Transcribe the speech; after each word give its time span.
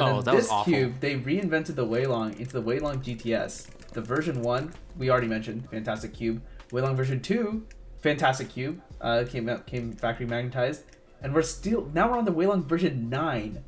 And 0.00 0.08
Oh, 0.08 0.14
then 0.16 0.24
that 0.24 0.34
was 0.34 0.44
this 0.44 0.50
awful. 0.52 0.72
cube, 0.72 1.00
they 1.00 1.14
reinvented 1.16 1.74
the 1.74 1.86
Weilong 1.86 2.38
into 2.38 2.52
the 2.58 2.62
Weilong 2.62 3.02
GTS. 3.02 3.66
The 3.92 4.00
version 4.00 4.40
one, 4.42 4.72
we 4.96 5.10
already 5.10 5.26
mentioned, 5.26 5.68
fantastic 5.70 6.14
cube. 6.14 6.40
Weilong 6.70 6.96
version 6.96 7.20
two, 7.20 7.66
fantastic 8.00 8.48
cube, 8.50 8.80
uh, 9.00 9.24
came 9.28 9.48
out, 9.48 9.66
came 9.66 9.92
factory 9.92 10.26
magnetized, 10.26 10.84
and 11.22 11.34
we're 11.34 11.42
still 11.42 11.90
now 11.92 12.10
we're 12.10 12.18
on 12.18 12.24
the 12.24 12.32
Weilong 12.32 12.64
version 12.64 13.10
nine. 13.10 13.62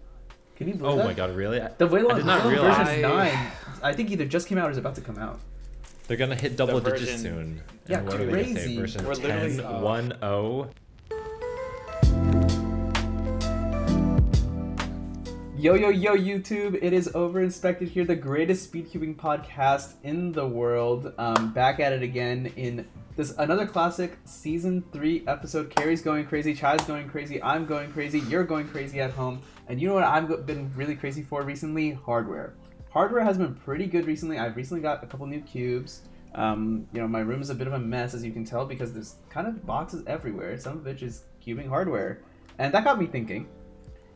Can 0.57 0.69
you 0.69 0.75
believe 0.75 0.81
that? 0.81 0.87
Oh 0.87 0.97
that? 0.99 1.05
my 1.07 1.13
god, 1.15 1.35
really? 1.35 1.59
The 1.79 1.89
Weilong, 1.89 2.13
I 2.13 2.17
did 2.19 2.27
not 2.27 2.43
Weilong 2.43 2.51
realize 2.53 2.87
version 2.87 3.03
nine, 3.03 3.49
I 3.83 3.93
think 3.93 4.11
either 4.11 4.25
just 4.25 4.47
came 4.49 4.59
out 4.59 4.69
or 4.69 4.71
is 4.71 4.79
about 4.79 4.95
to 4.95 5.01
come 5.01 5.19
out. 5.19 5.41
they're 6.09 6.17
gonna 6.17 6.35
hit 6.37 6.57
double 6.57 6.81
The 6.81 6.91
digits 6.93 7.13
version- 7.13 7.19
soon. 7.23 7.61
Yeah, 7.89 7.99
and 7.99 8.07
what 8.07 8.15
are 8.21 8.27
they 8.27 8.31
gonna 8.33 8.45
say? 8.45 8.53
crazy. 8.55 8.77
Version 8.79 9.05
We're 9.05 9.15
literally- 9.15 9.57
10, 9.57 9.65
uh, 9.65 9.81
1, 9.81 10.13
0. 10.21 10.71
Yo 15.63 15.75
yo 15.75 15.91
yo 15.91 16.17
YouTube! 16.17 16.77
It 16.83 16.93
is 16.93 17.07
Overinspected 17.15 17.87
here, 17.87 18.05
the 18.05 18.17
greatest 18.17 18.73
speedcubing 18.73 19.15
podcast 19.15 19.93
in 20.03 20.33
the 20.33 20.45
world. 20.45 21.13
Um, 21.19 21.53
back 21.53 21.79
at 21.79 21.93
it 21.93 22.03
again 22.03 22.53
in 22.57 22.85
this 23.15 23.33
another 23.39 23.65
classic 23.65 24.19
season 24.25 24.83
three 24.93 25.23
episode. 25.29 25.71
Cary's 25.71 26.03
going 26.03 26.27
crazy, 26.27 26.53
Chai's 26.53 26.83
going 26.83 27.09
crazy, 27.09 27.41
I'm 27.45 27.65
going 27.65 27.93
crazy, 27.93 28.19
you're 28.29 28.43
going 28.43 28.67
crazy 28.67 29.01
at 29.01 29.13
home, 29.13 29.41
and 29.69 29.81
you 29.81 29.87
know 29.87 29.95
what 29.95 30.03
I've 30.03 30.47
been 30.47 30.69
really 30.75 30.97
crazy 30.97 31.23
for 31.23 31.43
recently? 31.45 31.93
Hardware. 31.93 32.55
Hardware 32.91 33.23
has 33.23 33.39
been 33.39 33.55
pretty 33.55 33.87
good 33.87 34.05
recently. 34.05 34.41
I've 34.41 34.57
recently 34.57 34.83
got 34.83 35.05
a 35.05 35.07
couple 35.07 35.29
new 35.29 35.43
cubes. 35.43 36.01
Um, 36.35 36.89
you 36.93 37.01
know, 37.01 37.07
my 37.07 37.21
room 37.21 37.41
is 37.41 37.51
a 37.51 37.55
bit 37.55 37.69
of 37.69 37.75
a 37.75 37.79
mess 37.79 38.15
as 38.15 38.25
you 38.25 38.33
can 38.33 38.45
tell 38.45 38.65
because 38.65 38.93
there's 38.93 39.15
kind 39.31 39.47
of 39.47 39.65
boxes 39.65 40.03
everywhere. 40.09 40.59
Some 40.59 40.79
of 40.79 40.85
which 40.85 41.05
is 41.05 41.23
cubing 41.41 41.69
hardware, 41.69 42.21
and 42.59 42.75
that 42.75 42.83
got 42.83 42.99
me 42.99 43.07
thinking 43.07 43.47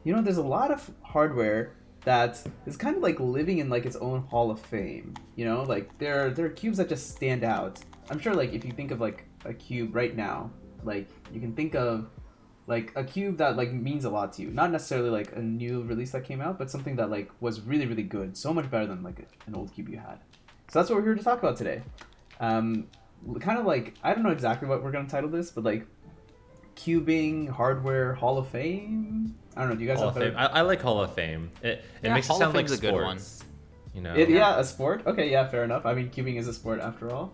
you 0.07 0.15
know 0.15 0.23
there's 0.23 0.37
a 0.37 0.43
lot 0.43 0.71
of 0.71 0.89
hardware 1.03 1.73
that 2.05 2.41
is 2.65 2.77
kind 2.77 2.95
of 2.97 3.03
like 3.03 3.19
living 3.19 3.59
in 3.59 3.69
like 3.69 3.85
its 3.85 3.97
own 3.97 4.23
hall 4.23 4.53
of 4.53 4.61
fame 4.61 5.13
you 5.35 5.45
know? 5.45 5.65
Like 5.65 5.99
there 5.99 6.31
there 6.31 6.47
are 6.47 6.51
cubes 6.51 6.79
that 6.79 6.89
just 6.89 7.11
stand 7.11 7.43
out. 7.43 7.81
I'm 8.09 8.21
sure 8.21 8.33
like 8.33 8.53
if 8.55 8.65
you 8.65 8.71
think 8.71 8.93
of 8.93 9.01
like 9.01 9.25
a 9.45 9.53
cube 9.53 9.95
right 9.95 10.17
now 10.17 10.51
like 10.85 11.09
you 11.33 11.41
can 11.41 11.53
think 11.55 11.75
of 11.75 12.09
like 12.69 12.93
a 12.95 13.03
cube 13.03 13.37
that 13.39 13.57
like 13.57 13.73
means 13.73 14.05
a 14.05 14.11
lot 14.11 14.33
to 14.35 14.43
you. 14.43 14.51
Not 14.51 14.71
necessarily 14.71 15.11
like 15.11 15.35
a 15.35 15.43
new 15.43 15.83
release 15.83 16.13
that 16.13 16.23
came 16.23 16.41
out 16.41 16.57
but 16.57 16.71
something 16.71 16.95
that 16.97 17.11
like 17.11 17.29
was 17.41 17.61
really 17.63 17.87
really 17.87 18.05
good. 18.05 18.37
So 18.37 18.55
much 18.55 18.71
better 18.71 18.87
than 18.87 19.03
like 19.03 19.29
an 19.49 19.57
old 19.57 19.75
cube 19.75 19.89
you 19.89 19.99
had. 19.99 20.21
So 20.69 20.79
that's 20.79 20.89
what 20.89 20.99
we're 20.99 21.07
here 21.07 21.15
to 21.17 21.25
talk 21.25 21.41
about 21.41 21.57
today. 21.57 21.83
Um 22.39 22.87
kind 23.41 23.59
of 23.59 23.67
like 23.67 23.95
i 24.03 24.15
don't 24.15 24.23
know 24.23 24.31
exactly 24.31 24.69
what 24.69 24.83
we're 24.83 24.93
to 24.93 25.05
title 25.07 25.29
this 25.29 25.51
but 25.51 25.65
like 25.65 25.87
cubing 26.77 27.49
hardware 27.49 28.15
hall 28.15 28.39
of 28.39 28.49
fame 28.49 29.35
i 29.57 29.61
don't 29.61 29.71
know 29.71 29.77
do 29.77 29.83
you 29.83 29.89
guys 29.89 29.99
Hall 29.99 30.11
have 30.11 30.17
of 30.17 30.23
Fame. 30.23 30.35
I, 30.37 30.47
I 30.47 30.61
like 30.61 30.83
Hall 30.83 31.01
of 31.01 31.15
Fame. 31.15 31.51
It, 31.63 31.67
it 31.67 31.85
Yeah, 32.03 32.15
makes 32.15 32.29
Hall 32.29 32.37
it 32.37 32.41
of 32.41 32.45
sound 32.45 32.55
like 32.55 32.69
Fame's 32.69 32.79
a 32.79 32.83
good 32.83 32.95
one. 32.95 33.19
You 33.95 34.03
know? 34.03 34.15
It, 34.15 34.29
yeah, 34.29 34.59
a 34.59 34.65
sport. 34.65 35.03
Okay, 35.07 35.31
yeah, 35.31 35.49
fair 35.49 35.65
enough. 35.65 35.87
I 35.87 35.95
mean, 35.95 36.11
cubing 36.11 36.37
is 36.37 36.47
a 36.47 36.53
sport 36.53 36.81
after 36.81 37.11
all. 37.11 37.33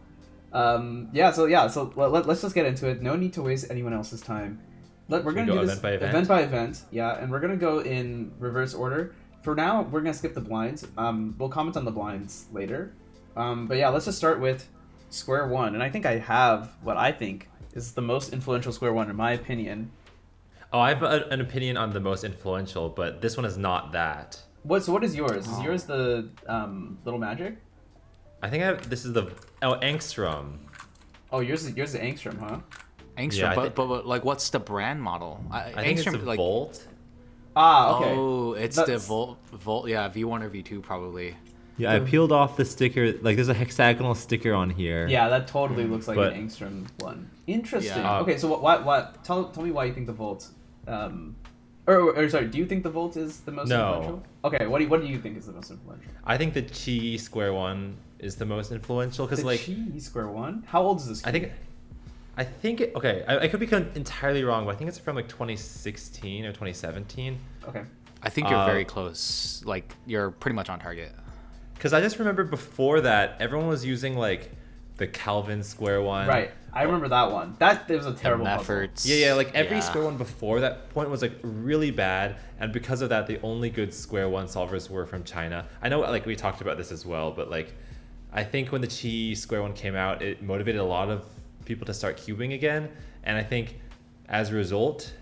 Um, 0.53 1.09
yeah, 1.13 1.33
so 1.33 1.47
yeah, 1.47 1.67
so 1.67 1.93
let, 1.97 2.13
let, 2.13 2.29
us 2.29 2.43
just 2.43 2.55
get 2.55 2.67
into 2.67 2.89
it. 2.89 3.03
No 3.03 3.17
need 3.17 3.33
to 3.33 3.43
waste 3.43 3.67
anyone 3.71 3.93
else's 3.93 4.21
time. 4.21 4.61
Let, 5.09 5.25
we're 5.25 5.33
gonna 5.33 5.47
go 5.47 5.61
do 5.61 5.67
this 5.67 5.79
event 5.79 5.83
by 5.83 5.91
event? 5.93 6.11
event 6.11 6.29
by 6.29 6.41
event. 6.43 6.83
Yeah, 6.93 7.19
and 7.19 7.33
we're 7.33 7.41
gonna 7.41 7.57
go 7.57 7.81
in 7.81 8.33
reverse 8.39 8.75
order. 8.75 9.15
For 9.43 9.57
now, 9.57 9.83
we're 9.83 10.03
gonna 10.03 10.15
skip 10.15 10.35
the 10.35 10.41
blinds. 10.41 10.87
Um, 10.97 11.35
we'll 11.39 11.49
comment 11.49 11.77
on 11.77 11.85
the 11.85 11.91
blinds 11.91 12.47
later. 12.53 12.95
Um, 13.37 13.67
but 13.67 13.79
yeah, 13.79 13.89
let's 13.89 14.05
just 14.05 14.19
start 14.19 14.41
with 14.41 14.69
square 15.11 15.49
one. 15.49 15.75
And 15.75 15.83
I 15.83 15.91
think 15.91 16.07
I 16.07 16.19
have 16.19 16.75
what 16.83 16.97
I 16.97 17.11
think 17.11 17.49
is 17.75 17.93
the 17.93 18.03
most 18.03 18.33
influential 18.33 18.73
square 18.73 18.93
one 18.93 19.11
in 19.11 19.17
my 19.17 19.33
opinion. 19.33 19.91
Oh, 20.73 20.81
I 20.81 20.89
have 20.91 21.03
a, 21.03 21.27
an 21.31 21.41
opinion 21.41 21.77
on 21.77 21.93
the 21.93 22.01
most 22.01 22.25
influential, 22.25 22.89
but 22.89 23.21
this 23.21 23.37
one 23.37 23.45
is 23.45 23.59
not 23.59 23.93
that. 23.93 24.41
What? 24.63 24.85
So 24.85 24.93
what 24.93 25.05
is 25.05 25.15
yours? 25.15 25.47
Is 25.47 25.53
Oh. 25.59 25.63
yours 25.63 25.85
the 25.85 26.29
um, 26.47 26.99
little 27.05 27.21
magic? 27.21 27.57
I 28.43 28.49
think 28.49 28.63
I 28.63 28.67
have, 28.67 28.89
this 28.89 29.05
is 29.05 29.13
the 29.13 29.33
oh 29.63 29.75
Angstrom. 29.83 30.59
Oh, 31.31 31.41
yours 31.41 31.65
is 31.65 31.77
yours 31.77 31.95
is 31.95 32.01
the 32.01 32.07
Angstrom, 32.07 32.39
huh? 32.39 32.59
Angstrom, 33.19 33.37
Yeah, 33.39 33.55
but, 33.55 33.63
think- 33.65 33.75
but 33.75 33.87
but 33.89 34.07
like, 34.07 34.25
what's 34.25 34.49
the 34.51 34.59
brand 34.59 35.03
model? 35.03 35.45
I, 35.51 35.61
I 35.65 35.73
think 35.85 35.99
Angstrom, 35.99 36.15
it's 36.15 36.23
a 36.25 36.27
like, 36.27 36.37
Volt. 36.39 36.87
Ah, 37.55 37.97
okay. 37.99 38.15
Oh, 38.17 38.53
it's 38.55 38.77
the 38.77 38.97
Volt, 38.99 39.39
Volt, 39.53 39.89
yeah, 39.89 40.09
V1 40.09 40.43
or 40.43 40.49
V2 40.49 40.83
probably. 40.83 41.37
Yeah, 41.79 41.95
I 41.95 42.01
peeled 42.01 42.33
off 42.33 42.57
the 42.57 42.65
sticker. 42.65 43.13
Like, 43.23 43.37
there's 43.37 43.49
a 43.49 43.55
hexagonal 43.55 44.15
sticker 44.15 44.53
on 44.55 44.71
here. 44.71 45.07
Yeah, 45.09 45.29
that 45.29 45.47
totally 45.49 45.85
looks 45.85 46.07
like 46.07 46.17
But- 46.17 46.33
an 46.35 46.47
Angstrom 46.49 46.87
one. 47.01 47.31
Interesting. 47.47 47.99
Yeah. 48.03 48.21
okay, 48.21 48.37
so 48.39 48.49
what? 48.49 48.63
What? 48.63 48.85
What? 48.85 49.25
Tell, 49.25 49.47
tell 49.51 49.63
me 49.65 49.71
why 49.73 49.87
you 49.87 49.93
think 49.95 50.07
the 50.07 50.13
Volt. 50.13 50.49
Um, 50.87 51.35
or, 51.87 51.97
or, 51.97 52.17
or 52.17 52.29
sorry, 52.29 52.47
do 52.47 52.59
you 52.59 52.67
think 52.67 52.83
the 52.85 52.91
Volt 52.91 53.17
is 53.17 53.41
the 53.41 53.53
most 53.53 53.69
No. 53.69 53.95
influential? 53.97 54.23
Okay, 54.45 54.67
what 54.67 54.79
do 54.79 54.85
you, 54.85 54.91
what 54.91 55.01
do 55.01 55.07
you 55.09 55.19
think 55.19 55.37
is 55.39 55.47
the 55.47 55.53
most 55.53 55.71
influential? 55.71 56.11
I 56.25 56.37
think 56.37 56.55
the 56.55 56.63
Chi 56.63 57.17
Square 57.17 57.55
one 57.55 57.97
is 58.21 58.37
the 58.37 58.47
most 58.47 58.71
influential 58.71 59.27
because 59.27 59.45
like 59.45 59.67
Chi 59.67 59.99
Square 59.99 60.29
One. 60.29 60.63
How 60.69 60.83
old 60.83 61.01
is 61.01 61.09
this? 61.09 61.27
I 61.27 61.33
think 61.33 61.51
I 62.37 62.45
think 62.45 62.81
it, 62.81 62.95
okay. 62.95 63.25
I, 63.27 63.41
I 63.41 63.49
could 63.49 63.61
be 63.61 63.69
entirely 63.73 64.45
wrong, 64.45 64.65
but 64.65 64.75
I 64.75 64.79
think 64.79 64.89
it's 64.89 64.99
from 64.99 65.17
like 65.17 65.29
2016 65.29 66.45
or 66.45 66.49
2017. 66.51 67.39
Okay. 67.69 67.83
I 68.23 68.29
think 68.31 68.49
you're 68.49 68.59
Uh, 68.59 68.67
very 68.67 68.85
close. 68.85 69.63
Like, 69.67 69.97
you're 70.07 70.31
pretty 70.31 70.55
much 70.55 70.69
on 70.71 70.79
target. 70.79 71.13
Because 71.83 71.93
I 71.93 72.01
just 72.01 72.21
remember 72.21 72.45
before 72.45 73.01
that, 73.01 73.39
everyone 73.41 73.67
was 73.67 73.85
using 73.85 74.17
like 74.17 74.53
the 74.99 75.09
Calvin 75.09 75.65
Square 75.65 76.03
one. 76.03 76.29
Right. 76.29 76.53
I 76.73 76.85
remember 76.85 77.09
that 77.09 77.33
one. 77.33 77.57
That 77.59 77.89
there 77.89 77.97
was 77.97 78.07
a 78.07 78.13
terrible 78.13 78.45
puzzle. 78.45 78.61
efforts. 78.61 79.05
Yeah, 79.05 79.17
yeah. 79.17 79.35
Like 79.35 79.53
every 79.53 79.79
Yeah. 79.79 79.83
Square 79.83 80.05
one 80.05 80.17
before 80.17 80.61
that 80.61 80.91
point 80.91 81.11
was 81.11 81.23
like 81.23 81.33
really 81.43 81.91
bad, 81.91 82.37
and 82.61 82.73
because 82.73 83.03
of 83.03 83.09
that, 83.09 83.27
the 83.27 83.41
only 83.43 83.69
good 83.69 83.93
Square 83.93 84.29
one 84.29 84.47
solvers 84.47 84.89
were 84.89 85.05
from 85.07 85.25
China. 85.25 85.67
I 85.83 85.89
know, 85.89 85.99
like 85.99 86.25
we 86.25 86.37
talked 86.37 86.61
about 86.61 86.77
this 86.77 86.93
as 86.93 87.05
well, 87.05 87.33
but 87.33 87.51
like, 87.51 87.75
I 88.33 88.45
think 88.45 88.71
when 88.71 88.81
the 88.81 88.87
Chi 88.87 89.35
Square 89.35 89.63
one 89.63 89.73
came 89.73 89.97
out, 89.97 90.23
it 90.23 90.41
motivated 90.41 90.81
a 90.81 90.85
lot 90.85 91.11
of 91.11 91.25
people 91.65 91.85
to 91.87 91.95
start 91.95 92.17
cubing 92.17 92.55
again, 92.55 92.91
and 93.25 93.37
I 93.37 93.43
think 93.43 93.81
as 94.29 94.51
a 94.51 94.55
result, 94.55 95.13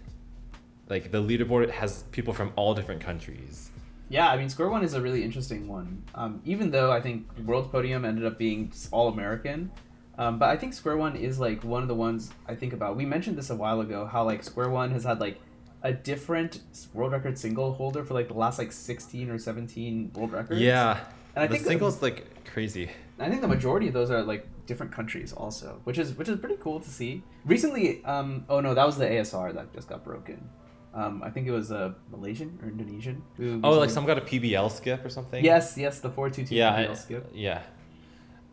like 0.90 1.10
the 1.10 1.22
leaderboard 1.22 1.70
has 1.70 2.02
people 2.12 2.34
from 2.34 2.52
all 2.54 2.74
different 2.74 3.00
countries. 3.00 3.69
Yeah, 4.10 4.28
I 4.28 4.36
mean, 4.36 4.48
Square 4.48 4.70
One 4.70 4.82
is 4.84 4.94
a 4.94 5.00
really 5.00 5.22
interesting 5.22 5.68
one. 5.68 6.02
Um, 6.16 6.42
even 6.44 6.70
though 6.72 6.90
I 6.90 7.00
think 7.00 7.26
World 7.46 7.70
Podium 7.70 8.04
ended 8.04 8.26
up 8.26 8.36
being 8.38 8.72
all 8.90 9.08
American, 9.08 9.70
um, 10.18 10.38
but 10.38 10.48
I 10.50 10.56
think 10.56 10.74
Square 10.74 10.96
One 10.96 11.14
is 11.16 11.38
like 11.38 11.62
one 11.62 11.80
of 11.82 11.88
the 11.88 11.94
ones 11.94 12.30
I 12.48 12.56
think 12.56 12.72
about. 12.72 12.96
We 12.96 13.06
mentioned 13.06 13.38
this 13.38 13.50
a 13.50 13.54
while 13.56 13.80
ago, 13.80 14.04
how 14.06 14.24
like 14.24 14.42
Square 14.42 14.70
One 14.70 14.90
has 14.90 15.04
had 15.04 15.20
like 15.20 15.38
a 15.82 15.92
different 15.92 16.60
world 16.92 17.12
record 17.12 17.38
single 17.38 17.72
holder 17.72 18.04
for 18.04 18.14
like 18.14 18.26
the 18.28 18.34
last 18.34 18.58
like 18.58 18.72
sixteen 18.72 19.30
or 19.30 19.38
seventeen 19.38 20.10
world 20.14 20.32
records. 20.32 20.60
Yeah, 20.60 20.98
And 21.36 21.44
I 21.44 21.46
the 21.46 21.52
think 21.52 21.62
the- 21.64 21.70
singles 21.70 22.02
like 22.02 22.44
crazy. 22.44 22.90
I 23.20 23.28
think 23.28 23.42
the 23.42 23.48
majority 23.48 23.86
of 23.86 23.92
those 23.94 24.10
are 24.10 24.22
like 24.22 24.44
different 24.66 24.90
countries 24.92 25.32
also, 25.32 25.80
which 25.84 25.98
is 25.98 26.14
which 26.18 26.28
is 26.28 26.40
pretty 26.40 26.56
cool 26.60 26.80
to 26.80 26.90
see. 26.90 27.22
Recently, 27.44 28.04
um, 28.04 28.44
oh 28.48 28.60
no, 28.60 28.74
that 28.74 28.84
was 28.86 28.96
the 28.96 29.04
ASR 29.06 29.54
that 29.54 29.72
just 29.72 29.88
got 29.88 30.02
broken. 30.04 30.48
Um, 30.92 31.22
I 31.22 31.30
think 31.30 31.46
it 31.46 31.52
was 31.52 31.70
a 31.70 31.94
Malaysian 32.10 32.58
or 32.62 32.68
Indonesian. 32.68 33.22
Who 33.36 33.60
Oh, 33.62 33.78
like 33.78 33.90
some 33.90 34.06
got 34.06 34.18
a 34.18 34.22
PBL 34.22 34.70
skip 34.72 35.04
or 35.04 35.08
something. 35.08 35.44
Yes, 35.44 35.76
yes, 35.78 36.00
the 36.00 36.10
four 36.10 36.30
two 36.30 36.44
two 36.44 36.56
I- 36.62 36.86
PBL 36.86 36.96
skip. 36.96 37.30
yeah. 37.32 37.62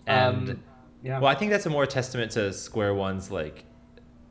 And 0.05 0.49
Um, 0.51 0.63
yeah. 1.03 1.19
well, 1.19 1.29
I 1.29 1.35
think 1.35 1.51
that's 1.51 1.65
a 1.65 1.69
more 1.69 1.85
testament 1.85 2.31
to 2.33 2.53
Square 2.53 2.93
One's 2.95 3.31
like 3.31 3.65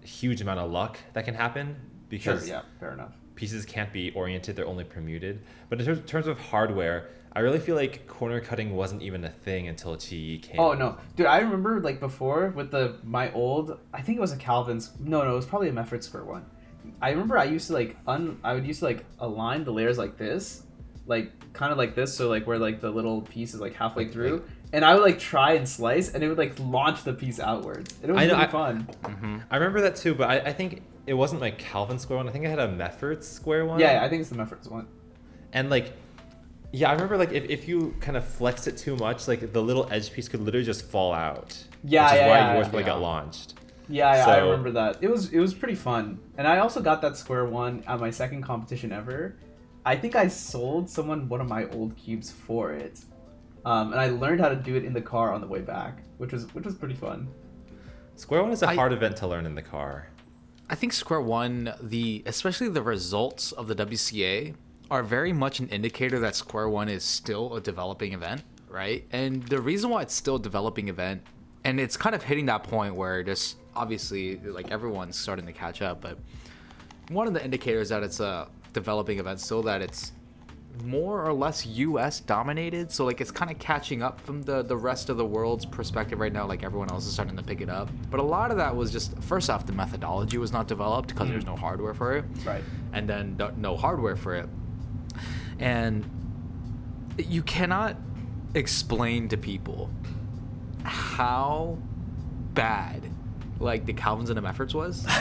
huge 0.03 0.41
amount 0.41 0.61
of 0.61 0.71
luck 0.71 0.99
that 1.15 1.25
can 1.25 1.35
happen 1.35 1.67
sure, 1.67 1.77
because 2.09 2.49
yeah, 2.49 2.63
fair 2.79 2.93
enough. 2.93 3.13
pieces 3.35 3.65
can't 3.67 3.93
be 3.93 4.11
oriented; 4.13 4.57
they're 4.57 4.67
only 4.67 4.85
permuted. 4.85 5.43
But 5.69 5.81
in 5.81 5.87
terms, 5.87 6.01
terms 6.09 6.27
of 6.29 6.39
hardware, 6.39 7.09
I 7.33 7.41
really 7.41 7.59
feel 7.59 7.75
like 7.77 8.07
corner 8.07 8.41
cutting 8.41 8.75
wasn't 8.77 9.03
even 9.03 9.25
a 9.25 9.31
thing 9.31 9.69
until 9.69 9.97
Chi 9.97 10.39
came. 10.41 10.59
Oh 10.59 10.73
no, 10.75 10.97
dude! 11.17 11.27
I 11.27 11.39
remember 11.41 11.81
like 11.81 11.99
before 12.01 12.51
with 12.51 12.71
the 12.71 12.97
my 13.03 13.33
old. 13.33 13.79
I 13.93 14.01
think 14.01 14.17
it 14.17 14.21
was 14.21 14.33
a 14.33 14.37
Calvin's. 14.39 14.93
No, 15.01 15.23
no, 15.25 15.33
it 15.33 15.37
was 15.37 15.47
probably 15.47 15.69
a 15.69 15.73
Meffert 15.73 16.03
Square 16.05 16.25
one. 16.25 16.47
I 17.01 17.11
remember 17.11 17.39
I 17.39 17.45
used 17.45 17.67
to 17.69 17.73
like 17.75 17.97
un. 18.07 18.39
I 18.45 18.55
would 18.55 18.67
used 18.67 18.81
to 18.81 18.87
like 18.87 19.05
align 19.19 19.65
the 19.65 19.73
layers 19.73 19.99
like 19.99 20.17
this, 20.17 20.63
like 21.07 21.33
kind 21.53 21.73
of 21.73 21.79
like 21.79 21.95
this, 21.95 22.15
so 22.15 22.29
like 22.29 22.47
where 22.47 22.59
like 22.59 22.81
the 22.81 22.91
little 22.91 23.23
piece 23.23 23.55
is 23.55 23.61
like 23.61 23.75
halfway 23.75 24.05
Like- 24.05 24.13
through, 24.13 24.45
and 24.73 24.85
I 24.85 24.95
would 24.95 25.03
like 25.03 25.19
try 25.19 25.53
and 25.53 25.69
slice, 25.69 26.13
and 26.15 26.23
it 26.25 26.29
would 26.29 26.39
like 26.39 26.55
launch 26.59 27.05
the 27.05 27.13
piece 27.13 27.41
outwards. 27.41 27.95
And 28.03 28.11
it 28.11 28.13
was 28.15 28.23
I 28.23 28.27
know, 28.27 28.35
really 28.35 28.45
I- 28.47 28.51
fun. 28.51 28.81
hmm 29.05 29.39
I 29.51 29.57
remember 29.57 29.81
that 29.83 29.97
too, 29.97 30.15
but 30.15 30.29
I, 30.29 30.37
I 30.41 30.53
think 30.53 30.83
it 31.07 31.15
wasn't 31.15 31.41
like 31.41 31.59
Calvin 31.59 31.99
Square 31.99 32.19
one. 32.19 32.29
I 32.29 32.33
think 32.33 32.45
I 32.47 32.49
had 32.51 32.59
a 32.59 32.69
Meffert 32.69 33.23
Square 33.23 33.67
one. 33.67 33.79
Yeah, 33.81 33.93
yeah, 34.01 34.05
I 34.05 34.09
think 34.09 34.21
it's 34.21 34.31
the 34.31 34.37
Meffert's 34.37 34.69
one. 34.69 34.89
And 35.53 35.71
like, 35.71 35.93
yeah, 36.73 36.91
I 36.91 36.93
remember 36.95 37.17
like 37.17 37.33
if, 37.33 37.45
if 37.45 37.69
you 37.69 37.95
kind 38.01 38.17
of 38.17 38.25
flexed 38.27 38.67
it 38.67 38.77
too 38.77 38.97
much, 38.97 39.29
like 39.29 39.53
the 39.53 39.63
little 39.63 39.89
edge 39.93 40.13
piece 40.13 40.29
could 40.29 40.41
literally 40.41 40.67
just 40.67 40.85
fall 40.91 41.13
out. 41.15 41.57
Yeah, 41.85 42.05
which 42.05 42.13
is 42.15 42.19
yeah, 42.21 42.29
why 42.29 42.37
yeah, 42.39 42.55
yours 42.55 42.67
yeah. 42.67 42.71
probably 42.71 42.85
got 42.85 43.01
launched. 43.01 43.55
Yeah, 43.89 44.15
yeah 44.15 44.27
I 44.27 44.39
remember 44.39 44.73
that. 44.73 44.99
It 45.01 45.11
was 45.11 45.33
it 45.33 45.39
was 45.39 45.55
pretty 45.55 45.75
fun, 45.75 46.19
and 46.39 46.47
I 46.47 46.59
also 46.59 46.81
got 46.81 47.01
that 47.03 47.17
square 47.17 47.45
one 47.45 47.83
at 47.87 48.01
my 48.01 48.11
second 48.11 48.43
competition 48.43 48.93
ever. 48.93 49.37
I 49.85 49.97
think 49.97 50.17
I 50.17 50.27
sold 50.29 50.91
someone 50.91 51.29
one 51.29 51.41
of 51.41 51.49
my 51.49 51.67
old 51.71 51.97
cubes 51.97 52.31
for 52.31 52.73
it, 52.73 53.01
um, 53.65 53.93
and 53.93 54.01
I 54.01 54.09
learned 54.09 54.41
how 54.41 54.49
to 54.49 54.57
do 54.57 54.75
it 54.75 54.85
in 54.85 54.93
the 54.93 55.01
car 55.01 55.33
on 55.33 55.41
the 55.41 55.47
way 55.47 55.61
back, 55.61 56.03
which 56.19 56.33
was 56.33 56.53
which 56.55 56.65
was 56.65 56.75
pretty 56.75 56.95
fun. 56.97 57.29
Square 58.17 58.43
one 58.43 58.53
is 58.53 58.63
a 58.63 58.69
I- 58.69 58.75
hard 58.75 58.93
event 58.93 59.17
to 59.19 59.27
learn 59.27 59.47
in 59.47 59.55
the 59.55 59.63
car. 59.63 60.09
I 60.69 60.75
think 60.75 60.93
Square 60.93 61.21
One, 61.23 61.73
the 61.81 62.25
especially 62.27 62.69
the 62.69 62.83
results 62.83 63.53
of 63.53 63.69
the 63.69 63.75
WCA 63.77 64.55
are 64.91 65.05
very 65.05 65.33
much 65.33 65.61
an 65.61 65.69
indicator 65.69 66.19
that 66.19 66.35
Square 66.35 66.71
One 66.71 66.89
is 66.89 67.05
still 67.05 67.55
a 67.55 67.61
developing 67.61 68.13
event, 68.15 68.43
right? 68.69 69.05
And 69.13 69.45
the 69.45 69.61
reason 69.61 69.91
why 69.91 70.03
it's 70.03 70.15
still 70.15 70.37
a 70.37 70.43
developing 70.43 70.89
event, 70.89 71.23
and 71.63 71.79
it's 71.79 71.97
kind 71.97 72.17
of 72.17 72.25
hitting 72.25 72.47
that 72.47 72.65
point 72.65 72.97
where 72.97 73.23
just 73.23 73.59
obviously 73.77 74.37
like 74.39 74.71
everyone's 74.71 75.17
starting 75.17 75.47
to 75.47 75.53
catch 75.53 75.83
up, 75.83 76.01
but 76.01 76.19
one 77.09 77.27
of 77.27 77.35
the 77.35 77.45
indicators 77.45 77.91
that 77.91 78.03
it's 78.03 78.21
a 78.21 78.49
developing 78.73 79.19
event 79.19 79.41
still 79.41 79.63
that 79.63 79.81
it's 79.81 80.13
more 80.85 81.25
or 81.25 81.33
less 81.33 81.65
US 81.67 82.21
dominated. 82.21 82.91
So 82.91 83.05
like 83.05 83.21
it's 83.21 83.31
kind 83.31 83.51
of 83.51 83.59
catching 83.59 84.03
up 84.03 84.21
from 84.21 84.43
the 84.43 84.63
the 84.63 84.77
rest 84.77 85.09
of 85.09 85.17
the 85.17 85.25
world's 85.25 85.65
perspective 85.65 86.21
right 86.21 86.33
now. 86.33 86.47
Like 86.47 86.63
everyone 86.63 86.91
else 86.91 87.07
is 87.07 87.13
starting 87.13 87.37
to 87.37 87.43
pick 87.43 87.61
it 87.61 87.69
up. 87.69 87.89
But 88.11 88.21
a 88.21 88.23
lot 88.23 88.51
of 88.51 88.57
that 88.59 88.75
was 88.75 88.91
just 88.91 89.17
first 89.23 89.49
off 89.51 89.67
the 89.67 89.73
methodology 89.73 90.39
was 90.39 90.53
not 90.53 90.69
developed 90.69 91.09
because 91.09 91.29
there's 91.29 91.45
mm. 91.45 91.49
no 91.49 91.57
hardware 91.57 91.95
for 91.95 92.17
it. 92.17 92.25
Right. 92.45 92.63
And 92.93 93.09
then 93.09 93.41
no 93.57 93.77
hardware 93.77 94.17
for 94.17 94.35
it. 94.35 94.49
And 95.59 96.05
you 97.19 97.43
cannot 97.43 97.97
explain 98.55 99.29
to 99.29 99.37
people 99.37 99.91
how 100.85 101.79
bad 102.53 103.11
like 103.59 103.87
the 103.87 103.93
Calvin's 103.93 104.31
and 104.31 104.45
efforts 104.47 104.75
was. 104.75 105.07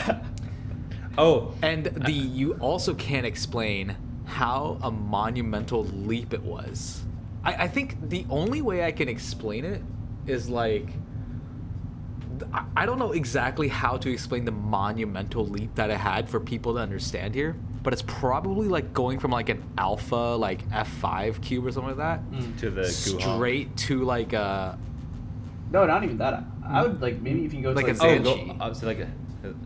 Oh, 1.18 1.54
And 1.62 1.86
the 1.86 2.12
you 2.12 2.54
also 2.54 2.92
can't 2.94 3.24
explain 3.24 3.96
how 4.26 4.76
a 4.82 4.90
monumental 4.90 5.84
leap 5.84 6.34
it 6.34 6.42
was. 6.42 7.04
I, 7.42 7.54
I 7.54 7.68
think 7.68 8.10
the 8.10 8.26
only 8.28 8.60
way 8.60 8.84
I 8.84 8.92
can 8.92 9.08
explain 9.08 9.64
it 9.64 9.82
is 10.26 10.50
like 10.50 10.88
I- 12.52 12.64
I 12.76 12.84
don't 12.86 12.98
know 12.98 13.12
exactly 13.12 13.68
how 13.68 13.96
to 13.96 14.12
explain 14.12 14.44
the 14.44 14.50
monumental 14.52 15.46
leap 15.46 15.74
that 15.76 15.88
it 15.88 15.96
had 15.96 16.28
for 16.28 16.38
people 16.38 16.74
to 16.74 16.80
understand 16.80 17.34
here, 17.34 17.56
but 17.82 17.94
it's 17.94 18.02
probably 18.02 18.68
like 18.68 18.92
going 18.92 19.18
from 19.18 19.30
like 19.30 19.48
an 19.48 19.62
alpha 19.78 20.36
like 20.36 20.68
F5 20.68 21.40
cube 21.40 21.64
or 21.64 21.72
something 21.72 21.96
like 21.96 22.20
that 22.20 22.30
mm, 22.30 22.58
to 22.58 22.68
the 22.70 22.82
Guha. 22.82 23.20
straight 23.22 23.74
to 23.78 24.04
like 24.04 24.34
a 24.34 24.78
No, 25.72 25.86
not 25.86 26.04
even 26.04 26.18
that. 26.18 26.44
I, 26.68 26.80
I 26.80 26.82
would 26.82 27.00
like 27.00 27.20
maybe 27.20 27.44
if 27.44 27.54
you 27.54 27.62
go 27.62 27.70
to 27.70 27.74
Like 27.76 27.86
like, 27.86 27.96
a 27.96 28.02
Oh, 28.02 28.18
Zhanchi. 28.20 28.58
go, 28.58 28.64
uh, 28.64 28.74
so 28.74 28.86
like 28.86 28.98
a, 29.00 29.08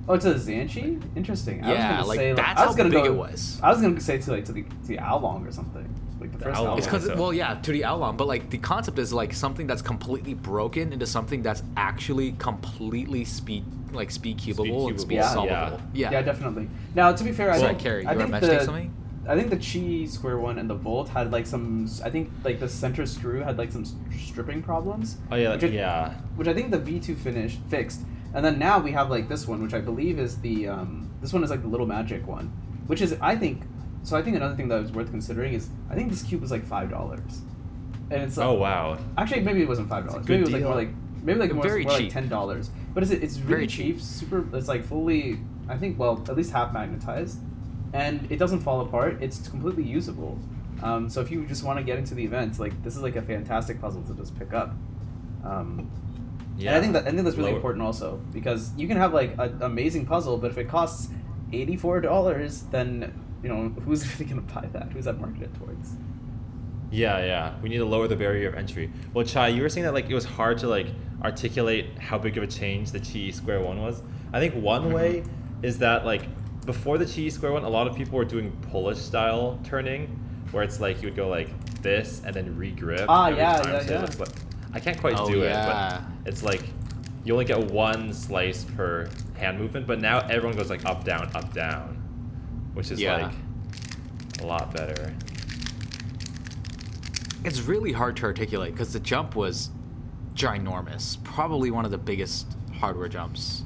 oh 0.08 0.16
to 0.16 0.34
the 0.34 0.52
Zhanchi. 0.52 1.00
Interesting. 1.16 1.64
I 1.64 1.68
was 1.68 1.76
Yeah, 1.78 1.90
gonna 1.96 2.06
like, 2.06 2.18
say, 2.18 2.32
that's 2.32 2.60
I 2.60 2.66
was 2.66 2.76
how 2.76 2.76
gonna 2.76 2.90
big 2.90 3.04
go, 3.04 3.12
it 3.12 3.16
was. 3.16 3.60
I 3.62 3.70
was 3.70 3.80
gonna 3.80 4.00
say 4.00 4.18
to 4.18 4.30
like 4.30 4.44
to 4.46 4.52
the 4.52 4.62
to 4.62 4.86
the 4.88 4.98
Oolong 4.98 5.46
or 5.46 5.52
something. 5.52 5.88
Like 6.20 6.32
the, 6.32 6.38
The 6.38 6.44
first 6.44 6.58
Oolong. 6.60 6.66
Oolong. 6.66 6.78
It's 6.78 6.86
because 6.86 7.06
so. 7.06 7.16
well, 7.16 7.32
yeah, 7.32 7.54
to 7.54 7.72
the 7.72 7.84
outline, 7.84 8.16
but 8.16 8.26
like 8.28 8.50
the 8.50 8.58
concept 8.58 8.98
is 8.98 9.12
like 9.12 9.32
something 9.32 9.66
that's 9.66 9.82
completely 9.82 10.34
broken 10.34 10.92
into 10.92 11.06
something 11.06 11.42
that's 11.42 11.62
actually 11.76 12.32
completely 12.32 13.24
speed 13.24 13.64
like 13.92 14.10
speed 14.10 14.38
cubable 14.38 14.86
and 14.88 14.96
cubable. 14.96 15.00
speed 15.00 15.14
Yeah. 15.16 15.28
solvable. 15.30 15.80
yeah. 15.94 16.10
Yeah, 16.12 16.22
definitely. 16.22 16.68
Now, 16.94 17.12
to 17.12 17.24
be 17.24 17.32
fair, 17.32 17.50
I 17.50 17.58
Sorry, 17.58 17.68
think 17.70 17.80
Cary, 17.80 18.02
you 18.02 18.08
were 18.08 18.14
think 18.18 18.30
mentioning 18.30 18.58
the, 18.58 18.64
something? 18.64 18.94
I 19.28 19.36
think 19.36 19.50
the 19.50 19.56
Chi 19.56 20.06
Square 20.06 20.38
One 20.38 20.58
and 20.58 20.68
the 20.68 20.74
Volt 20.74 21.08
had 21.10 21.30
like 21.30 21.46
some. 21.46 21.88
I 22.04 22.10
think 22.10 22.30
like 22.44 22.58
the 22.60 22.68
center 22.68 23.04
screw 23.06 23.40
had 23.40 23.58
like 23.58 23.70
some 23.70 23.84
stripping 24.18 24.62
problems. 24.62 25.18
oh 25.30 25.36
yeah, 25.36 25.52
Which 25.54 25.64
I- 25.64 25.66
yeah. 25.68 26.14
which 26.36 26.48
I 26.48 26.54
think 26.54 26.70
the 26.70 26.78
V 26.78 26.98
two 27.00 27.14
finished 27.14 27.58
fixed, 27.68 28.00
and 28.34 28.44
then 28.44 28.58
now 28.58 28.78
we 28.78 28.92
have 28.92 29.10
like 29.10 29.28
this 29.28 29.46
one, 29.46 29.62
which 29.62 29.74
I 29.74 29.80
believe 29.80 30.18
is 30.18 30.38
the 30.40 30.68
um, 30.68 31.10
this 31.20 31.32
one 31.32 31.44
is 31.44 31.50
like 31.50 31.62
the 31.62 31.68
little 31.68 31.86
magic 31.86 32.26
one, 32.26 32.46
which 32.86 33.00
is 33.02 33.16
I 33.20 33.36
think 33.36 33.62
so. 34.04 34.16
I 34.16 34.22
think 34.22 34.36
another 34.36 34.54
thing 34.56 34.68
that 34.68 34.80
was 34.80 34.90
worth 34.92 35.10
considering 35.10 35.52
is 35.52 35.68
I 35.90 35.94
think 35.94 36.10
this 36.10 36.22
cube 36.22 36.40
was 36.40 36.50
like 36.50 36.64
five 36.64 36.88
dollars, 36.90 37.42
and 38.10 38.22
it's 38.22 38.36
like, 38.38 38.46
Oh 38.46 38.54
wow. 38.54 38.98
actually 39.18 39.42
maybe 39.42 39.60
it 39.62 39.68
wasn't 39.68 39.88
five 39.90 40.06
dollars. 40.06 40.26
Maybe 40.26 40.40
it 40.40 40.44
was 40.44 40.52
like 40.52 40.60
deal. 40.62 40.68
more 40.70 40.78
like 40.78 40.90
maybe 41.22 41.38
like 41.38 41.52
more, 41.52 41.62
Very 41.62 41.82
more 41.82 41.92
like 41.92 42.02
cheap. 42.04 42.12
ten 42.12 42.28
dollars. 42.28 42.70
But 42.94 43.02
it's 43.02 43.12
it's 43.12 43.36
really 43.38 43.48
Very 43.50 43.66
cheap, 43.66 43.96
cheap. 43.96 44.00
super. 44.02 44.56
It's 44.56 44.66
like 44.68 44.82
fully 44.84 45.40
I 45.68 45.76
think 45.76 45.98
well 45.98 46.24
at 46.26 46.36
least 46.36 46.52
half 46.52 46.72
magnetized, 46.72 47.38
and 47.92 48.30
it 48.30 48.36
doesn't 48.38 48.60
fall 48.60 48.80
apart. 48.80 49.18
It's 49.20 49.48
completely 49.48 49.82
usable. 49.84 50.38
Um, 50.82 51.10
so 51.10 51.20
if 51.20 51.30
you 51.30 51.44
just 51.46 51.62
want 51.64 51.78
to 51.78 51.84
get 51.84 51.98
into 51.98 52.14
the 52.14 52.24
event, 52.24 52.58
like 52.58 52.82
this 52.82 52.96
is 52.96 53.02
like 53.02 53.16
a 53.16 53.22
fantastic 53.22 53.80
puzzle 53.80 54.02
to 54.04 54.14
just 54.14 54.38
pick 54.38 54.52
up. 54.54 54.74
Um, 55.44 55.90
Yeah. 56.56 56.70
and 56.70 56.78
I 56.78 56.80
think 56.80 56.92
that 56.94 57.06
I 57.06 57.10
think 57.10 57.24
that's 57.24 57.36
really 57.36 57.50
Lower- 57.50 57.56
important 57.56 57.82
also 57.84 58.20
because 58.32 58.72
you 58.76 58.86
can 58.88 58.96
have 58.96 59.12
like 59.14 59.34
an 59.38 59.58
amazing 59.62 60.06
puzzle, 60.06 60.38
but 60.38 60.50
if 60.50 60.58
it 60.58 60.68
costs 60.68 61.10
eighty 61.52 61.76
four 61.76 62.00
dollars, 62.00 62.62
then 62.70 63.12
you 63.42 63.48
know 63.48 63.68
who's 63.84 64.04
really 64.20 64.26
gonna 64.30 64.42
buy 64.42 64.68
that? 64.72 64.92
Who's 64.92 65.04
that 65.06 65.18
marketed 65.20 65.54
towards? 65.54 65.92
Yeah, 66.92 67.18
yeah. 67.24 67.54
We 67.62 67.68
need 67.68 67.78
to 67.78 67.84
lower 67.84 68.08
the 68.08 68.16
barrier 68.16 68.48
of 68.48 68.56
entry. 68.56 68.90
Well, 69.14 69.24
Chai, 69.24 69.48
you 69.48 69.62
were 69.62 69.68
saying 69.68 69.84
that 69.84 69.94
like 69.94 70.10
it 70.10 70.14
was 70.14 70.24
hard 70.24 70.58
to 70.58 70.66
like 70.68 70.88
articulate 71.22 71.98
how 71.98 72.18
big 72.18 72.36
of 72.36 72.42
a 72.42 72.46
change 72.46 72.90
the 72.90 72.98
Chi 73.00 73.30
Square 73.30 73.60
One 73.62 73.80
was. 73.80 74.02
I 74.32 74.40
think 74.40 74.54
one 74.54 74.84
Mm-hmm. 74.84 74.92
way 74.94 75.22
is 75.62 75.78
that 75.78 76.04
like 76.04 76.22
before 76.66 76.98
the 76.98 77.06
Chi 77.06 77.28
Square 77.28 77.52
One, 77.52 77.64
a 77.64 77.68
lot 77.68 77.86
of 77.86 77.96
people 77.96 78.18
were 78.18 78.24
doing 78.24 78.50
Polish 78.70 78.98
style 78.98 79.58
turning, 79.64 80.06
where 80.52 80.62
it's 80.62 80.80
like 80.80 81.00
you 81.02 81.08
would 81.08 81.16
go 81.16 81.28
like 81.28 81.48
this 81.82 82.22
and 82.24 82.34
then 82.34 82.54
regrip. 82.56 83.06
Ah, 83.08 83.26
every 83.28 83.38
yeah, 83.38 83.56
time, 83.62 83.72
yeah, 83.72 83.80
so 83.86 83.92
yeah. 83.94 84.00
looks 84.02 84.20
like- 84.20 84.28
I 84.72 84.78
can't 84.80 84.98
quite 85.00 85.16
Oh, 85.18 85.28
do 85.28 85.38
yeah. 85.38 85.96
it, 85.98 86.02
but 86.24 86.28
it's 86.28 86.42
like 86.42 86.62
you 87.24 87.32
only 87.32 87.44
get 87.44 87.70
one 87.72 88.12
slice 88.12 88.64
per 88.64 89.08
hand 89.36 89.58
movement. 89.58 89.86
But 89.86 90.00
now 90.00 90.20
everyone 90.20 90.56
goes 90.56 90.70
like 90.70 90.84
up 90.86 91.02
down 91.04 91.28
up 91.34 91.52
down, 91.52 91.96
which 92.74 92.90
is 92.90 93.00
Yeah. 93.00 93.26
like 93.26 93.32
a 94.42 94.46
lot 94.46 94.72
better. 94.74 95.12
it's 97.42 97.62
really 97.62 97.90
hard 97.92 98.16
to 98.18 98.24
articulate 98.24 98.72
because 98.72 98.92
the 98.92 99.00
jump 99.00 99.34
was 99.34 99.70
ginormous, 100.34 101.16
probably 101.24 101.70
one 101.70 101.86
of 101.86 101.90
the 101.90 101.96
biggest 101.98 102.46
hardware 102.78 103.08
jumps 103.08 103.62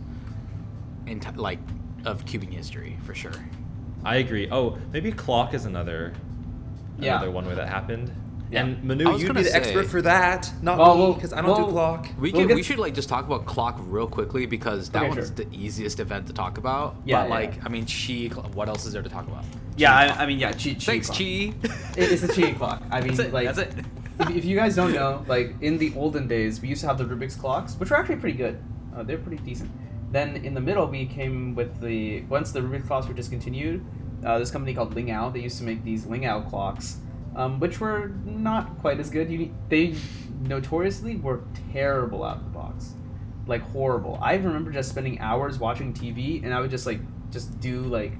in 1.07 1.19
t- 1.19 1.29
like 1.35 1.59
of 2.05 2.25
cubing 2.25 2.53
history 2.53 2.99
for 3.05 3.15
sure. 3.15 3.33
I 4.05 4.17
agree. 4.17 4.49
Oh, 4.51 4.79
maybe 4.93 5.11
clock 5.13 5.55
is 5.55 5.65
another 5.65 6.13
Yeah. 6.99 7.17
another 7.17 7.31
one 7.31 7.47
where 7.47 7.57
that 7.57 7.69
happened. 7.69 8.13
Yeah. 8.51 8.61
And 8.65 8.85
Manu, 8.85 9.17
you'd 9.17 9.35
be 9.35 9.43
the 9.43 9.49
say- 9.49 9.57
expert 9.57 9.87
for 9.87 10.03
that, 10.03 10.53
not 10.63 10.79
Well, 10.79 11.09
me, 11.09 11.15
because 11.15 11.33
I 11.33 11.41
don't 11.41 11.51
well, 11.51 11.67
do 11.67 11.73
clock. 11.73 12.07
We 12.21 12.31
We'll 12.31 12.47
we 12.49 12.63
should 12.63 12.79
like 12.79 12.95
just 12.95 13.09
talk 13.09 13.25
about 13.27 13.47
clock 13.47 13.81
real 13.89 14.07
quickly 14.07 14.47
because 14.47 14.91
that 14.91 15.01
Okay, 15.05 15.09
one's 15.09 15.27
sure. 15.29 15.37
the 15.37 15.47
easiest 15.51 15.99
event 15.99 16.27
to 16.29 16.33
talk 16.35 16.59
about. 16.59 16.97
Yeah, 17.05 17.23
but 17.23 17.29
yeah. 17.29 17.35
like 17.35 17.65
I 17.65 17.69
mean, 17.71 17.87
Chi. 17.87 18.29
What 18.53 18.69
else 18.69 18.85
is 18.85 18.93
there 18.93 19.03
to 19.03 19.09
talk 19.09 19.27
about? 19.27 19.45
Yeah, 19.77 19.93
I, 19.97 20.23
I 20.23 20.27
mean 20.27 20.39
yeah, 20.39 20.53
chi, 20.53 20.75
chi 20.75 20.79
Thanks, 20.79 21.07
clock. 21.09 21.19
Chi. 21.19 21.25
It, 21.97 22.13
it's 22.13 22.23
a 22.23 22.29
chi 22.29 22.53
clock. 22.53 22.83
I 22.91 23.01
mean 23.01 23.15
That's 23.15 23.29
it. 23.31 23.33
like 23.33 23.47
That's 23.47 23.59
it. 23.59 23.75
if, 24.21 24.31
if 24.31 24.45
you 24.45 24.55
guys 24.57 24.77
don't 24.77 24.93
know, 24.93 25.25
like 25.27 25.55
in 25.63 25.79
the 25.79 25.93
olden 25.97 26.29
days, 26.29 26.61
we 26.61 26.69
used 26.69 26.83
to 26.83 26.87
have 26.87 26.99
the 26.99 27.05
Rubik's 27.05 27.35
clocks, 27.35 27.75
which 27.77 27.91
were 27.91 27.97
actually 27.97 28.17
pretty 28.17 28.37
good. 28.37 28.63
Uh, 28.95 29.03
they're 29.03 29.19
pretty 29.19 29.43
decent. 29.43 29.71
Then 30.15 30.37
in 30.37 30.55
the 30.55 30.61
middle, 30.61 30.87
we 30.87 31.07
came 31.07 31.57
with 31.57 31.81
the 31.81 32.21
once 32.23 32.53
the 32.53 32.61
Rubik's 32.61 32.87
clocks 32.87 33.09
were 33.09 33.15
discontinued. 33.15 33.85
Uh, 34.25 34.39
this 34.39 34.53
company 34.53 34.73
called 34.73 34.95
Lingao, 34.95 35.33
they 35.33 35.41
used 35.41 35.59
to 35.59 35.65
make 35.65 35.83
these 35.83 36.05
Lingao 36.07 36.49
clocks, 36.49 36.99
um, 37.35 37.59
which 37.59 37.81
were 37.81 38.13
not 38.25 38.79
quite 38.79 39.01
as 39.01 39.11
good. 39.11 39.29
You 39.29 39.53
they 39.69 39.97
notoriously 40.43 41.17
were 41.17 41.43
terrible 41.73 42.23
out 42.23 42.37
of 42.37 42.45
the 42.45 42.51
box, 42.51 42.95
like 43.49 43.63
horrible. 43.63 44.17
I 44.23 44.35
remember 44.35 44.71
just 44.71 44.91
spending 44.91 45.19
hours 45.19 45.59
watching 45.59 45.93
TV, 45.93 46.45
and 46.45 46.55
I 46.55 46.61
would 46.61 46.71
just 46.71 46.87
like 46.87 47.01
just 47.33 47.59
do 47.59 47.81
like 47.81 48.13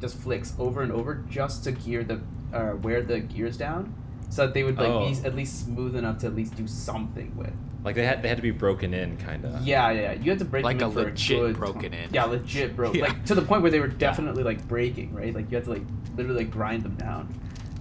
just 0.00 0.16
flicks 0.16 0.54
over 0.58 0.80
and 0.80 0.90
over 0.92 1.16
just 1.28 1.62
to 1.64 1.72
gear 1.72 2.04
the 2.04 2.20
uh, 2.54 2.76
wear 2.76 3.02
the 3.02 3.20
gears 3.20 3.58
down 3.58 3.92
so 4.30 4.46
that 4.46 4.54
they 4.54 4.64
would 4.64 4.78
like 4.78 4.88
Oh. 4.88 5.10
be 5.10 5.26
at 5.26 5.34
least 5.36 5.66
smooth 5.66 5.94
enough 5.94 6.18
to 6.20 6.26
at 6.28 6.34
least 6.34 6.56
do 6.56 6.66
something 6.66 7.36
with. 7.36 7.52
Like 7.84 7.94
they 7.96 8.06
had 8.06 8.22
they 8.22 8.28
had 8.28 8.38
to 8.38 8.42
be 8.42 8.50
broken 8.50 8.94
in, 8.94 9.16
kind 9.18 9.44
of. 9.44 9.60
Yeah, 9.62 9.90
yeah, 9.90 10.00
yeah. 10.00 10.12
You 10.14 10.30
had 10.30 10.38
to 10.38 10.44
break 10.46 10.64
Like 10.64 10.78
them 10.78 10.86
a 10.86 10.90
in 10.90 10.94
for 10.96 11.04
legit 11.10 11.38
good 11.38 11.56
broken 11.56 11.92
time. 11.92 12.00
in. 12.04 12.14
Yeah, 12.14 12.24
legit 12.24 12.74
broke. 12.74 12.94
Yeah. 12.96 13.04
Like 13.04 13.24
to 13.26 13.34
the 13.34 13.42
point 13.42 13.62
where 13.62 13.70
they 13.70 13.80
were 13.80 13.88
definitely 13.88 14.42
like 14.42 14.66
breaking, 14.66 15.14
right? 15.14 15.34
Like 15.34 15.50
you 15.50 15.56
had 15.56 15.64
to 15.64 15.70
like 15.70 15.82
literally 16.16 16.44
like 16.44 16.50
grind 16.50 16.82
them 16.82 16.94
down. 16.94 17.32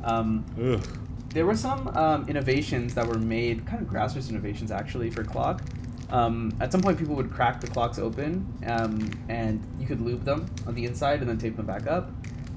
Um, 0.03 0.45
Ugh. 0.62 0.86
there 1.29 1.45
were 1.45 1.55
some 1.55 1.88
um, 1.95 2.27
innovations 2.27 2.93
that 2.95 3.07
were 3.07 3.17
made, 3.17 3.65
kind 3.65 3.81
of 3.81 3.88
grassroots 3.88 4.29
innovations 4.29 4.72
actually 4.72 5.10
for 5.10 5.24
clock. 5.24 5.62
Um, 6.10 6.51
at 6.60 6.72
some 6.72 6.81
point, 6.81 7.00
people 7.00 7.15
would 7.15 7.31
crack 7.31 7.60
the 7.62 7.67
clocks 7.67 7.98
open, 7.98 8.45
um, 8.67 9.10
and 9.29 9.65
you 9.79 9.88
could 9.88 10.01
lube 10.01 10.24
them 10.25 10.45
on 10.67 10.75
the 10.75 10.86
inside 10.86 11.22
and 11.22 11.29
then 11.29 11.38
tape 11.39 11.55
them 11.55 11.65
back 11.65 11.88
up. 11.88 12.12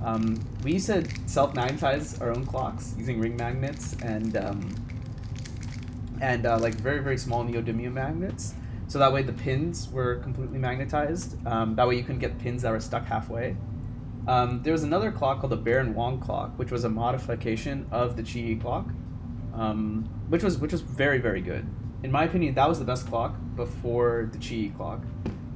Um, 0.05 0.39
we 0.63 0.73
used 0.75 0.87
to 0.89 1.07
self-magnetize 1.27 2.21
our 2.21 2.31
own 2.31 2.45
clocks 2.45 2.95
using 2.99 3.19
ring 3.19 3.35
magnets 3.37 3.95
and 4.03 4.37
um, 4.37 4.86
and 6.21 6.47
uh, 6.47 6.59
like 6.59 6.75
very 6.75 7.01
very 7.01 7.19
small 7.19 7.45
neodymium 7.45 7.93
magnets. 7.93 8.55
So 8.89 8.99
that 8.99 9.13
way 9.13 9.23
the 9.23 9.33
pins 9.33 9.89
were 9.91 10.17
completely 10.17 10.59
magnetized. 10.59 11.45
Um, 11.47 11.75
that 11.75 11.89
way 11.89 11.97
you 11.97 12.03
couldn't 12.03 12.21
get 12.21 12.39
pins 12.39 12.63
that 12.63 12.71
were 12.71 12.81
stuck 12.81 13.05
halfway. 13.05 13.57
Um, 14.29 14.63
there 14.63 14.73
was 14.73 14.83
another 14.83 15.11
clock 15.11 15.41
called 15.41 15.53
the 15.53 15.57
Baron 15.57 15.95
Wong 15.95 16.21
clock, 16.21 16.59
which 16.59 16.71
was 16.71 16.85
a 16.85 16.89
modification 16.89 17.87
of 17.91 18.17
the 18.17 18.23
Chi 18.23 18.61
clock, 18.61 18.89
um, 19.55 20.09
which 20.29 20.43
was 20.43 20.59
which 20.59 20.73
was 20.73 20.81
very 20.83 21.19
very 21.19 21.41
good. 21.41 21.67
In 22.03 22.13
my 22.13 22.25
opinion, 22.25 22.55
that 22.55 22.69
was 22.69 22.79
the 22.79 22.85
best 22.85 23.07
clock 23.09 23.35
before 23.57 24.31
the 24.33 24.39
Chi 24.39 24.73
clock. 24.77 25.01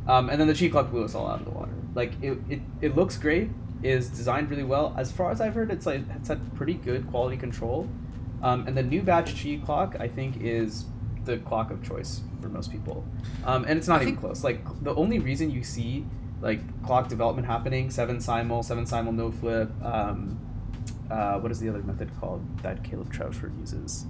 Um, 0.07 0.31
and 0.31 0.41
then 0.41 0.49
the 0.49 0.55
Chi 0.55 0.69
clock 0.69 0.91
blew 0.91 1.05
us 1.05 1.15
all 1.15 1.27
out 1.29 1.41
of 1.41 1.45
the 1.45 1.53
water. 1.53 1.73
Like 1.95 2.13
it, 2.23 2.39
it, 2.49 2.61
it 2.81 2.97
looks 2.97 3.17
great, 3.17 3.51
is 3.83 4.09
designed 4.09 4.51
really 4.51 4.65
well. 4.65 4.95
As 4.97 5.13
far 5.13 5.31
as 5.31 5.41
I've 5.41 5.55
heard, 5.55 5.71
it's 5.71 5.87
like 5.87 6.03
it's 6.17 6.29
had 6.29 6.55
pretty 6.55 6.75
good 6.75 7.09
quality 7.11 7.37
control. 7.37 7.89
Um, 8.43 8.67
and 8.67 8.77
the 8.77 8.83
new 8.83 9.03
batch 9.03 9.43
Chi 9.43 9.61
clock, 9.65 9.97
I 10.01 10.09
think, 10.09 10.39
is 10.41 10.85
the 11.25 11.39
clock 11.39 11.71
of 11.71 11.83
choice 11.87 12.21
for 12.41 12.49
most 12.49 12.73
people. 12.73 13.05
Um, 13.45 13.65
and 13.69 13.79
it's 13.79 13.87
not 13.89 14.01
I 14.01 14.03
even 14.03 14.15
think- 14.15 14.21
close. 14.21 14.43
Like 14.45 14.61
the 14.83 14.95
only 14.95 15.19
reason 15.19 15.51
you 15.51 15.63
see 15.63 16.07
like 16.41 16.61
clock 16.85 17.09
development 17.09 17.47
happening, 17.47 17.91
seven 17.91 18.19
simul, 18.21 18.63
seven 18.63 18.87
simul 18.87 19.13
no 19.13 19.31
flip, 19.31 19.71
um, 19.85 20.39
uh, 21.11 21.39
what 21.39 21.53
is 21.53 21.61
the 21.61 21.69
other 21.69 21.83
method 21.83 22.11
called 22.19 22.43
that 22.63 22.83
Caleb 22.83 23.13
Troutford 23.13 23.59
uses? 23.61 24.07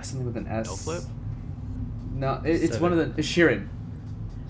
Something 0.00 0.24
with 0.26 0.36
an 0.36 0.46
S. 0.46 0.66
No 0.66 0.76
flip? 0.76 1.02
No, 2.14 2.40
it, 2.44 2.62
it's 2.62 2.78
one 2.78 2.92
of 2.92 2.98
the 2.98 3.12
it's 3.18 3.28
Sheeran. 3.28 3.68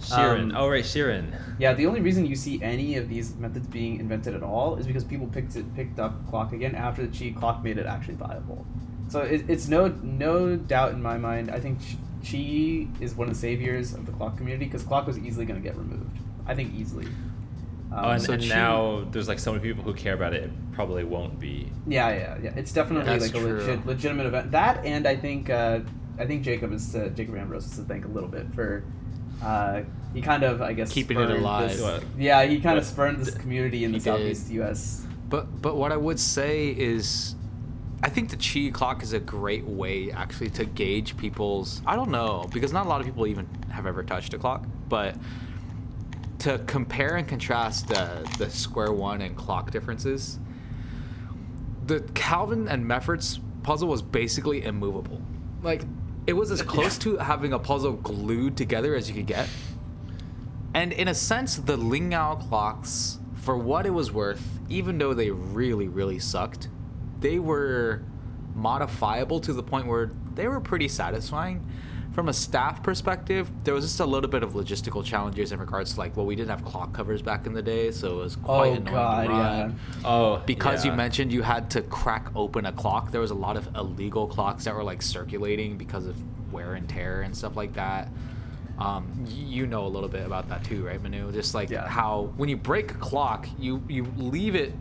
Sheeran. 0.01 0.51
Um, 0.51 0.57
oh 0.57 0.69
right, 0.69 0.85
Sheeran. 0.85 1.39
Yeah, 1.59 1.73
the 1.73 1.87
only 1.87 2.01
reason 2.01 2.27
you 2.27 2.37
see 2.37 2.63
any 2.63 2.97
of 2.97 3.09
these 3.09 3.35
methods 3.37 3.67
being 3.67 3.99
invented 3.99 4.35
at 4.35 4.43
all 4.43 4.77
is 4.77 4.87
because 4.87 5.05
people 5.05 5.27
picked 5.27 5.57
it 5.57 5.75
picked 5.75 5.99
up 5.99 6.29
clock 6.29 6.53
again 6.53 6.75
after 6.75 7.07
the 7.07 7.17
Chi 7.17 7.39
clock 7.39 7.63
made 7.63 7.79
it 7.79 7.87
actually 7.87 8.15
viable. 8.15 8.67
So 9.09 9.21
it, 9.21 9.49
it's 9.49 9.69
no 9.69 9.89
no 10.03 10.57
doubt 10.57 10.93
in 10.93 11.03
my 11.03 11.17
mind. 11.17 11.51
I 11.51 11.61
think 11.61 11.81
Ch- 11.81 11.97
Chi 12.31 12.89
is 13.01 13.15
one 13.15 13.29
of 13.29 13.35
the 13.35 13.41
saviors 13.41 13.95
of 13.95 14.05
the 14.05 14.13
clock 14.13 14.37
community 14.37 14.67
because 14.67 14.83
clock 14.83 15.07
was 15.07 15.19
easily 15.19 15.47
going 15.47 15.63
to 15.63 15.67
get 15.67 15.77
removed. 15.77 16.19
I 16.47 16.55
think 16.55 16.75
easily. 16.75 17.07
Um, 17.93 18.05
oh, 18.05 18.11
and, 18.11 18.23
so 18.23 18.33
and 18.33 18.43
Chi- 18.43 18.49
now 18.49 19.07
there's 19.13 19.29
like 19.29 19.39
so 19.39 19.53
many 19.53 19.63
people 19.63 19.85
who 19.85 19.95
care 19.95 20.15
about 20.15 20.35
it. 20.35 20.45
It 20.45 20.51
probably 20.73 21.05
won't 21.05 21.39
be. 21.39 21.71
yeah, 21.87 22.11
yeah, 22.11 22.39
yeah. 22.43 22.53
It's 22.57 22.73
definitely 22.73 23.19
That's 23.19 23.33
like 23.33 23.43
a 23.43 23.47
legit 23.47 23.87
legitimate 23.87 24.27
event. 24.27 24.51
That 24.51 24.85
and 24.85 25.07
I 25.07 25.17
think 25.17 25.49
uh, 25.49 25.81
I 26.19 26.27
think 26.27 26.43
Jacob 26.43 26.73
is 26.73 26.95
uh, 26.95 27.09
Jacob 27.15 27.37
Ambrose 27.37 27.65
is 27.67 27.77
to 27.77 27.83
thank 27.85 28.05
a 28.05 28.09
little 28.09 28.29
bit 28.29 28.53
for. 28.55 28.85
Uh, 29.43 29.83
he 30.15 30.23
kind 30.23 30.43
of, 30.43 30.63
I 30.63 30.73
guess, 30.73 30.93
Keeping 30.93 31.19
it 31.21 31.31
alive. 31.31 31.77
this- 31.77 32.03
yeah, 32.19 32.43
he 32.45 32.61
kind 32.61 32.79
of 32.79 32.85
What? 32.85 32.91
spurned 32.93 33.19
this 33.19 33.35
community 33.35 33.85
in 33.85 33.93
He 33.93 33.99
the 33.99 34.05
did. 34.05 34.11
southeast 34.19 34.51
U.S. 34.53 35.07
But 35.29 35.61
but 35.61 35.77
what 35.77 35.93
I 35.93 35.97
would 35.97 36.19
say 36.21 36.69
is, 36.71 37.35
I 38.03 38.09
think 38.09 38.31
the 38.31 38.37
chi 38.37 38.71
clock 38.73 39.03
is 39.03 39.13
a 39.13 39.21
great 39.21 39.65
way 39.67 40.11
actually 40.11 40.51
to 40.51 40.65
gauge 40.65 41.17
people's. 41.17 41.83
I 41.87 41.97
don't 41.97 42.11
know 42.11 42.49
because 42.53 42.73
not 42.73 42.87
a 42.87 42.89
lot 42.89 43.01
of 43.01 43.07
people 43.07 43.27
even 43.27 43.47
have 43.71 43.87
ever 43.87 44.03
touched 44.05 44.33
a 44.35 44.39
clock, 44.39 44.65
but 44.89 45.17
to 46.41 46.59
compare 46.67 47.17
and 47.17 47.27
contrast 47.27 47.89
the 47.89 48.27
the 48.39 48.49
square 48.51 48.93
one 48.93 49.21
and 49.21 49.37
clock 49.37 49.71
differences, 49.71 50.39
the 51.87 52.01
Calvin 52.15 52.69
and 52.69 52.87
Meffert's 52.87 53.41
puzzle 53.63 53.89
was 53.89 54.01
basically 54.03 54.65
immovable. 54.65 55.21
Like 55.63 55.83
it 56.27 56.33
was 56.33 56.51
as 56.51 56.63
close 56.63 56.99
to 56.99 57.17
having 57.19 57.53
a 57.53 57.59
puzzle 57.59 57.93
glued 57.93 58.57
together 58.57 58.95
as 58.95 59.09
you 59.09 59.15
could 59.15 59.27
get. 59.27 59.49
And 60.75 60.93
in 60.93 61.09
a 61.09 61.15
sense, 61.15 61.57
the 61.57 61.77
Lingao 61.77 62.49
clocks, 62.49 63.19
for 63.37 63.57
what 63.57 63.87
it 63.87 63.91
was 63.91 64.13
worth, 64.13 64.43
even 64.69 64.99
though 64.99 65.15
they 65.15 65.31
really, 65.31 65.89
really 65.89 66.19
sucked, 66.19 66.69
they 67.21 67.39
were 67.39 68.03
modifiable 68.55 69.41
to 69.41 69.53
the 69.53 69.63
point 69.63 69.87
where 69.87 70.11
they 70.35 70.49
were 70.49 70.61
pretty 70.61 70.89
satisfying. 70.89 71.67
From 72.17 72.31
a 72.31 72.33
staff 72.33 72.83
perspective, 72.83 73.47
there 73.63 73.75
was 73.75 73.85
just 73.85 74.01
a 74.01 74.07
little 74.07 74.31
bit 74.31 74.43
of 74.43 74.55
logistical 74.55 75.05
challenges 75.05 75.53
in 75.53 75.61
regards 75.61 75.93
to 75.93 75.99
like, 76.01 76.17
well, 76.17 76.25
we 76.25 76.35
didn't 76.35 76.49
have 76.49 76.65
clock 76.65 76.95
covers 76.95 77.21
back 77.21 77.47
in 77.47 77.53
the 77.53 77.61
day, 77.61 77.91
so 77.91 78.21
it 78.21 78.23
was 78.23 78.37
quite 78.37 78.69
Oh 78.69 78.73
annoying 78.73 78.85
God, 78.95 79.27
to 79.27 79.33
yeah. 79.35 79.61
run. 79.61 79.79
Oh, 80.03 80.43
Because 80.47 80.83
you 80.83 80.93
mentioned 80.93 81.31
you 81.31 81.43
had 81.43 81.69
to 81.73 81.83
crack 81.83 82.29
open 82.35 82.65
a 82.65 82.73
clock, 82.73 83.11
there 83.11 83.21
was 83.21 83.33
a 83.33 83.35
lot 83.35 83.59
of 83.59 83.69
illegal 83.77 84.27
clocks 84.27 84.65
that 84.65 84.75
were 84.75 84.83
like 84.83 85.03
circulating 85.03 85.77
because 85.77 86.07
of 86.07 86.17
wear 86.51 86.73
and 86.73 86.89
tear 86.89 87.21
and 87.21 87.37
stuff 87.37 87.55
like 87.55 87.75
that. 87.75 88.09
Um, 88.79 89.13
you 89.29 89.67
know 89.67 89.85
a 89.87 89.89
little 89.89 90.09
bit 90.09 90.25
about 90.25 90.49
that 90.49 90.65
too, 90.65 90.87
right, 90.87 91.03
Manu? 91.03 91.31
Just 91.33 91.55
like 91.55 91.69
Yeah. 91.69 91.87
how 91.87 92.33
when 92.39 92.49
you 92.49 92.57
break 92.57 92.93
a 92.93 92.95
clock, 92.95 93.47
you 93.59 93.83
you 93.91 94.07
leave 94.17 94.55
it 94.55 94.73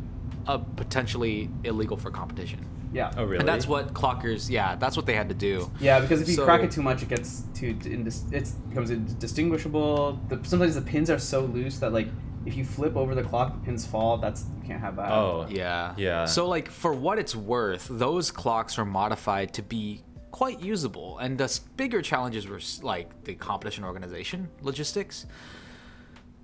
uh, 0.47 0.59
potentially 0.59 1.49
illegal 1.65 1.97
for 1.97 2.11
competition. 2.11 2.65
Yeah. 2.95 3.11
Oh 3.17 3.25
really? 3.25 3.39
And 3.39 3.47
that's 3.47 3.67
what 3.67 3.93
clockers, 3.93 4.49
yeah, 4.49 4.75
that's 4.77 4.95
what 4.95 5.05
they 5.05 5.15
had 5.15 5.27
to 5.29 5.35
do. 5.35 5.69
Yeah, 5.81 5.99
because 5.99 6.21
if 6.21 6.29
you 6.29 6.35
So- 6.35 6.45
crack 6.45 6.61
it 6.61 6.71
too 6.71 6.81
much, 6.81 7.03
it 7.03 7.09
gets 7.09 7.43
too 7.53 7.73
indis- 7.75 8.31
it 8.33 8.49
becomes 8.69 8.89
indistinguishable. 8.89 10.17
The, 10.29 10.39
sometimes 10.43 10.75
the 10.75 10.81
pins 10.81 11.09
are 11.09 11.19
so 11.19 11.41
loose 11.41 11.77
that 11.79 11.91
like 11.91 12.07
if 12.45 12.55
you 12.55 12.63
flip 12.63 12.95
over 12.95 13.13
the 13.15 13.23
clock, 13.23 13.53
the 13.59 13.65
pins 13.65 13.85
fall. 13.85 14.17
That's 14.17 14.45
you 14.61 14.67
can't 14.67 14.79
have 14.79 14.95
that. 14.95 15.11
Oh 15.11 15.45
Yeah. 15.49 15.93
Yeah. 15.97 16.23
So 16.25 16.47
like 16.47 16.69
for 16.69 16.93
what 16.93 17.19
it's 17.19 17.35
worth, 17.35 17.87
those 17.91 18.31
clocks 18.31 18.77
are 18.79 18.85
modified 18.85 19.53
to 19.55 19.61
be 19.61 20.01
quite 20.31 20.61
usable, 20.61 21.17
and 21.19 21.37
the 21.37 21.59
bigger 21.75 22.01
challenges 22.01 22.47
were 22.47 22.59
like 22.81 23.07
the 23.25 23.35
competition 23.35 23.83
organization 23.83 24.47
logistics. 24.61 25.25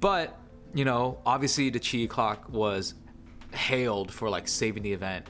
But 0.02 0.38
you 0.74 0.84
know, 0.86 1.20
obviously 1.26 1.70
the 1.70 1.80
Chi 1.80 2.08
clock 2.08 2.50
was 2.50 2.94
hailed 3.54 4.12
for 4.14 4.30
like 4.30 4.48
saving 4.50 4.84
the 4.84 4.92
event. 4.94 5.26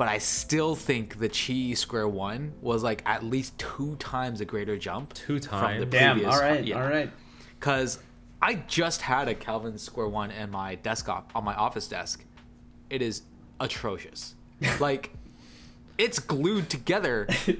But 0.00 0.08
I 0.08 0.16
still 0.16 0.74
think 0.76 1.18
the 1.18 1.28
Chi 1.28 1.74
Square 1.74 2.08
One 2.08 2.54
was 2.62 2.82
like 2.82 3.02
at 3.04 3.22
least 3.22 3.58
two 3.58 3.96
times 3.96 4.40
a 4.40 4.46
greater 4.46 4.78
jump. 4.78 5.12
Two 5.12 5.38
times. 5.38 5.78
From 5.78 5.78
the 5.80 5.84
times? 5.84 5.90
Damn. 5.92 6.14
previous, 6.16 6.34
All 6.34 6.40
right. 6.40 6.64
yeah 6.64 6.82
All 6.82 6.88
right. 6.88 7.10
because 7.58 7.98
I 8.40 8.54
just 8.66 9.02
had 9.02 9.28
a 9.28 9.34
Calvin 9.34 9.76
Square 9.76 10.08
One 10.08 10.30
in 10.30 10.50
my 10.50 10.76
desktop 10.76 11.30
on 11.34 11.44
my 11.44 11.54
office 11.54 11.86
desk. 11.86 12.24
It 12.88 13.02
is 13.02 13.24
atrocious. 13.60 14.36
like, 14.80 15.10
it's 15.98 16.18
glued 16.18 16.70
together. 16.70 17.28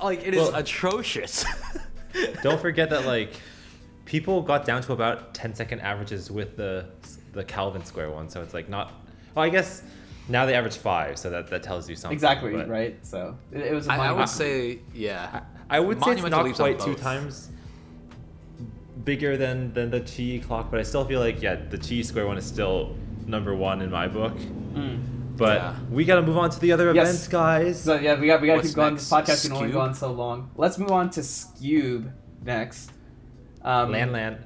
Like 0.00 0.24
it 0.24 0.32
is 0.34 0.40
Well- 0.42 0.54
atrocious. 0.54 1.44
Don't 2.44 2.60
forget 2.60 2.88
that 2.90 3.04
like 3.04 3.32
people 4.04 4.42
got 4.42 4.64
down 4.64 4.80
to 4.82 4.92
about 4.92 5.34
10 5.34 5.56
second 5.56 5.80
averages 5.80 6.30
with 6.30 6.56
the 6.56 6.86
the 7.32 7.42
Calvin 7.42 7.84
square 7.84 8.10
one, 8.10 8.28
so 8.28 8.42
it's 8.42 8.54
like 8.54 8.68
not. 8.68 8.92
Well, 9.34 9.44
I 9.44 9.48
guess 9.48 9.82
now 10.28 10.46
they 10.46 10.54
average 10.54 10.76
five, 10.76 11.18
so 11.18 11.30
that 11.30 11.48
that 11.50 11.62
tells 11.62 11.88
you 11.88 11.96
something. 11.96 12.14
Exactly. 12.14 12.52
but 12.52 12.68
Right. 12.68 12.96
So 13.04 13.36
it, 13.52 13.60
it 13.62 13.74
was. 13.74 13.86
a 13.88 13.92
I, 13.92 14.08
I 14.08 14.12
would 14.12 14.28
say, 14.28 14.78
yeah. 14.94 15.42
I 15.70 15.80
would 15.80 16.02
say 16.04 16.12
it's 16.12 16.22
not 16.22 16.54
quite 16.54 16.78
two 16.80 16.94
times 16.94 17.50
bigger 19.04 19.36
than 19.36 19.72
than 19.74 19.90
the 19.90 20.00
Chi 20.00 20.44
clock, 20.46 20.70
but 20.70 20.80
I 20.80 20.82
still 20.82 21.04
feel 21.04 21.20
like 21.20 21.42
yeah, 21.42 21.56
the 21.56 21.78
Chi 21.78 22.02
square 22.02 22.26
one 22.26 22.38
is 22.38 22.46
still 22.46 22.96
number 23.26 23.54
one 23.54 23.82
in 23.82 23.90
my 23.90 24.08
book. 24.08 24.36
Mm. 24.74 25.36
But 25.36 25.56
Yeah. 25.56 25.74
we 25.90 26.04
got 26.04 26.16
to 26.16 26.22
move 26.22 26.38
on 26.38 26.50
to 26.50 26.60
the 26.60 26.70
other 26.72 26.92
Yes. 26.94 27.08
events, 27.08 27.28
guys. 27.28 27.82
So 27.82 27.96
yeah, 27.96 28.18
we 28.20 28.26
got 28.28 28.40
we 28.40 28.46
got 28.46 28.54
to 28.54 28.58
What's 28.58 28.68
keep 28.68 28.76
going. 28.76 28.94
next? 28.94 29.10
This 29.10 29.12
podcast 29.12 29.48
can 29.48 29.56
only 29.56 29.72
go 29.72 29.80
on 29.80 29.94
so 29.94 30.12
long. 30.12 30.50
Let's 30.56 30.78
move 30.78 30.90
on 30.92 31.10
to 31.10 31.20
Skewb 31.20 32.12
next. 32.44 32.90
Um, 33.62 33.92
Land, 33.92 34.12
land. 34.12 34.36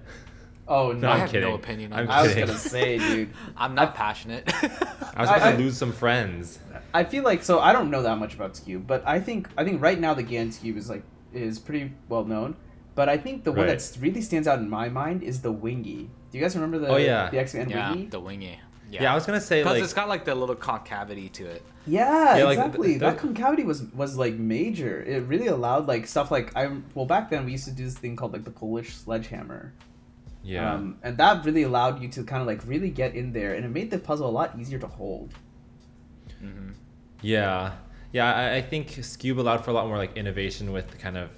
Oh 0.69 0.93
no. 0.93 0.99
No, 1.01 1.09
I 1.09 1.13
I'm 1.15 1.21
have 1.21 1.31
kidding. 1.31 1.49
no 1.49 1.55
opinion 1.55 1.93
on 1.93 2.01
I'm 2.01 2.07
this. 2.07 2.15
I 2.15 2.23
was 2.23 2.35
gonna 2.35 2.59
say, 2.59 2.99
dude. 2.99 3.31
I'm 3.57 3.75
not 3.75 3.95
passionate. 3.95 4.45
I 4.63 5.21
was 5.23 5.31
I- 5.31 5.37
about 5.37 5.43
I- 5.43 5.53
to 5.53 5.59
lose 5.59 5.77
some 5.77 5.93
friends. 5.93 6.59
I 6.95 7.05
feel 7.05 7.23
like 7.25 7.43
so 7.43 7.59
I 7.61 7.73
don't 7.73 7.91
know 7.91 8.03
that 8.03 8.19
much 8.19 8.35
about 8.35 8.55
Skewb, 8.55 8.87
but 8.87 9.03
I 9.07 9.21
think 9.21 9.49
I 9.57 9.65
think 9.65 9.81
right 9.83 9.99
now 9.99 10.15
the 10.15 10.23
Gan 10.23 10.51
Skewb 10.51 10.77
is 10.77 10.89
like 10.89 11.03
is 11.33 11.59
pretty 11.59 11.93
well 12.09 12.25
known. 12.25 12.57
But 12.95 13.09
I 13.09 13.17
think 13.17 13.45
the 13.45 13.53
one 13.53 13.67
Right. 13.67 13.79
that 13.79 13.97
really 14.01 14.21
stands 14.23 14.49
out 14.49 14.59
in 14.59 14.69
my 14.69 14.89
mind 14.89 15.23
is 15.23 15.41
the 15.41 15.53
Wingy. 15.53 16.11
Do 16.31 16.39
you 16.39 16.43
guys 16.43 16.55
remember 16.57 16.79
the 16.79 16.89
Oh, 16.89 16.97
yeah. 16.97 17.31
the 17.31 17.39
X-Man 17.39 17.69
yeah, 17.71 17.91
Wingy? 17.93 18.07
the 18.09 18.21
wingy. 18.21 18.59
Yeah, 18.91 19.13
I 19.13 19.15
was 19.15 19.25
gonna 19.27 19.41
say 19.41 19.61
because 19.63 19.75
like 19.77 19.85
it's 19.85 19.93
got 19.93 20.09
like 20.09 20.25
the 20.25 20.35
little 20.35 20.55
concavity 20.57 21.29
to 21.31 21.45
it. 21.47 21.63
Yeah, 21.87 22.37
Yeah, 22.39 22.45
like, 22.45 22.59
exactly. 22.59 22.93
the- 22.95 22.99
that 23.01 23.19
concavity 23.19 23.63
was 23.65 23.83
was 23.95 24.17
like 24.17 24.35
major. 24.35 25.03
It 25.03 25.21
really 25.25 25.47
allowed 25.47 25.87
like 25.87 26.07
stuff 26.07 26.31
like 26.31 26.57
I 26.57 26.71
well 26.95 27.05
back 27.07 27.29
then 27.31 27.45
we 27.45 27.53
used 27.53 27.67
to 27.67 27.71
do 27.71 27.85
this 27.85 27.99
thing 27.99 28.17
called 28.17 28.33
like 28.33 28.45
the 28.45 28.51
Polish 28.51 28.95
sledgehammer. 28.97 29.75
Yeah. 30.49 30.75
Um, 30.75 30.99
and 31.03 31.17
that 31.19 31.45
really 31.45 31.63
allowed 31.65 32.01
you 32.03 32.09
to 32.11 32.25
kind 32.25 32.41
of 32.41 32.47
like 32.47 32.67
really 32.67 32.91
get 32.91 33.15
in 33.15 33.33
there, 33.33 33.55
and 33.55 33.65
it 33.65 33.69
made 33.69 33.91
the 33.91 33.99
puzzle 33.99 34.29
a 34.29 34.35
lot 34.41 34.59
easier 34.59 34.79
to 34.79 34.87
hold. 34.87 35.35
hmm 36.41 36.71
Yeah, 37.23 37.73
yeah. 38.13 38.35
I, 38.35 38.57
I 38.57 38.63
think 38.63 38.89
Skewb 38.91 39.39
allowed 39.39 39.65
for 39.65 39.71
a 39.71 39.75
lot 39.75 39.87
more 39.87 39.99
like 39.99 40.17
innovation 40.17 40.73
with 40.73 40.99
kind 40.99 41.17
of 41.17 41.31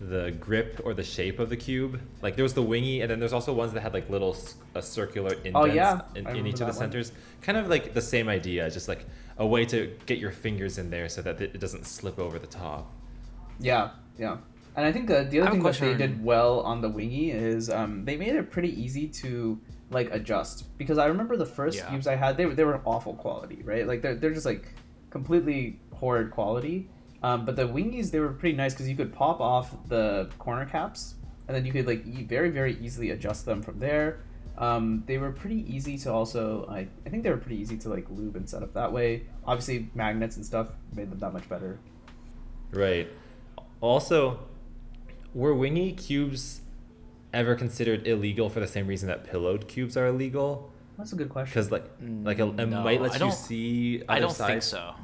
the 0.00 0.32
grip 0.32 0.80
or 0.84 0.94
the 0.94 1.04
shape 1.04 1.38
of 1.38 1.48
the 1.48 1.56
cube. 1.56 2.00
Like 2.22 2.36
there 2.36 2.42
was 2.42 2.54
the 2.54 2.62
wingy, 2.62 3.00
and 3.02 3.10
then 3.10 3.20
there's 3.20 3.32
also 3.32 3.52
ones 3.52 3.72
that 3.72 3.80
had 3.82 3.94
like 3.94 4.10
little 4.10 4.34
s- 4.34 4.56
a 4.74 4.82
circular 4.82 5.32
indents 5.44 5.56
Oh, 5.56 5.64
yeah. 5.64 6.02
in, 6.14 6.26
in 6.34 6.46
each 6.46 6.54
of 6.54 6.66
the 6.66 6.74
one. 6.74 6.74
centers. 6.74 7.12
Kind 7.40 7.56
of 7.58 7.68
like 7.68 7.94
the 7.94 8.02
same 8.02 8.28
idea, 8.28 8.70
just 8.70 8.88
like 8.88 9.06
a 9.38 9.46
way 9.46 9.64
to 9.66 9.96
get 10.06 10.18
your 10.18 10.32
fingers 10.32 10.78
in 10.78 10.90
there 10.90 11.08
so 11.08 11.22
that 11.22 11.40
it 11.40 11.60
doesn't 11.60 11.86
slip 11.86 12.18
over 12.18 12.38
the 12.38 12.46
top. 12.48 12.90
Yeah, 13.60 13.90
yeah. 14.18 14.38
And 14.74 14.86
I 14.86 14.92
think 14.92 15.10
uh, 15.10 15.24
the 15.24 15.40
other 15.40 15.50
thing 15.50 15.62
that 15.62 15.74
they 15.78 15.94
did 15.94 16.24
well 16.24 16.60
on 16.60 16.80
the 16.80 16.88
wingy 16.88 17.30
is 17.30 17.68
um, 17.68 18.04
they 18.04 18.16
made 18.16 18.34
it 18.34 18.50
pretty 18.50 18.70
easy 18.80 19.06
to 19.08 19.60
like 19.90 20.10
adjust 20.12 20.76
because 20.78 20.96
I 20.96 21.06
remember 21.06 21.36
the 21.36 21.44
first 21.44 21.76
Yeah. 21.76 21.90
cubes 21.90 22.06
I 22.06 22.16
had 22.16 22.38
they 22.38 22.46
were 22.46 22.54
they 22.54 22.64
were 22.64 22.80
awful 22.86 23.12
quality 23.14 23.60
right 23.62 23.86
like 23.86 24.00
they're 24.00 24.14
they're 24.14 24.32
just 24.32 24.46
like 24.46 24.74
completely 25.10 25.78
horrid 25.92 26.30
quality. 26.30 26.88
Um, 27.22 27.44
but 27.44 27.54
the 27.56 27.64
wingies 27.68 28.10
they 28.10 28.18
were 28.18 28.32
pretty 28.32 28.56
nice 28.56 28.72
because 28.72 28.88
you 28.88 28.96
could 28.96 29.12
pop 29.12 29.40
off 29.40 29.86
the 29.88 30.30
corner 30.38 30.64
caps 30.64 31.16
and 31.46 31.54
then 31.54 31.66
you 31.66 31.72
could 31.72 31.86
like 31.86 32.06
e- 32.06 32.22
very 32.24 32.48
very 32.48 32.78
easily 32.80 33.10
adjust 33.10 33.44
them 33.44 33.60
from 33.62 33.78
there. 33.78 34.20
Um, 34.56 35.02
they 35.06 35.18
were 35.18 35.32
pretty 35.32 35.64
easy 35.74 35.98
to 35.98 36.12
also 36.12 36.64
I, 36.70 36.88
I 37.04 37.10
think 37.10 37.22
they 37.22 37.30
were 37.30 37.36
pretty 37.36 37.60
easy 37.60 37.76
to 37.78 37.90
like 37.90 38.06
lube 38.08 38.36
and 38.36 38.48
set 38.48 38.62
up 38.62 38.72
that 38.72 38.90
way. 38.90 39.24
Obviously 39.44 39.90
magnets 39.94 40.36
and 40.36 40.46
stuff 40.46 40.68
made 40.94 41.10
them 41.10 41.18
that 41.18 41.34
much 41.34 41.46
better. 41.48 41.78
Right. 42.70 43.08
Also, 43.82 44.38
were 45.34 45.54
wingy 45.54 45.92
cubes 45.92 46.60
ever 47.32 47.54
considered 47.54 48.06
illegal 48.06 48.48
for 48.50 48.60
the 48.60 48.66
same 48.66 48.86
reason 48.86 49.08
that 49.08 49.24
pillowed 49.24 49.68
cubes 49.68 49.96
are 49.96 50.06
illegal? 50.06 50.70
That's 50.98 51.12
a 51.12 51.16
good 51.16 51.30
question. 51.30 51.50
Because 51.52 51.70
like 51.70 52.00
mm, 52.00 52.24
like 52.24 52.38
a, 52.38 52.46
it 52.48 52.66
No, 52.68 52.82
might 52.82 53.00
let 53.00 53.12
I 53.12 53.14
you 53.14 53.18
don't- 53.20 53.32
see. 53.32 54.02
I 54.08 54.18
don't 54.20 54.34
think 54.34 54.62
so. 54.62 54.94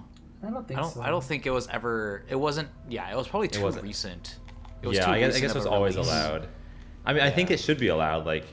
I 0.42 0.50
don't 0.50 0.68
think 0.68 0.78
I 0.78 0.82
don't. 0.82 0.92
so. 0.92 1.00
I 1.02 1.08
don't 1.08 1.24
think 1.24 1.46
it 1.46 1.50
was 1.50 1.66
ever. 1.68 2.24
It 2.28 2.36
wasn't. 2.36 2.68
Yeah, 2.88 3.10
it 3.10 3.16
was 3.16 3.26
probably 3.26 3.48
too 3.48 3.62
wasn't. 3.62 3.84
recent. 3.84 4.38
It 4.82 4.86
was 4.86 4.96
yeah, 4.96 5.06
too 5.06 5.10
I 5.12 5.18
guess, 5.18 5.36
I 5.36 5.40
guess 5.40 5.50
it 5.50 5.56
was 5.56 5.66
always 5.66 5.96
release. 5.96 6.10
allowed. 6.12 6.48
I 7.04 7.12
mean, 7.12 7.22
I 7.22 7.30
think 7.30 7.50
it 7.50 7.58
should 7.58 7.78
be 7.78 7.88
allowed. 7.88 8.24
Like, 8.26 8.44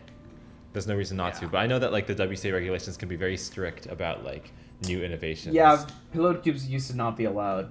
there's 0.74 0.88
no 0.88 0.96
reason 0.96 1.18
not 1.18 1.36
to. 1.36 1.48
But 1.48 1.60
I 1.60 1.68
know 1.68 1.78
that 1.78 1.92
like 1.92 2.08
the 2.08 2.16
WCA 2.16 2.52
regulations 2.54 2.98
can 2.98 3.08
be 3.10 3.16
very 3.16 3.38
strict 3.38 3.86
about 3.86 4.24
like 4.24 4.52
new 4.88 5.04
innovations. 5.04 5.54
Yeah, 5.54 5.86
pillowed 6.12 6.42
cubes 6.42 6.68
used 6.68 6.90
to 6.90 6.98
not 6.98 7.16
be 7.18 7.26
allowed. 7.26 7.70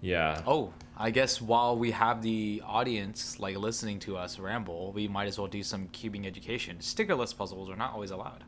Yeah. 0.00 0.40
Oh, 0.46 0.72
I 0.96 1.10
guess 1.10 1.42
while 1.42 1.76
we 1.76 1.90
have 1.90 2.22
the 2.22 2.62
audience 2.64 3.38
like 3.38 3.56
listening 3.56 3.98
to 4.00 4.16
us 4.16 4.38
ramble, 4.38 4.92
we 4.92 5.08
might 5.08 5.28
as 5.28 5.38
well 5.38 5.46
do 5.48 5.62
some 5.62 5.88
cubing 5.88 6.26
education. 6.26 6.78
Stickerless 6.80 7.36
puzzles 7.36 7.68
are 7.68 7.76
not 7.76 7.92
always 7.92 8.10
allowed. 8.10 8.44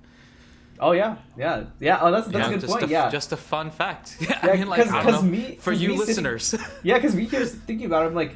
Oh 0.80 0.92
yeah, 0.92 1.16
yeah, 1.36 1.64
yeah. 1.80 1.98
Oh, 2.00 2.10
that's 2.12 2.28
that's 2.28 2.48
a 2.48 2.56
good 2.58 2.68
point. 2.68 2.84
A, 2.84 2.88
yeah, 2.88 3.10
just 3.10 3.32
a 3.32 3.36
fun 3.36 3.70
fact. 3.70 4.16
Yeah, 4.20 4.38
Yeah, 4.44 4.50
I 4.52 4.56
mean, 4.56 4.68
like, 4.68 4.82
'cause- 4.84 4.92
I 4.92 5.02
'cause 5.02 5.14
don't 5.14 5.24
know, 5.26 5.30
me- 5.30 5.56
for 5.56 5.72
'cause 5.72 5.82
you 5.82 5.88
me 5.90 5.96
sitting- 5.98 6.06
listeners. 6.24 6.54
yeah. 6.84 6.94
Because 6.94 7.14
me 7.16 7.26
just 7.26 7.56
thinking 7.66 7.86
about 7.86 8.04
it, 8.04 8.06
I'm 8.06 8.14
like, 8.14 8.34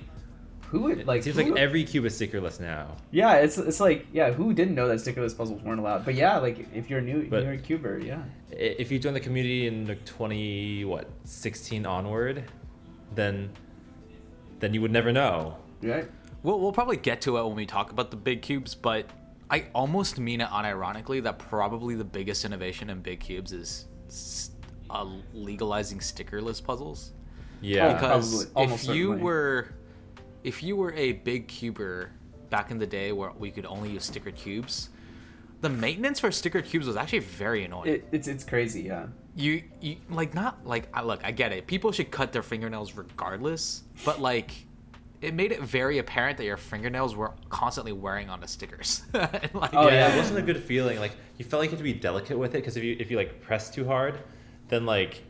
who 0.62 0.80
would 0.80 1.06
like? 1.06 1.20
it 1.20 1.24
seems 1.24 1.36
who- 1.36 1.52
like 1.52 1.60
every 1.60 1.84
cube 1.84 2.04
is 2.04 2.18
stickerless 2.20 2.58
now. 2.60 2.96
Yeah, 3.12 3.34
it's 3.36 3.56
it's 3.58 3.78
like 3.80 4.06
yeah, 4.12 4.32
who 4.32 4.52
didn't 4.52 4.74
know 4.74 4.88
that 4.88 4.98
stickerless 4.98 5.36
puzzles 5.38 5.62
weren't 5.62 5.78
allowed? 5.80 6.04
But 6.04 6.16
yeah, 6.16 6.38
like 6.38 6.66
if 6.74 6.90
you're 6.90 7.00
new, 7.00 7.28
But- 7.30 7.44
you're 7.44 7.52
a 7.52 7.58
cuber, 7.58 7.98
yeah. 7.98 8.22
If 8.50 8.90
you 8.90 8.98
join 8.98 9.14
the 9.14 9.20
community 9.20 9.68
in 9.68 9.86
like 9.86 10.04
20 10.04 10.84
what 10.84 11.08
16 11.24 11.86
onward, 11.86 12.44
then 13.14 13.50
then 14.62 14.72
you 14.72 14.80
would 14.80 14.92
never 14.92 15.10
know. 15.12 15.56
Right. 15.82 16.08
We'll, 16.44 16.60
we'll 16.60 16.72
probably 16.72 16.96
get 16.96 17.20
to 17.22 17.36
it 17.36 17.44
when 17.44 17.56
we 17.56 17.66
talk 17.66 17.90
about 17.90 18.12
the 18.12 18.16
big 18.16 18.42
cubes, 18.42 18.76
but 18.76 19.06
I 19.50 19.66
almost 19.74 20.20
mean 20.20 20.40
it 20.40 20.48
unironically 20.48 21.20
that 21.24 21.40
probably 21.40 21.96
the 21.96 22.04
biggest 22.04 22.44
innovation 22.44 22.88
in 22.88 23.00
big 23.00 23.18
cubes 23.20 23.52
is 23.52 23.86
s- 24.06 24.52
uh, 24.88 25.04
legalizing 25.34 25.98
stickerless 25.98 26.62
puzzles. 26.62 27.10
Yeah. 27.60 27.88
Oh, 27.88 27.94
because 27.94 28.44
probably, 28.44 28.62
almost 28.62 28.88
if 28.88 28.94
you 28.94 29.12
were 29.12 29.68
if 30.44 30.62
you 30.62 30.76
were 30.76 30.92
a 30.94 31.12
big 31.12 31.48
cuber 31.48 32.10
back 32.48 32.70
in 32.70 32.78
the 32.78 32.86
day 32.86 33.10
where 33.10 33.32
we 33.32 33.50
could 33.50 33.66
only 33.66 33.90
use 33.90 34.04
sticker 34.04 34.30
cubes, 34.30 34.90
the 35.60 35.68
maintenance 35.68 36.20
for 36.20 36.30
sticker 36.30 36.62
cubes 36.62 36.86
was 36.86 36.96
actually 36.96 37.20
very 37.20 37.64
annoying. 37.64 37.88
It, 37.94 38.08
it's 38.12 38.28
it's 38.28 38.44
crazy, 38.44 38.82
yeah. 38.82 39.06
You 39.34 39.62
you 39.80 39.96
like 40.10 40.34
not 40.34 40.66
like 40.66 40.88
I 40.92 41.02
look, 41.02 41.20
I 41.24 41.30
get 41.30 41.52
it. 41.52 41.66
People 41.66 41.92
should 41.92 42.10
cut 42.10 42.32
their 42.32 42.42
fingernails 42.42 42.94
regardless, 42.94 43.82
but 44.04 44.20
like 44.20 44.52
it 45.20 45.34
made 45.34 45.52
it 45.52 45.60
very 45.62 45.98
apparent 45.98 46.36
that 46.38 46.44
your 46.44 46.56
fingernails 46.56 47.14
were 47.14 47.30
constantly 47.48 47.92
wearing 47.92 48.28
on 48.28 48.40
the 48.40 48.48
stickers. 48.48 49.02
And, 49.14 49.30
like, 49.54 49.72
Oh, 49.72 49.86
yeah, 49.86 50.08
yeah. 50.08 50.14
it 50.14 50.16
wasn't 50.18 50.38
a 50.40 50.42
good 50.42 50.60
feeling. 50.62 50.98
Like 50.98 51.12
you 51.38 51.44
felt 51.44 51.60
like 51.60 51.68
you 51.70 51.76
had 51.76 51.78
to 51.78 51.84
be 51.84 51.92
delicate 51.92 52.36
with 52.38 52.50
it 52.54 52.58
because 52.58 52.76
if 52.76 52.82
you 52.84 52.96
if 52.98 53.10
you 53.10 53.16
like 53.16 53.40
press 53.40 53.70
too 53.70 53.86
hard, 53.86 54.18
then 54.68 54.84
like 54.84 55.22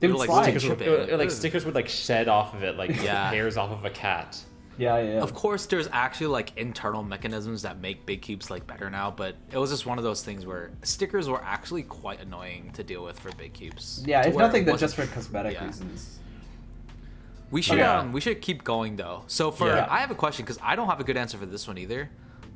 They 0.00 0.06
You're 0.06 0.14
would 0.16 0.20
like 0.20 0.28
slide. 0.28 0.42
stickers 0.44 0.62
stickers 0.64 0.78
chip 0.86 0.88
would, 0.98 1.08
it. 1.08 1.12
or, 1.12 1.16
like 1.16 1.30
stickers 1.30 1.64
would 1.64 1.74
like 1.74 1.88
shed 1.88 2.28
off 2.28 2.54
of 2.54 2.62
it 2.62 2.76
like 2.76 2.90
Yeah. 3.02 3.30
hairs 3.30 3.56
off 3.56 3.70
of 3.70 3.84
a 3.84 3.90
cat. 3.90 4.38
Yeah, 4.78 4.98
yeah. 4.98 5.20
Of 5.20 5.34
course, 5.34 5.66
there's 5.66 5.88
actually 5.92 6.28
like 6.28 6.56
internal 6.56 7.02
mechanisms 7.02 7.62
that 7.62 7.80
make 7.80 8.06
big 8.06 8.22
cubes 8.22 8.50
like 8.50 8.66
better 8.66 8.88
now, 8.88 9.10
but 9.10 9.34
it 9.52 9.58
was 9.58 9.70
just 9.70 9.84
one 9.86 9.98
of 9.98 10.04
those 10.04 10.22
things 10.22 10.46
where 10.46 10.70
stickers 10.82 11.28
were 11.28 11.42
actually 11.42 11.82
quite 11.82 12.20
annoying 12.20 12.70
to 12.74 12.84
deal 12.84 13.04
with 13.04 13.18
for 13.18 13.32
big 13.32 13.54
cubes. 13.54 14.02
Yeah, 14.06 14.20
it's 14.20 14.28
it 14.28 14.38
nothing, 14.38 14.64
wasn't- 14.64 14.80
just 14.80 14.94
for 14.96 15.06
cosmetic 15.06 15.54
yeah. 15.54 15.66
reasons. 15.66 16.18
We 17.50 17.62
should 17.62 17.80
um 17.80 18.12
we 18.12 18.20
should 18.20 18.40
keep 18.42 18.62
going 18.62 18.96
though. 18.96 19.24
So 19.26 19.50
for 19.50 19.68
Yeah. 19.68 19.86
I 19.88 20.00
have 20.00 20.10
a 20.10 20.14
question 20.14 20.44
because 20.44 20.58
I 20.62 20.76
don't 20.76 20.86
have 20.88 21.00
a 21.00 21.04
good 21.04 21.16
answer 21.16 21.38
for 21.38 21.46
this 21.46 21.66
one 21.66 21.78
either, 21.78 22.10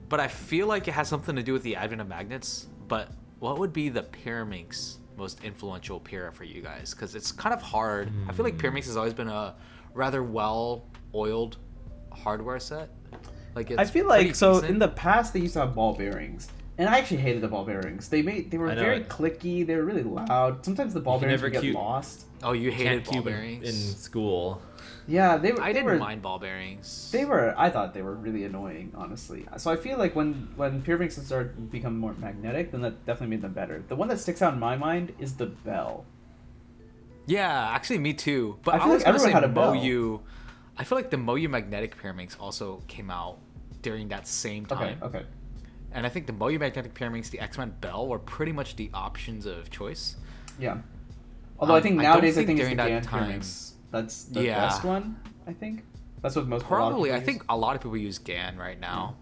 but 0.08 0.20
I 0.20 0.28
feel 0.28 0.66
like 0.66 0.86
it 0.86 0.92
has 0.92 1.08
something 1.08 1.34
to 1.36 1.42
do 1.42 1.52
with 1.54 1.62
the 1.62 1.76
advent 1.76 2.00
of 2.02 2.08
magnets. 2.08 2.66
But 2.88 3.08
what 3.38 3.58
would 3.58 3.72
be 3.72 3.88
the 3.88 4.02
Pyraminx 4.02 4.96
most 5.16 5.42
influential 5.44 5.98
Pyra 5.98 6.32
for 6.32 6.44
you 6.44 6.60
guys? 6.60 6.92
Because 6.92 7.14
it's 7.14 7.32
kind 7.32 7.54
of 7.54 7.62
hard. 7.62 8.12
I 8.28 8.32
feel 8.32 8.44
like 8.44 8.58
Pyraminx 8.58 8.84
has 8.84 8.96
always 8.98 9.14
been 9.14 9.28
a 9.28 9.54
rather 9.94 10.22
well 10.22 10.84
oiled 11.14 11.56
hardware 12.12 12.58
set. 12.60 12.90
Like 13.54 13.70
it's 13.70 13.78
I 13.78 13.84
feel 13.84 14.06
pretty 14.06 14.26
like 14.28 14.34
so 14.34 14.54
decent. 14.54 14.70
in 14.70 14.78
the 14.78 14.88
past 14.88 15.32
they 15.34 15.40
used 15.40 15.52
to 15.54 15.60
have 15.60 15.74
ball 15.74 15.94
bearings, 15.94 16.48
and 16.78 16.88
I 16.88 16.98
actually 16.98 17.18
hated 17.18 17.42
the 17.42 17.48
ball 17.48 17.64
bearings. 17.64 18.08
They 18.08 18.22
made 18.22 18.50
they 18.50 18.56
were 18.58 18.74
very 18.74 18.98
it. 19.02 19.08
clicky. 19.08 19.66
They 19.66 19.76
were 19.76 19.84
really 19.84 20.02
loud. 20.04 20.64
Sometimes 20.64 20.94
the 20.94 21.00
ball 21.00 21.16
You 21.16 21.20
bearings 21.22 21.40
never 21.42 21.46
would 21.48 21.52
get 21.52 21.60
cute- 21.62 21.74
lost. 21.74 22.24
oh 22.42 22.52
you 22.52 22.70
hated 22.70 22.86
Can't 22.88 23.04
ball 23.04 23.12
cube 23.12 23.24
bearings. 23.26 23.68
in 23.68 23.96
school. 23.96 24.62
Yeah, 25.06 25.36
they 25.36 25.52
were. 25.52 25.60
I 25.60 25.66
they 25.68 25.80
didn't 25.80 25.86
were, 25.86 25.98
mind 25.98 26.22
ball 26.22 26.38
bearings. 26.38 27.10
They 27.12 27.24
were. 27.24 27.54
I 27.58 27.68
thought 27.70 27.92
they 27.92 28.02
were 28.02 28.14
really 28.14 28.44
annoying, 28.44 28.92
honestly. 28.94 29.46
So 29.58 29.70
I 29.70 29.76
feel 29.76 29.98
like 29.98 30.14
when 30.16 30.48
when 30.56 30.82
Pyraminx 30.82 31.22
started 31.24 31.54
to 31.56 31.60
become 31.60 31.98
more 31.98 32.14
magnetic, 32.14 32.70
then 32.70 32.80
that 32.82 33.04
definitely 33.04 33.36
made 33.36 33.42
them 33.42 33.52
better. 33.52 33.82
The 33.88 33.96
one 33.96 34.08
that 34.08 34.18
sticks 34.20 34.40
out 34.40 34.54
in 34.54 34.60
my 34.60 34.76
mind 34.76 35.12
is 35.18 35.34
the 35.34 35.46
bell. 35.46 36.04
Yeah, 37.26 37.68
actually, 37.70 37.98
me 37.98 38.14
too. 38.14 38.58
But 38.64 38.74
I 38.74 38.78
I, 38.78 38.86
was 38.86 38.88
like 38.88 39.04
gonna 39.04 39.08
everyone 39.16 39.28
say 39.28 39.32
had 39.32 39.44
a 39.44 39.48
bell. 39.48 39.74
Moyu. 39.74 40.20
I 40.76 40.84
feel 40.84 40.96
like 40.96 41.10
the 41.10 41.16
Moyu 41.16 41.48
magnetic 41.50 41.96
Pyraminx 42.00 42.36
also 42.40 42.82
came 42.88 43.10
out 43.10 43.38
during 43.82 44.08
that 44.08 44.26
same 44.26 44.64
time. 44.66 44.98
okay. 45.02 45.18
okay. 45.18 45.26
And 45.94 46.06
I 46.06 46.08
think 46.08 46.26
the 46.26 46.32
Moyu 46.32 46.58
magnetic 46.58 46.94
Pyraminx, 46.94 47.28
the 47.30 47.40
X 47.40 47.58
Man 47.58 47.74
Bell, 47.82 48.06
were 48.08 48.18
pretty 48.18 48.52
much 48.52 48.76
the 48.76 48.90
options 48.94 49.44
of 49.44 49.70
choice. 49.70 50.16
Yeah. 50.58 50.78
Although 51.58 51.74
I 51.74 51.76
Um, 51.78 51.82
think 51.82 52.00
I 52.00 52.02
don't 52.04 52.12
nowadays 52.12 52.38
I 52.38 52.44
think 52.44 52.46
think 52.46 52.60
it's 52.60 52.68
the 52.70 52.74
during 52.76 52.88
GAN 52.92 53.02
that 53.02 53.08
time- 53.10 53.40
Pyraminx. 53.40 53.72
That's 53.90 54.24
the 54.24 54.42
Yeah. 54.44 54.60
best 54.68 54.84
one. 54.84 55.16
I 55.46 55.52
think. 55.52 55.84
That's 56.22 56.36
what 56.36 56.46
most 56.46 56.62
a 56.62 56.62
lot 56.62 56.62
of 56.62 56.68
Probably, 56.68 57.08
people 57.10 57.14
I 57.14 57.18
use. 57.18 57.26
think 57.26 57.44
a 57.50 57.56
lot 57.56 57.76
of 57.76 57.82
people 57.82 57.96
use 57.98 58.18
GAN 58.18 58.56
right 58.56 58.80
now. 58.80 59.16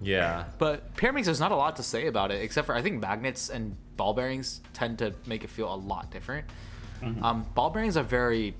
Yeah. 0.00 0.44
But 0.58 0.94
Pyraminx, 0.94 1.24
there's 1.26 1.40
not 1.40 1.52
a 1.52 1.56
lot 1.56 1.76
to 1.76 1.82
say 1.82 2.06
about 2.06 2.30
it, 2.30 2.40
except 2.42 2.66
for 2.66 2.74
I 2.74 2.80
think 2.80 3.00
magnets 3.02 3.50
and 3.50 3.76
ball 3.96 4.14
bearings 4.14 4.60
tend 4.72 4.98
to 5.00 5.12
make 5.26 5.44
it 5.44 5.50
feel 5.50 5.72
a 5.72 5.76
lot 5.76 6.10
different. 6.10 6.46
Mm-hmm. 7.02 7.22
Um, 7.22 7.46
ball 7.54 7.70
bearings 7.70 7.96
are 7.96 8.02
very 8.04 8.54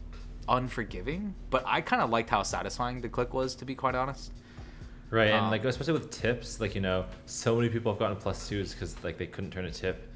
unforgiving, 0.49 1.35
but 1.51 1.63
I 1.67 1.81
kind 1.81 2.03
of 2.03 2.11
liked 2.11 2.31
how 2.31 2.43
satisfying 2.43 3.01
the 3.01 3.09
click 3.09 3.35
was, 3.35 3.55
to 3.57 3.65
be 3.65 3.75
quite 3.75 3.95
honest. 3.95 4.33
Right, 5.11 5.29
and 5.31 5.47
Um, 5.47 5.51
like 5.51 5.65
especially 5.65 5.95
with 5.95 6.11
tips, 6.11 6.61
like 6.61 6.75
you 6.75 6.81
know, 6.81 7.07
so 7.27 7.57
many 7.57 7.69
people 7.69 7.93
have 7.93 7.99
gotten 7.99 8.17
plus 8.17 8.49
twos 8.49 8.75
because 8.75 9.03
like 9.03 9.17
they 9.19 9.27
couldn't 9.27 9.51
turn 9.51 9.65
a 9.65 9.71
tip. 9.71 10.07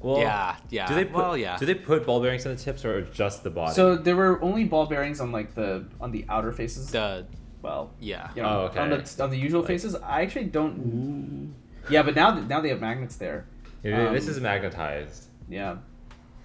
Well, 0.00 0.18
Yeah, 0.20 0.56
yeah. 0.70 0.86
Do 0.86 0.94
they 0.94 1.04
put, 1.04 1.14
Well, 1.14 1.36
yeah. 1.36 1.56
Do 1.56 1.66
they 1.66 1.74
put 1.74 2.06
ball 2.06 2.20
bearings 2.20 2.46
on 2.46 2.54
the 2.54 2.58
tips 2.62 2.84
or 2.84 3.02
just 3.02 3.42
the 3.42 3.50
body? 3.50 3.74
So 3.74 3.96
there 3.96 4.16
were 4.16 4.42
only 4.42 4.64
ball 4.64 4.86
bearings 4.86 5.20
on 5.20 5.32
like 5.32 5.54
the 5.54 5.86
on 6.00 6.10
the 6.12 6.24
outer 6.28 6.52
faces. 6.52 6.90
The 6.90 7.26
well, 7.62 7.90
yeah. 8.00 8.30
you 8.36 8.42
know, 8.42 8.48
Oh, 8.48 8.60
okay. 8.66 8.78
on 8.78 8.90
the 8.90 9.16
on 9.22 9.30
the 9.30 9.38
usual 9.38 9.60
Like- 9.60 9.68
faces. 9.68 9.94
I 9.96 10.22
actually 10.22 10.44
don't. 10.46 11.54
Yeah, 11.90 12.02
but 12.02 12.14
now 12.14 12.34
now 12.40 12.60
they 12.60 12.68
have 12.70 12.80
magnets 12.80 13.16
there. 13.16 13.46
Yeah, 13.82 14.10
this 14.12 14.24
um, 14.24 14.30
is 14.30 14.40
magnetized. 14.40 15.26
Yeah, 15.48 15.76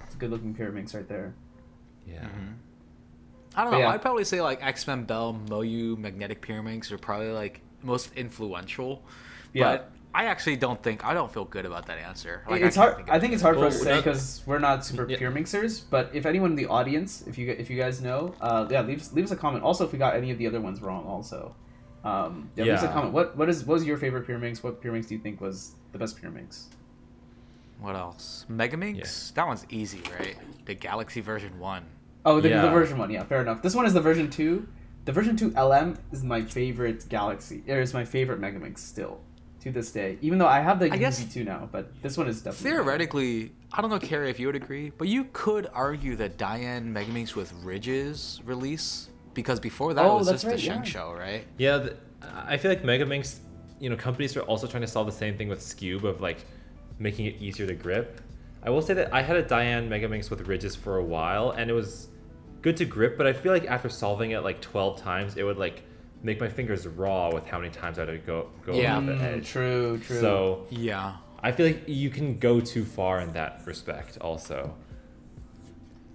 it's 0.04 0.16
a 0.16 0.18
good 0.18 0.30
looking 0.32 0.54
Pyraminx 0.54 0.94
right 0.94 1.08
there. 1.08 1.34
Yeah. 2.08 2.20
Mm-hmm. 2.26 2.54
I 3.56 3.64
don't 3.64 3.72
But 3.72 3.78
know. 3.78 3.84
yeah. 3.84 3.90
I'd 3.92 4.02
probably 4.02 4.24
say 4.24 4.42
like 4.42 4.64
X 4.66 4.88
Man 4.88 5.04
Bell, 5.04 5.40
Moyu, 5.48 5.98
Magnetic 5.98 6.42
Pyraminx 6.42 6.92
are 6.92 6.98
probably 6.98 7.32
like 7.32 7.62
most 7.84 8.12
influential. 8.16 9.04
Yeah. 9.54 9.78
But 9.78 9.92
I 10.14 10.26
actually 10.26 10.58
don't 10.58 10.82
think 10.82 11.06
I 11.06 11.14
don't 11.14 11.32
feel 11.32 11.46
good 11.46 11.66
about 11.66 11.86
that 11.88 11.98
answer. 11.98 12.44
Like, 12.50 12.62
it's 12.62 12.76
can't 12.76 12.94
hard. 12.96 13.04
of 13.04 13.10
I 13.10 13.20
think 13.20 13.34
it's 13.34 13.42
hard 13.42 13.56
for 13.56 13.60
Well, 13.62 13.68
us 13.70 13.78
to 13.80 13.84
say 13.84 13.96
because 13.98 14.42
we're 14.46 14.60
not 14.60 14.86
super 14.86 15.08
Yeah. 15.10 15.18
Pyraminxers. 15.18 15.84
But 15.90 16.10
if 16.14 16.26
anyone 16.26 16.52
in 16.52 16.56
the 16.58 16.68
audience, 16.68 17.24
if 17.28 17.38
you 17.38 17.50
if 17.52 17.70
you 17.70 17.78
guys 17.78 18.02
know, 18.02 18.34
uh, 18.42 18.68
yeah, 18.70 18.82
leave 18.82 19.00
us- 19.02 19.14
leave 19.14 19.26
us 19.26 19.32
a 19.32 19.36
comment. 19.38 19.64
Also, 19.64 19.86
if 19.86 19.92
we 19.94 20.00
got 20.00 20.16
any 20.16 20.32
of 20.32 20.38
the 20.38 20.48
other 20.48 20.60
ones 20.62 20.82
wrong, 20.82 21.06
also, 21.06 21.56
um, 22.04 22.50
yeah, 22.56 22.66
leave 22.66 22.74
us 22.74 22.84
a 22.84 22.88
comment. 22.90 23.14
What 23.14 23.38
what 23.38 23.48
is 23.50 23.64
what 23.66 23.76
was 23.76 23.86
your 23.86 23.98
favorite 23.98 24.28
Pyraminx? 24.28 24.64
What 24.64 24.82
Pyraminx 24.82 25.08
do 25.08 25.16
you 25.16 25.22
think 25.22 25.40
was 25.42 25.76
the 25.94 25.98
best 25.98 26.22
Pyraminx? 26.22 26.66
What 27.82 27.96
else? 27.96 28.46
Megaminx. 28.50 29.34
That 29.34 29.48
one's 29.48 29.66
easy, 29.70 30.02
right? 30.18 30.38
The 30.66 30.76
Galaxy 30.76 31.20
version 31.20 31.60
one. 31.60 31.84
Oh, 32.24 32.40
the, 32.40 32.50
the 32.50 32.70
version 32.70 32.98
one. 33.00 33.10
Yeah, 33.10 33.24
fair 33.24 33.42
enough. 33.42 33.62
This 33.64 33.76
one 33.76 33.86
is 33.88 33.94
the 33.94 34.02
version 34.02 34.30
two. 34.30 34.68
The 35.06 35.12
version 35.12 35.36
two 35.36 35.50
LM 35.60 35.98
is 36.12 36.24
my 36.24 36.44
favorite 36.44 37.10
Galaxy. 37.10 37.64
It 37.66 37.76
is 37.78 37.94
my 37.94 38.06
favorite 38.06 38.40
Megaminx 38.40 38.78
still 38.78 39.20
to 39.62 39.72
this 39.72 39.92
day. 39.92 40.20
Even 40.22 40.38
though 40.38 40.48
I 40.48 40.60
have 40.60 40.80
the 40.80 40.92
I 40.94 40.98
guess- 40.98 41.24
UZ2 41.24 41.44
now, 41.46 41.68
but 41.72 41.92
this 42.04 42.18
one 42.18 42.28
is 42.28 42.42
definitely 42.44 42.70
Theoretically, 42.72 43.52
I 43.74 43.82
don't 43.82 43.90
know, 43.90 44.00
Cary, 44.00 44.30
if 44.30 44.40
you 44.40 44.46
would 44.48 44.56
agree, 44.56 44.92
but 44.96 45.08
you 45.08 45.26
could 45.34 45.68
argue 45.74 46.16
that 46.18 46.38
Dayan 46.38 46.92
Megaminx 46.94 47.36
with 47.36 47.52
Ridges 47.64 48.42
release 48.46 49.10
because 49.34 49.60
before 49.60 49.96
that 49.96 50.06
Oh, 50.06 50.18
was 50.18 50.28
that's 50.28 50.44
just 50.44 50.56
the 50.56 50.62
yeah. 50.62 50.78
ShengShou, 50.82 51.18
right? 51.18 51.46
Yeah, 51.58 51.78
the, 51.78 51.98
I 52.46 52.58
feel 52.58 52.70
like 52.70 52.84
Megaminx, 52.84 53.40
you 53.80 53.90
know, 53.90 53.96
companies 53.96 54.38
are 54.38 54.42
also 54.42 54.68
trying 54.68 54.82
to 54.82 54.88
solve 54.88 55.08
the 55.08 55.12
same 55.14 55.36
thing 55.36 55.48
with 55.48 55.60
Skewb 55.62 56.04
of 56.04 56.22
like 56.22 56.46
making 57.02 57.26
it 57.26 57.36
easier 57.42 57.66
to 57.68 57.74
grip. 57.74 58.22
I 58.64 58.70
will 58.70 58.82
say 58.82 58.94
that 58.94 59.14
I 59.14 59.22
had 59.24 59.36
a 59.38 59.44
Dayan 59.44 59.90
Megaminx 59.90 60.30
with 60.30 60.48
ridges 60.48 60.76
for 60.76 60.98
a 60.98 61.04
while, 61.04 61.52
and 61.52 61.70
it 61.70 61.74
was 61.74 62.10
good 62.62 62.78
to 62.78 62.86
grip, 62.86 63.18
but 63.18 63.26
I 63.26 63.34
feel 63.34 63.52
like 63.52 63.66
after 63.66 63.90
solving 63.90 64.32
it 64.32 64.44
like 64.44 64.62
12 64.62 65.02
times, 65.02 65.36
it 65.36 65.44
would 65.44 65.58
like 65.58 65.82
make 66.22 66.40
my 66.40 66.48
fingers 66.48 66.86
raw 66.86 67.34
with 67.34 67.48
how 67.48 67.58
many 67.58 67.72
times 67.72 67.98
I 67.98 68.02
had 68.06 68.12
to 68.12 68.18
go 68.20 68.50
go 68.64 68.74
Yeah. 68.76 68.98
over 68.98 69.08
the 69.08 69.14
Mm, 69.14 69.22
edge. 69.24 69.48
true, 69.50 69.98
true. 69.98 70.20
So 70.20 70.68
Yeah. 70.70 71.14
I 71.42 71.52
feel 71.52 71.66
like 71.66 71.84
you 71.88 72.12
can 72.12 72.38
go 72.38 72.60
too 72.60 72.86
far 72.86 73.20
in 73.20 73.34
that 73.34 73.62
respect 73.66 74.20
also. 74.22 74.76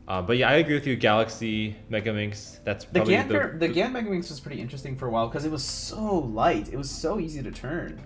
Um, 0.07 0.25
but 0.25 0.37
yeah, 0.37 0.49
I 0.49 0.55
agree 0.55 0.75
with 0.75 0.87
you. 0.87 0.95
Galaxy 0.95 1.75
Megaminx. 1.91 2.61
That's 2.63 2.85
the 2.85 2.93
probably 3.01 3.15
GAN 3.15 3.27
the, 3.27 3.35
Pyr- 3.35 3.57
the 3.59 3.67
GAN 3.67 3.93
Megaminx 3.93 4.29
was 4.31 4.39
pretty 4.39 4.61
interesting 4.61 4.95
for 4.97 5.09
a 5.09 5.11
while 5.11 5.27
because 5.27 5.45
it 5.45 5.51
was 5.51 5.65
so 5.65 6.19
light. 6.19 6.69
It 6.73 6.77
was 6.77 6.89
so 6.89 7.19
easy 7.19 7.43
to 7.43 7.51
turn. 7.51 8.01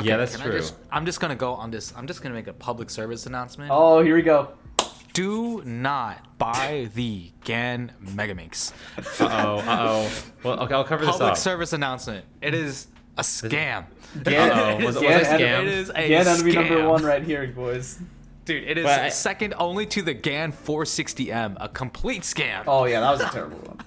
Yeah, 0.00 0.16
that's 0.16 0.32
can 0.36 0.42
I 0.46 0.50
true. 0.50 0.58
just, 0.58 0.74
I'm 0.90 1.04
just 1.04 1.20
gonna 1.20 1.34
go 1.36 1.52
on 1.54 1.70
this. 1.70 1.92
I'm 1.96 2.06
just 2.06 2.22
gonna 2.22 2.34
make 2.34 2.46
a 2.46 2.52
public 2.52 2.88
service 2.90 3.26
announcement. 3.26 3.70
Oh, 3.72 4.02
here 4.02 4.14
we 4.14 4.22
go. 4.22 4.48
Do 5.12 5.62
not 5.66 6.38
buy 6.38 6.88
the 6.94 7.30
GAN 7.44 7.92
Megaminx. 8.02 8.72
Uh 8.98 9.02
oh. 9.20 9.58
Uh 9.58 9.76
oh. 9.80 10.10
Well, 10.42 10.60
okay, 10.60 10.74
I'll 10.74 10.84
cover 10.84 11.04
this 11.04 11.14
up. 11.14 11.20
Public 11.20 11.32
up. 11.32 11.36
service 11.38 11.72
announcement. 11.74 12.24
It 12.40 12.54
is 12.54 12.86
a 13.18 13.22
scam. 13.22 13.84
GAN, 14.22 14.50
Uh-oh. 14.50 14.84
Was 14.86 14.96
it- 14.96 15.02
GAN 15.02 15.18
was 15.18 15.26
it 15.28 15.30
en- 15.32 15.40
scam? 15.40 15.60
It 15.62 15.68
is 15.68 15.90
a 15.90 16.08
GAN 16.08 16.26
enemy 16.28 16.52
scam. 16.52 16.54
number 16.54 16.88
one 16.88 17.04
right 17.04 17.22
here, 17.22 17.46
boys. 17.48 18.00
Dude, 18.46 18.64
it 18.64 18.78
is 18.78 18.84
But 18.84 19.00
I- 19.00 19.08
second 19.10 19.54
only 19.58 19.84
to 19.86 20.00
the 20.02 20.14
GAN 20.14 20.50
460M, 20.52 21.56
a 21.60 21.68
complete 21.68 22.22
scam. 22.22 22.64
Oh 22.66 22.86
yeah, 22.86 23.00
that 23.00 23.10
was 23.10 23.20
a 23.20 23.28
terrible 23.28 23.58
one. 23.58 23.80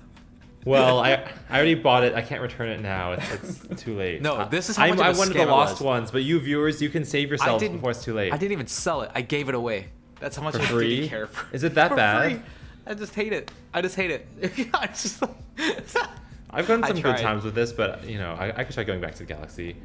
Well, 0.65 0.99
I 0.99 1.13
I 1.49 1.56
already 1.58 1.75
bought 1.75 2.04
it. 2.04 2.15
I 2.15 2.21
can't 2.21 2.41
return 2.41 2.69
it 2.69 2.82
now. 2.82 3.13
It's, 3.13 3.63
it's 3.65 3.84
too 3.84 3.95
late. 3.95 4.21
No, 4.21 4.36
I- 4.38 4.45
this 4.45 4.69
is 4.69 4.75
how 4.75 4.86
I, 4.86 4.89
much 4.89 4.99
of 4.99 5.06
I 5.06 5.10
a 5.12 5.17
wanted 5.17 5.36
scam 5.36 5.45
the 5.45 5.51
lost 5.51 5.73
was. 5.75 5.82
ones, 5.82 6.12
but 6.12 6.23
you 6.23 6.39
viewers, 6.39 6.82
you 6.82 6.89
can 6.89 7.06
save 7.06 7.30
yourselves 7.30 7.63
before 7.67 7.91
it's 7.91 8.04
too 8.04 8.13
late. 8.15 8.34
I 8.34 8.38
didn't 8.38 8.54
even 8.54 8.67
sell 8.67 9.01
it. 9.01 9.12
I 9.13 9.21
gave 9.21 9.47
it 9.47 9.56
away. 9.56 9.88
That's 10.19 10.36
how 10.36 10.43
much 10.43 10.56
For 10.56 10.62
I 10.62 10.65
free? 10.65 10.95
didn't 10.95 11.10
care 11.10 11.28
for. 11.28 11.54
Is 11.56 11.63
it 11.63 11.75
that 11.75 11.89
for 11.89 11.95
bad? 11.95 12.32
free. 12.32 12.41
I 12.88 12.93
just 12.95 13.13
hate 13.13 13.32
it. 13.34 13.51
I 13.73 13.82
just 13.82 13.95
hate 13.95 14.12
it. 14.12 14.28
I 14.73 14.88
just 14.88 15.21
I've 16.49 16.67
gotten 16.67 16.84
I 16.84 16.88
some 16.88 17.01
good 17.01 17.17
times 17.17 17.43
with 17.43 17.54
this, 17.54 17.71
but 17.71 18.04
you 18.08 18.17
know, 18.17 18.36
I, 18.39 18.60
I 18.60 18.63
could 18.63 18.73
try 18.73 18.84
going 18.84 19.01
back 19.01 19.13
to 19.13 19.19
the 19.19 19.25
Galaxy. 19.25 19.75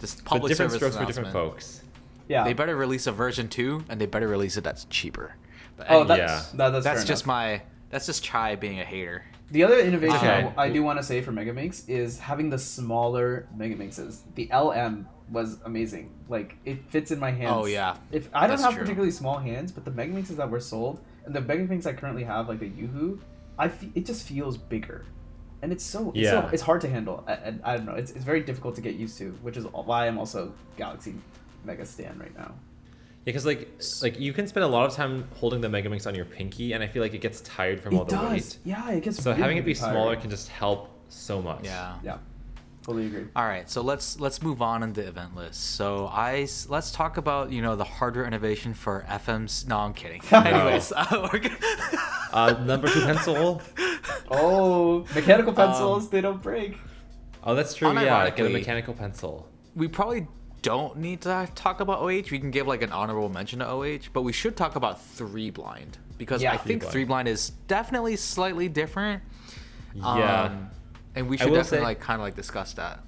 just 0.00 0.18
But 0.24 0.30
public 0.30 0.50
different 0.50 0.72
service 0.72 0.94
strokes 0.94 0.96
for 0.96 1.06
different 1.06 1.32
folks. 1.32 1.82
Yeah. 2.28 2.44
They 2.44 2.52
better 2.52 2.76
release 2.76 3.06
a 3.06 3.12
version 3.12 3.48
two, 3.48 3.84
and 3.88 3.98
they 4.00 4.06
better 4.06 4.28
release 4.28 4.56
it 4.58 4.64
that's 4.64 4.84
cheaper. 4.86 5.34
But 5.76 5.86
oh, 5.88 6.00
anyway, 6.02 6.08
that's 6.18 6.20
Yeah. 6.52 6.56
that, 6.58 6.70
that's, 6.70 6.84
that's 6.84 7.00
fair 7.00 7.06
just 7.06 7.24
enough. 7.24 7.26
my. 7.26 7.62
That's 7.90 8.04
just 8.06 8.22
Chai 8.22 8.56
being 8.56 8.80
a 8.80 8.84
hater. 8.84 9.24
The 9.50 9.64
other 9.64 9.78
innovation 9.78 10.16
Okay. 10.16 10.52
I, 10.56 10.64
I 10.64 10.70
do 10.70 10.82
want 10.82 10.98
to 10.98 11.02
say 11.02 11.22
for 11.22 11.32
Megaminx 11.32 11.88
is 11.88 12.18
having 12.18 12.50
the 12.50 12.58
smaller 12.58 13.48
Megaminxes. 13.56 14.20
The 14.34 14.50
LM 14.54 15.08
was 15.30 15.58
amazing. 15.64 16.12
Like 16.28 16.56
it 16.64 16.84
fits 16.90 17.10
in 17.10 17.18
my 17.18 17.30
hands. 17.30 17.52
Oh, 17.54 17.66
yeah. 17.66 17.96
If 18.12 18.28
I 18.34 18.40
don't 18.42 18.50
That's 18.50 18.62
have 18.62 18.72
true. 18.74 18.82
particularly 18.82 19.10
small 19.10 19.38
hands, 19.38 19.72
but 19.72 19.84
the 19.84 19.90
Megaminxes 19.90 20.36
that 20.36 20.50
were 20.50 20.60
sold 20.60 21.00
and 21.24 21.34
the 21.34 21.40
Megaminx 21.40 21.86
I 21.86 21.92
currently 21.92 22.24
have, 22.24 22.48
like 22.48 22.60
the 22.60 22.68
YuHu, 22.68 23.18
I 23.58 23.68
fe- 23.68 23.90
it 23.94 24.06
just 24.06 24.26
feels 24.26 24.56
bigger, 24.56 25.04
and 25.62 25.72
it's 25.72 25.84
so 25.84 26.12
it's, 26.14 26.30
so, 26.30 26.48
it's 26.52 26.62
hard 26.62 26.80
to 26.82 26.88
handle. 26.88 27.24
I, 27.26 27.32
I, 27.32 27.54
I 27.64 27.76
don't 27.76 27.86
know. 27.86 27.94
It's, 27.94 28.12
it's 28.12 28.24
very 28.24 28.40
difficult 28.40 28.74
to 28.76 28.80
get 28.80 28.94
used 28.94 29.18
to, 29.18 29.30
which 29.42 29.56
is 29.56 29.64
why 29.64 30.06
I'm 30.06 30.18
also 30.18 30.52
Galaxy 30.76 31.14
Mega 31.64 31.84
Stan 31.84 32.18
right 32.18 32.36
now. 32.36 32.54
Yeah, 33.24 33.32
because 33.32 33.44
like 33.46 33.68
like 34.02 34.18
you 34.18 34.32
can 34.32 34.46
spend 34.46 34.64
a 34.64 34.68
lot 34.68 34.86
of 34.86 34.94
time 34.94 35.28
holding 35.34 35.60
the 35.60 35.68
Megaminx 35.68 36.06
on 36.06 36.14
your 36.14 36.24
pinky, 36.24 36.72
and 36.72 36.82
I 36.82 36.86
feel 36.86 37.02
like 37.02 37.14
it 37.14 37.20
gets 37.20 37.40
tired 37.42 37.80
from 37.80 37.96
all 37.98 38.04
the 38.04 38.12
does. 38.16 38.30
weight. 38.32 38.58
Yeah, 38.64 38.90
it 38.90 39.02
gets. 39.02 39.22
So 39.22 39.30
really, 39.30 39.42
having 39.42 39.56
it 39.58 39.64
be 39.64 39.74
tired. 39.74 39.92
smaller 39.92 40.16
can 40.16 40.30
just 40.30 40.48
help 40.48 40.90
so 41.08 41.42
much. 41.42 41.64
Yeah. 41.64 41.96
Yeah, 42.02 42.18
totally 42.82 43.06
agree. 43.06 43.26
All 43.36 43.44
right, 43.46 43.68
so 43.68 43.82
let's 43.82 44.18
let's 44.18 44.40
move 44.42 44.62
on 44.62 44.82
in 44.82 44.94
the 44.94 45.06
event 45.06 45.36
list. 45.36 45.62
So 45.76 46.06
I 46.06 46.46
let's 46.68 46.90
talk 46.90 47.18
about 47.18 47.52
you 47.52 47.60
know 47.60 47.76
the 47.76 47.84
hardware 47.84 48.24
innovation 48.24 48.72
for 48.72 49.04
FM's. 49.08 49.66
No, 49.66 49.78
I'm 49.78 49.92
kidding. 49.92 50.22
Anyways, 50.32 50.92
uh, 50.96 51.28
we're 51.32 51.40
gonna, 51.40 51.56
Uh, 52.32 52.52
number 52.64 52.88
two 52.88 53.00
pencil. 53.02 53.60
Oh, 54.30 55.06
mechanical 55.14 55.50
Um, 55.50 55.56
pencils, 55.56 56.10
they 56.10 56.20
don't 56.20 56.42
break. 56.42 56.76
Oh, 57.42 57.54
that's 57.54 57.74
true. 57.74 57.92
Yeah, 57.92 58.28
get 58.30 58.46
a 58.46 58.50
mechanical 58.50 58.92
pencil. 58.94 59.48
we 59.74 59.88
probably 59.88 60.26
don't 60.62 60.96
need 60.98 61.20
to 61.22 61.48
talk 61.54 61.80
about 61.80 62.00
OH. 62.00 62.30
We 62.30 62.38
can 62.38 62.50
give 62.50 62.66
like 62.66 62.82
an 62.82 62.92
honorable 62.92 63.28
mention 63.28 63.60
to 63.60 63.68
OH, 63.68 64.08
but 64.12 64.22
we 64.22 64.32
should 64.32 64.56
talk 64.56 64.76
about 64.76 65.00
three 65.02 65.50
blind 65.50 65.98
because 66.18 66.42
Yeah. 66.42 66.52
I 66.52 66.56
think 66.56 66.82
Three-blind. 66.82 66.92
three 66.92 67.04
blind 67.04 67.28
is 67.28 67.50
definitely 67.68 68.16
slightly 68.16 68.68
different. 68.68 69.22
Yeah. 69.94 70.42
Um, 70.44 70.70
and 71.14 71.28
we 71.28 71.36
should 71.36 71.46
definitely 71.52 71.78
say- 71.78 71.82
like 71.84 72.00
kind 72.00 72.20
of 72.20 72.24
like 72.24 72.34
discuss 72.36 72.72
that. 72.74 73.00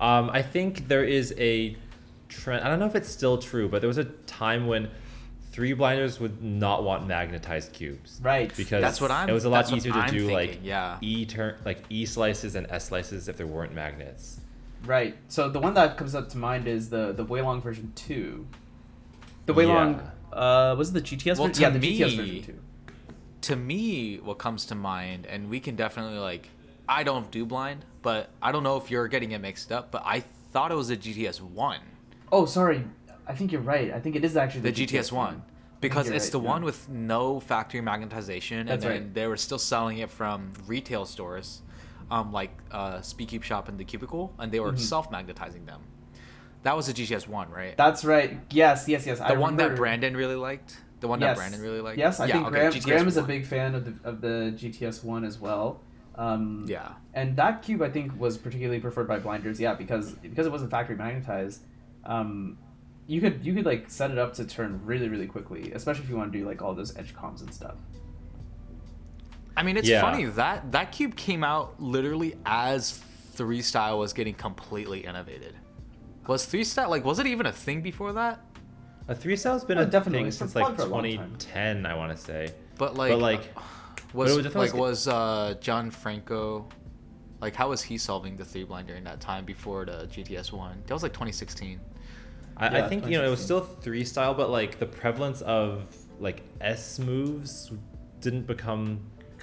Um, 0.00 0.30
I 0.32 0.42
think 0.42 0.88
there 0.88 1.04
is 1.04 1.34
a 1.38 1.76
trend. 2.28 2.64
I 2.64 2.68
don't 2.68 2.78
know 2.78 2.86
if 2.86 2.94
it's 2.94 3.08
still 3.08 3.36
true, 3.38 3.68
but 3.68 3.80
there 3.82 3.88
was 3.88 3.98
a 3.98 4.04
time 4.04 4.66
when 4.66 4.88
three 5.52 5.72
blinders 5.72 6.20
would 6.20 6.42
not 6.42 6.84
want 6.84 7.06
magnetized 7.06 7.72
cubes. 7.72 8.20
Right. 8.22 8.54
Because 8.56 8.80
That's 8.80 9.00
what 9.00 9.10
I'm- 9.10 9.28
it 9.28 9.32
was 9.32 9.44
a 9.44 9.50
lot 9.50 9.70
easier 9.72 9.92
to 9.92 9.98
I'm 9.98 10.10
do 10.10 10.26
thinking, 10.28 10.34
like 10.34 10.60
yeah. 10.62 10.96
e 11.00 11.26
turn 11.26 11.56
like 11.64 11.82
e 11.90 12.06
slices 12.06 12.54
and 12.54 12.66
s 12.70 12.86
slices 12.88 13.28
if 13.28 13.36
there 13.36 13.46
weren't 13.48 13.74
magnets. 13.74 14.40
Right. 14.84 15.16
So 15.28 15.48
the 15.48 15.60
one 15.60 15.74
that 15.74 15.96
comes 15.96 16.14
up 16.14 16.28
to 16.30 16.38
mind 16.38 16.66
is 16.66 16.88
the 16.90 17.12
the 17.12 17.24
Weilong 17.24 17.62
version 17.62 17.92
two. 17.94 18.46
The 19.46 19.54
Weilong, 19.54 20.00
uh, 20.32 20.74
was 20.78 20.90
it 20.90 20.94
the 20.94 21.02
GTS 21.02 21.38
Well, 21.38 21.48
version? 21.48 21.62
Yeah, 21.62 21.70
the 21.70 21.78
GTS 22.00 22.16
version 22.16 22.42
two. 22.42 22.58
to 23.42 23.56
me 23.56 24.16
what 24.18 24.38
comes 24.38 24.66
to 24.66 24.74
mind 24.74 25.26
and 25.26 25.48
we 25.50 25.58
can 25.60 25.74
definitely 25.74 26.18
like 26.18 26.50
i 26.88 27.02
don't 27.02 27.30
do 27.30 27.46
blind 27.46 27.84
but 28.02 28.28
i 28.42 28.52
don't 28.52 28.62
know 28.62 28.76
if 28.76 28.90
you're 28.90 29.08
getting 29.08 29.30
it 29.32 29.40
mixed 29.40 29.72
up 29.72 29.90
but 29.90 30.02
i 30.04 30.20
thought 30.52 30.70
it 30.70 30.74
was 30.74 30.90
a 30.90 30.96
gts 30.96 31.40
1 31.40 31.78
Oh, 32.32 32.44
sorry. 32.46 32.84
I 33.26 33.34
think 33.34 33.50
you're 33.50 33.60
right. 33.62 33.92
I 33.92 33.98
think 33.98 34.14
it 34.14 34.24
is 34.24 34.36
actually 34.36 34.70
the 34.70 34.72
gts 34.72 35.10
1 35.10 35.42
because 35.80 36.08
it's 36.10 36.26
right, 36.26 36.32
the 36.32 36.40
yeah. 36.40 36.48
one 36.48 36.64
with 36.64 36.88
no 36.90 37.40
factory 37.40 37.80
magnetization 37.80 38.66
That's 38.66 38.72
and 38.72 38.82
then 38.82 38.90
right. 38.90 39.14
they 39.14 39.26
were 39.26 39.38
still 39.38 39.58
selling 39.58 39.98
it 39.98 40.10
from 40.10 40.52
retail 40.66 41.06
stores 41.06 41.62
um, 42.10 42.32
like 42.32 42.50
uh, 42.70 42.96
speedcube 42.98 43.42
shop 43.42 43.68
and 43.68 43.78
the 43.78 43.84
cubicle 43.84 44.32
and 44.38 44.50
they 44.52 44.60
were 44.60 44.72
Mhm. 44.72 44.78
self-magnetizing 44.78 45.64
them 45.66 45.80
that 46.62 46.76
was 46.76 46.88
a 46.88 46.92
gts 46.94 47.26
1 47.28 47.50
right 47.50 47.76
That's 47.76 48.04
right. 48.04 48.38
Yes, 48.50 48.88
yes, 48.88 49.06
yes. 49.06 49.18
the 49.18 49.26
I 49.26 49.32
one 49.32 49.56
that 49.56 49.76
brandon 49.76 50.16
really 50.16 50.36
liked 50.36 50.78
the 51.00 51.08
one 51.08 51.20
yes. 51.20 51.36
that 51.36 51.40
brandon 51.40 51.60
really 51.62 51.80
liked 51.80 51.98
Yes, 51.98 52.20
I 52.20 52.26
Yeah, 52.26 52.32
think 52.34 52.46
okay, 52.48 52.56
Graham, 52.70 52.82
Graham 52.82 53.08
is 53.08 53.16
a 53.16 53.22
big 53.22 53.46
fan 53.46 53.74
of 53.74 53.84
the 53.86 54.08
of 54.08 54.20
the 54.20 54.52
GTS 54.56 55.02
one 55.04 55.24
as 55.24 55.38
well. 55.38 55.80
Um, 56.16 56.64
yeah 56.68 56.92
and 57.14 57.36
that 57.36 57.62
cube 57.62 57.80
I 57.80 57.88
think 57.88 58.18
was 58.20 58.36
particularly 58.36 58.80
preferred 58.80 59.08
by 59.08 59.18
blinders. 59.18 59.58
Yeah, 59.58 59.74
because 59.74 60.12
because 60.12 60.46
it 60.46 60.52
wasn't 60.52 60.70
factory 60.70 60.96
magnetized. 60.96 61.62
Um, 62.04 62.58
you 63.06 63.20
could 63.22 63.44
you 63.44 63.54
could 63.54 63.64
like 63.64 63.88
set 63.90 64.10
it 64.10 64.18
up 64.18 64.34
to 64.34 64.44
turn 64.44 64.80
really 64.84 65.08
really 65.08 65.26
quickly, 65.26 65.72
especially 65.72 66.04
if 66.04 66.10
you 66.10 66.16
want 66.16 66.30
to 66.32 66.38
do 66.38 66.46
like 66.46 66.60
all 66.60 66.74
those 66.74 66.94
edge 66.98 67.14
comms 67.14 67.40
and 67.40 67.52
stuff. 67.54 67.76
I 69.60 69.62
mean, 69.62 69.76
it's 69.76 69.88
Yeah. 69.90 70.00
funny 70.00 70.24
that 70.24 70.72
that 70.72 70.90
cube 70.90 71.14
came 71.16 71.44
out 71.44 71.78
literally 71.78 72.34
as 72.46 72.92
three 72.92 73.60
style 73.60 73.98
was 73.98 74.14
getting 74.14 74.32
completely 74.32 75.00
innovated. 75.00 75.54
Was 76.26 76.46
three 76.46 76.64
style 76.64 76.88
like 76.88 77.04
was 77.04 77.18
it 77.18 77.26
even 77.26 77.44
a 77.44 77.52
thing 77.52 77.82
before 77.82 78.14
that? 78.14 78.40
A 79.08 79.14
three 79.14 79.36
style's 79.36 79.64
been 79.64 79.76
Oh, 79.76 79.82
a 79.82 79.84
definitely. 79.86 80.20
thing 80.20 80.26
It's 80.28 80.38
since 80.38 80.54
like 80.54 80.74
for 80.76 80.82
a 80.82 80.86
long 80.86 81.02
time. 81.02 81.32
2010, 81.36 81.84
I 81.84 81.94
want 81.94 82.16
to 82.16 82.16
say. 82.16 82.54
But 82.78 82.94
like, 82.96 83.10
but 83.12 83.18
like, 83.18 83.54
was 84.14 84.34
it 84.38 84.44
was 84.46 84.54
like 84.54 84.72
was 84.72 85.06
uh 85.08 85.54
John 85.60 85.90
Franco, 85.90 86.66
like 87.42 87.54
how 87.54 87.68
was 87.68 87.82
he 87.82 87.98
solving 87.98 88.38
the 88.38 88.46
three 88.46 88.64
blind 88.64 88.86
during 88.88 89.04
that 89.04 89.20
time 89.20 89.44
before 89.44 89.84
the 89.84 90.08
GTS 90.10 90.52
one? 90.52 90.82
That 90.86 90.94
was 90.94 91.02
like 91.02 91.12
2016. 91.12 91.78
I, 92.56 92.80
I 92.82 92.88
think 92.88 93.04
you 93.06 93.18
know 93.18 93.26
it 93.26 93.30
was 93.30 93.42
still 93.44 93.60
three 93.60 94.04
style, 94.04 94.32
but 94.32 94.48
like 94.48 94.78
the 94.78 94.86
prevalence 94.86 95.42
of 95.42 95.94
like 96.18 96.40
S 96.62 96.98
moves 96.98 97.72
didn't 98.20 98.46
become 98.46 99.00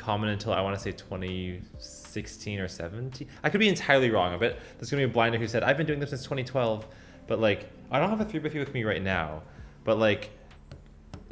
common 0.08 0.30
until 0.30 0.54
I 0.54 0.62
want 0.62 0.74
to 0.74 0.82
say 0.82 0.94
2016 0.94 2.60
or 2.62 2.70
17. 2.70 3.28
I 3.44 3.50
could 3.50 3.60
be 3.60 3.68
entirely 3.68 4.10
wrong. 4.10 4.34
I 4.34 4.38
bet 4.38 4.58
there's 4.78 4.90
gonna 4.90 5.02
be 5.02 5.10
a 5.12 5.14
blinder 5.14 5.38
who 5.38 5.48
said 5.48 5.64
I've 5.64 5.76
been 5.76 5.86
doing 5.86 6.00
this 6.00 6.12
since 6.12 6.24
2012, 6.24 6.86
but 7.28 7.42
like 7.42 7.70
I 7.92 8.00
don't 8.00 8.10
have 8.10 8.22
a 8.22 8.26
three 8.26 8.40
by 8.40 8.48
three 8.48 8.62
with 8.62 8.74
me 8.74 8.86
right 8.86 9.02
now, 9.04 9.42
but 9.84 9.98
like 10.00 10.30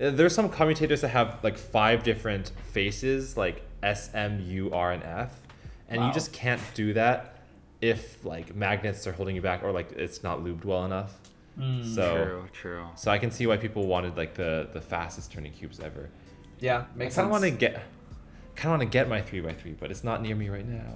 uh, 0.01 0.09
there's 0.09 0.35
some 0.35 0.49
commutators 0.49 0.99
that 1.01 1.07
have 1.09 1.41
like 1.41 1.57
five 1.57 2.03
different 2.03 2.51
faces, 2.73 3.37
like 3.37 3.61
S, 3.81 4.09
M, 4.13 4.41
U, 4.45 4.71
R, 4.73 4.91
and 4.91 5.03
F, 5.03 5.31
and 5.87 6.01
Wow. 6.01 6.07
you 6.07 6.13
just 6.13 6.33
can't 6.33 6.61
do 6.73 6.91
that 6.93 7.37
if 7.79 8.23
like 8.25 8.53
magnets 8.55 9.07
are 9.07 9.13
holding 9.13 9.37
you 9.37 9.41
back 9.41 9.63
or 9.63 9.71
like 9.71 9.93
it's 9.93 10.21
not 10.21 10.43
lubed 10.43 10.65
well 10.65 10.83
enough. 10.83 11.13
So 11.95 12.25
true, 12.25 12.43
true. 12.51 12.85
so 12.95 13.09
I 13.09 13.17
can 13.17 13.31
see 13.31 13.47
why 13.47 13.55
people 13.55 13.87
wanted 13.87 14.17
like 14.17 14.33
the 14.33 14.67
the 14.73 14.81
fastest 14.81 15.31
turning 15.31 15.53
cubes 15.53 15.79
ever. 15.79 16.09
Yeah, 16.59 16.83
makes 16.93 17.15
kind 17.15 17.25
sense. 17.25 17.25
of 17.25 17.31
want 17.31 17.43
to 17.45 17.51
get 17.51 17.81
kind 18.55 18.73
of 18.73 18.79
want 18.79 18.91
to 18.91 18.97
get 18.97 19.09
my 19.09 19.21
three 19.21 19.41
by 19.41 19.53
three, 19.53 19.73
but 19.73 19.91
it's 19.91 20.03
not 20.03 20.21
near 20.21 20.35
me 20.35 20.49
right 20.49 20.67
now. 20.67 20.95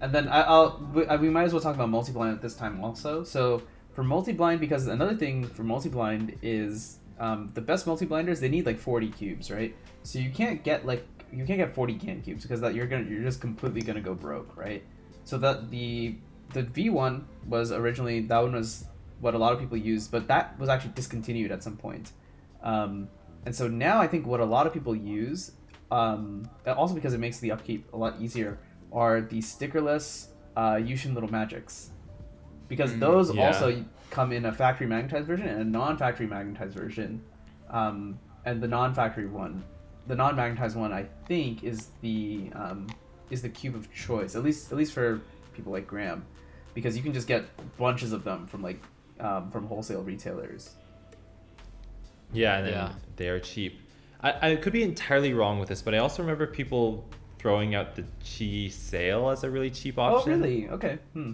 And 0.00 0.12
then 0.12 0.28
I, 0.28 0.42
I'll 0.42 0.90
we, 0.94 1.04
we 1.18 1.28
might 1.28 1.44
as 1.44 1.52
well 1.52 1.62
talk 1.62 1.74
about 1.74 1.88
multi 1.88 2.12
blind 2.12 2.34
at 2.34 2.42
this 2.42 2.54
time 2.54 2.82
also. 2.82 3.24
So 3.24 3.62
for 3.92 4.02
multi 4.02 4.32
blind, 4.32 4.60
because 4.60 4.86
another 4.86 5.14
thing 5.14 5.44
for 5.44 5.62
multi 5.62 5.88
blind 5.88 6.38
is 6.42 6.98
um, 7.18 7.50
the 7.54 7.60
best 7.60 7.86
multi 7.86 8.06
blinders 8.06 8.40
they 8.40 8.48
need 8.48 8.66
like 8.66 8.78
forty 8.78 9.08
cubes, 9.08 9.50
right? 9.50 9.74
So 10.02 10.18
you 10.18 10.30
can't 10.30 10.64
get 10.64 10.86
like 10.86 11.06
you 11.32 11.44
can't 11.44 11.58
get 11.58 11.74
forty 11.74 11.94
can 11.94 12.22
cubes 12.22 12.42
because 12.42 12.60
that 12.62 12.74
you're 12.74 12.86
gonna 12.86 13.04
you're 13.04 13.22
just 13.22 13.40
completely 13.40 13.82
gonna 13.82 14.00
go 14.00 14.14
broke, 14.14 14.56
right? 14.56 14.82
So 15.24 15.36
that 15.38 15.70
the 15.70 16.16
the 16.54 16.62
V 16.62 16.90
one 16.90 17.26
was 17.46 17.72
originally 17.72 18.20
that 18.20 18.38
one 18.38 18.52
was 18.52 18.86
what 19.20 19.34
a 19.34 19.38
lot 19.38 19.52
of 19.52 19.60
people 19.60 19.76
used, 19.76 20.10
but 20.10 20.28
that 20.28 20.58
was 20.58 20.68
actually 20.68 20.92
discontinued 20.92 21.52
at 21.52 21.62
some 21.62 21.76
point. 21.76 22.12
Um, 22.62 23.08
and 23.44 23.54
so 23.54 23.68
now 23.68 24.00
I 24.00 24.06
think 24.06 24.26
what 24.26 24.40
a 24.40 24.44
lot 24.44 24.66
of 24.66 24.72
people 24.72 24.96
use, 24.96 25.52
um, 25.90 26.48
also 26.66 26.94
because 26.94 27.14
it 27.14 27.18
makes 27.20 27.38
the 27.40 27.50
upkeep 27.52 27.92
a 27.92 27.96
lot 27.96 28.14
easier, 28.20 28.58
are 28.92 29.20
the 29.20 29.38
stickerless 29.38 30.28
uh, 30.56 30.74
YuXin 30.74 31.14
Little 31.14 31.30
Magics. 31.30 31.90
Because 32.68 32.92
Mm, 32.92 33.00
those 33.00 33.34
yeah. 33.34 33.46
also 33.46 33.84
come 34.10 34.32
in 34.32 34.44
a 34.46 34.52
factory 34.52 34.86
magnetized 34.86 35.26
version 35.26 35.48
and 35.48 35.60
a 35.60 35.64
non-factory 35.64 36.26
magnetized 36.26 36.76
version. 36.76 37.20
Um, 37.68 38.18
and 38.44 38.60
the 38.62 38.68
non-factory 38.68 39.26
one, 39.26 39.62
the 40.06 40.14
non-magnetized 40.16 40.76
one, 40.76 40.92
I 40.92 41.06
think 41.26 41.62
is 41.64 41.88
the 42.00 42.50
um, 42.54 42.88
is 43.30 43.42
the 43.42 43.48
cube 43.48 43.74
of 43.76 43.92
choice. 43.92 44.34
At 44.34 44.42
least 44.42 44.72
at 44.72 44.78
least 44.78 44.92
for 44.92 45.20
people 45.52 45.72
like 45.72 45.86
Graham, 45.86 46.24
because 46.74 46.96
you 46.96 47.02
can 47.02 47.12
just 47.12 47.28
get 47.28 47.44
bunches 47.76 48.12
of 48.12 48.24
them 48.24 48.46
from 48.46 48.62
like 48.62 48.80
um, 49.20 49.50
from 49.50 49.66
wholesale 49.66 50.02
retailers. 50.02 50.74
Yeah, 52.32 52.58
and 52.58 52.68
Yeah. 52.68 52.92
they 53.16 53.28
are 53.28 53.40
cheap. 53.40 53.80
I, 54.22 54.52
I 54.52 54.56
could 54.56 54.72
be 54.72 54.82
entirely 54.82 55.32
wrong 55.32 55.58
with 55.58 55.68
this, 55.68 55.82
but 55.82 55.94
I 55.94 55.98
also 55.98 56.22
remember 56.22 56.46
people 56.46 57.06
throwing 57.38 57.74
out 57.74 57.96
the 57.96 58.04
Chi 58.22 58.68
sale 58.68 59.30
as 59.30 59.44
a 59.44 59.50
really 59.50 59.70
cheap 59.70 59.98
option. 59.98 60.32
Oh, 60.32 60.36
really? 60.36 60.68
Okay. 60.68 60.98
Hmm. 61.14 61.32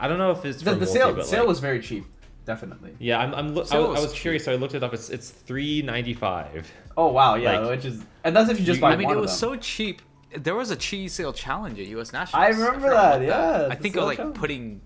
I 0.00 0.08
don't 0.08 0.18
know 0.18 0.30
if 0.30 0.44
it's 0.44 0.58
The, 0.62 0.70
for 0.72 0.76
the 0.76 0.84
multi, 0.86 0.92
sale 0.98 1.14
but, 1.14 1.26
sale 1.26 1.40
like- 1.40 1.48
was 1.48 1.60
very 1.60 1.80
cheap. 1.80 2.04
definitely. 2.46 2.94
Yeah, 2.98 3.18
I'm. 3.18 3.34
I'm 3.34 3.54
lo- 3.54 3.62
I, 3.62 3.64
was, 3.64 3.72
I 3.72 3.78
was 3.78 4.02
was 4.02 4.12
curious, 4.12 4.44
so 4.44 4.52
I 4.52 4.56
looked 4.56 4.74
it 4.74 4.82
up. 4.82 4.94
It's 4.94 5.10
it's 5.10 5.30
three 5.30 5.82
ninety 5.82 6.14
five. 6.14 6.70
Oh 6.96 7.08
wow, 7.08 7.34
yeah, 7.34 7.58
Like- 7.58 7.70
which 7.76 7.84
is 7.86 8.02
and 8.24 8.34
that's 8.36 8.48
if 8.50 8.58
you 8.60 8.64
just 8.66 8.76
You- 8.78 8.82
buy 8.82 8.92
I 8.92 8.96
mean, 8.96 9.08
one 9.08 9.18
it 9.18 9.20
was 9.20 9.36
so 9.36 9.56
cheap. 9.56 10.00
There 10.36 10.54
was 10.54 10.70
a 10.70 10.76
cheese 10.76 11.12
sale 11.14 11.32
challenge 11.32 11.78
at 11.80 11.86
U.S. 11.86 12.12
National. 12.12 12.42
I 12.42 12.48
remember 12.48 12.90
that, 12.90 13.22
yeah, 13.22 13.68
I 13.70 13.74
think 13.74 13.94
it 13.96 13.98
was 14.00 14.06
like 14.06 14.16
challenge. 14.18 14.36
putting, 14.36 14.80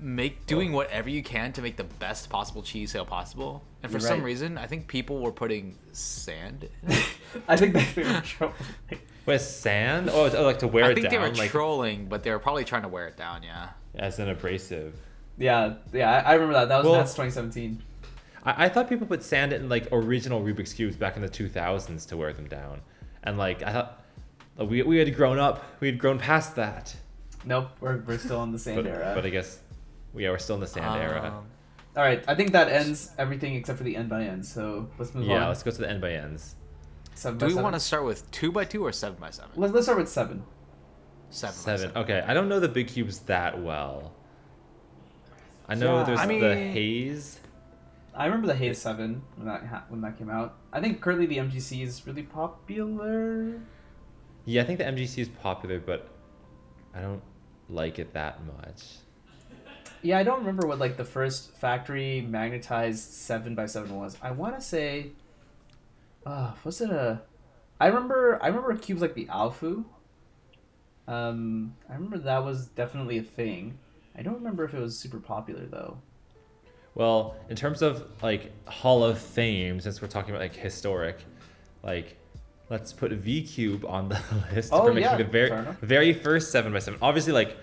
make 0.00 0.46
doing 0.46 0.72
whatever 0.72 1.08
you 1.10 1.22
can 1.22 1.52
to 1.54 1.62
make 1.62 1.76
the 1.76 1.84
best 1.84 2.30
possible 2.30 2.62
cheese 2.62 2.92
sale 2.92 3.04
possible. 3.04 3.64
And 3.82 3.90
for 3.90 3.98
You're 3.98 4.08
some 4.08 4.18
right. 4.20 4.26
reason, 4.26 4.58
I 4.58 4.66
think 4.66 4.86
people 4.86 5.20
were 5.20 5.32
putting 5.32 5.76
sand. 5.92 6.68
in 6.84 6.90
it. 6.92 7.04
I 7.48 7.56
think 7.56 7.74
they 7.94 8.02
were 8.02 8.20
trouble. 8.20 8.54
With 9.26 9.42
sand? 9.42 10.08
Oh, 10.12 10.26
it's- 10.26 10.34
oh, 10.40 10.44
like 10.44 10.60
to 10.60 10.68
wear 10.68 10.84
it 10.84 10.86
down. 10.86 10.88
I 10.88 10.92
it 10.92 10.94
think 10.94 11.04
down, 11.04 11.22
they 11.22 11.28
were 11.30 11.34
like 11.36 11.50
trolling, 11.50 12.06
but 12.06 12.22
they 12.22 12.30
were 12.30 12.38
probably 12.38 12.64
trying 12.64 12.82
to 12.82 12.88
wear 12.88 13.06
it 13.08 13.16
down. 13.16 13.42
Yeah. 13.42 13.70
as 13.96 14.18
an 14.18 14.28
abrasive. 14.28 14.94
Yeah, 15.36 15.74
yeah, 15.92 16.22
I, 16.26 16.30
I 16.30 16.34
remember 16.34 16.54
that. 16.54 16.68
That 16.68 16.78
was 16.78 16.86
Well- 16.86 16.94
Nats 16.96 17.12
2017. 17.12 17.82
I, 18.44 18.64
I 18.64 18.68
thought 18.68 18.88
people 18.88 19.06
put 19.06 19.22
sand 19.22 19.52
in 19.52 19.68
like 19.68 19.88
original 19.92 20.40
Rubik's 20.40 20.72
cubes 20.72 20.96
back 20.96 21.16
in 21.16 21.22
the 21.22 21.28
2000s 21.28 22.06
to 22.08 22.16
wear 22.16 22.32
them 22.32 22.46
down, 22.48 22.80
and 23.24 23.36
like 23.36 23.62
I 23.62 23.72
thought 23.72 24.04
like, 24.56 24.70
we 24.70 24.82
we 24.82 24.96
had 24.98 25.14
grown 25.14 25.38
up, 25.38 25.64
we 25.80 25.88
had 25.88 25.98
grown 25.98 26.18
past 26.18 26.56
that. 26.56 26.94
Nope, 27.44 27.68
we're, 27.80 27.98
we're 27.98 28.18
still 28.18 28.42
in 28.42 28.50
the 28.52 28.58
same 28.58 28.76
But, 28.76 28.86
era. 28.86 29.12
but 29.14 29.24
I 29.24 29.30
guess 29.30 29.60
yeah, 30.18 30.30
we're 30.30 30.38
still 30.38 30.56
in 30.56 30.60
the 30.60 30.66
sand 30.66 31.00
era. 31.00 31.34
Um, 31.38 31.46
All 31.96 32.02
right, 32.02 32.22
I 32.28 32.34
think 32.34 32.52
that 32.52 32.68
ends 32.68 33.10
everything 33.18 33.54
except 33.54 33.78
for 33.78 33.84
the 33.84 33.96
end 33.96 34.08
by 34.08 34.24
end. 34.24 34.44
So 34.44 34.88
let's 34.98 35.14
move 35.14 35.24
Yeah, 35.24 35.34
on. 35.36 35.40
Yeah, 35.42 35.48
let's 35.48 35.62
go 35.62 35.70
to 35.70 35.78
the 35.78 35.88
end 35.88 36.00
by 36.00 36.12
ends. 36.12 36.54
Seven 37.14 37.38
Do 37.38 37.44
by 37.44 37.46
we 37.46 37.52
seven. 37.52 37.62
want 37.64 37.74
to 37.74 37.80
start 37.80 38.04
with 38.04 38.30
two 38.30 38.52
by 38.52 38.64
two 38.64 38.84
or 38.84 38.92
seven 38.92 39.18
by 39.20 39.30
seven? 39.30 39.50
Let's, 39.56 39.72
let's 39.74 39.86
start 39.86 39.98
with 39.98 40.08
seven. 40.08 40.44
Seven. 41.30 41.54
by 41.64 41.76
Seven. 41.76 41.96
Okay, 41.96 42.22
I 42.26 42.32
don't 42.34 42.48
know 42.48 42.60
the 42.60 42.68
big 42.68 42.88
cubes 42.88 43.18
that 43.20 43.60
well. 43.60 44.12
I 45.68 45.74
know 45.74 45.98
Yeah, 45.98 46.04
there's 46.04 46.20
I 46.20 46.26
the 46.26 46.54
haze. 46.56 47.40
I 48.14 48.24
remember 48.24 48.46
the 48.48 48.54
Haze 48.56 48.78
Seven 48.78 49.22
when 49.36 49.46
that 49.46 49.64
ha- 49.66 49.84
when 49.88 50.00
that 50.00 50.18
came 50.18 50.28
out. 50.30 50.56
I 50.72 50.80
think 50.80 51.00
currently 51.00 51.26
the 51.26 51.36
MGC 51.38 51.82
is 51.84 52.04
really 52.06 52.22
popular. 52.24 53.60
Yeah, 54.44 54.62
I 54.62 54.64
think 54.64 54.78
the 54.78 54.86
MGC 54.86 55.18
is 55.18 55.28
popular, 55.28 55.78
but 55.78 56.08
I 56.94 57.00
don't 57.00 57.22
like 57.68 57.98
it 57.98 58.14
that 58.14 58.40
much. 58.44 58.96
Yeah, 60.02 60.18
I 60.18 60.22
don't 60.22 60.38
remember 60.40 60.66
what 60.66 60.78
like 60.78 60.96
the 60.96 61.04
first 61.04 61.52
factory 61.56 62.20
magnetized 62.20 63.12
seven 63.12 63.54
by 63.54 63.66
seven 63.66 63.96
was. 63.96 64.16
I 64.22 64.30
want 64.30 64.54
to 64.56 64.60
say, 64.60 65.12
uh, 66.24 66.52
was 66.64 66.80
it 66.80 66.90
a? 66.90 67.20
I 67.80 67.86
remember 67.88 68.38
I 68.42 68.48
remember 68.48 68.74
cubes 68.76 69.00
like 69.02 69.14
the 69.14 69.26
AoFu. 69.26 69.84
Um, 71.06 71.74
I 71.88 71.94
remember 71.94 72.18
that 72.18 72.44
was 72.44 72.66
definitely 72.66 73.18
a 73.18 73.22
thing. 73.22 73.78
I 74.16 74.22
don't 74.22 74.34
remember 74.34 74.64
if 74.64 74.74
it 74.74 74.80
was 74.80 74.98
super 74.98 75.18
popular 75.18 75.66
though. 75.66 75.98
Well, 76.94 77.36
in 77.48 77.56
terms 77.56 77.82
of 77.82 78.04
like 78.22 78.52
Hall 78.68 79.04
of 79.04 79.18
Fame, 79.18 79.80
since 79.80 80.02
we're 80.02 80.08
talking 80.08 80.30
about 80.30 80.42
like 80.42 80.54
historic, 80.56 81.18
like 81.82 82.16
let's 82.68 82.92
put 82.92 83.12
V 83.12 83.42
Cube 83.42 83.84
on 83.86 84.08
the 84.08 84.20
list 84.54 84.70
Oh, 84.72 84.84
for 84.86 84.92
making 84.92 85.10
yeah, 85.10 85.16
the 85.16 85.24
very 85.24 85.50
very 85.80 86.12
first 86.12 86.50
seven 86.50 86.72
by 86.72 86.80
seven. 86.80 86.98
Obviously, 87.00 87.32
like 87.32 87.56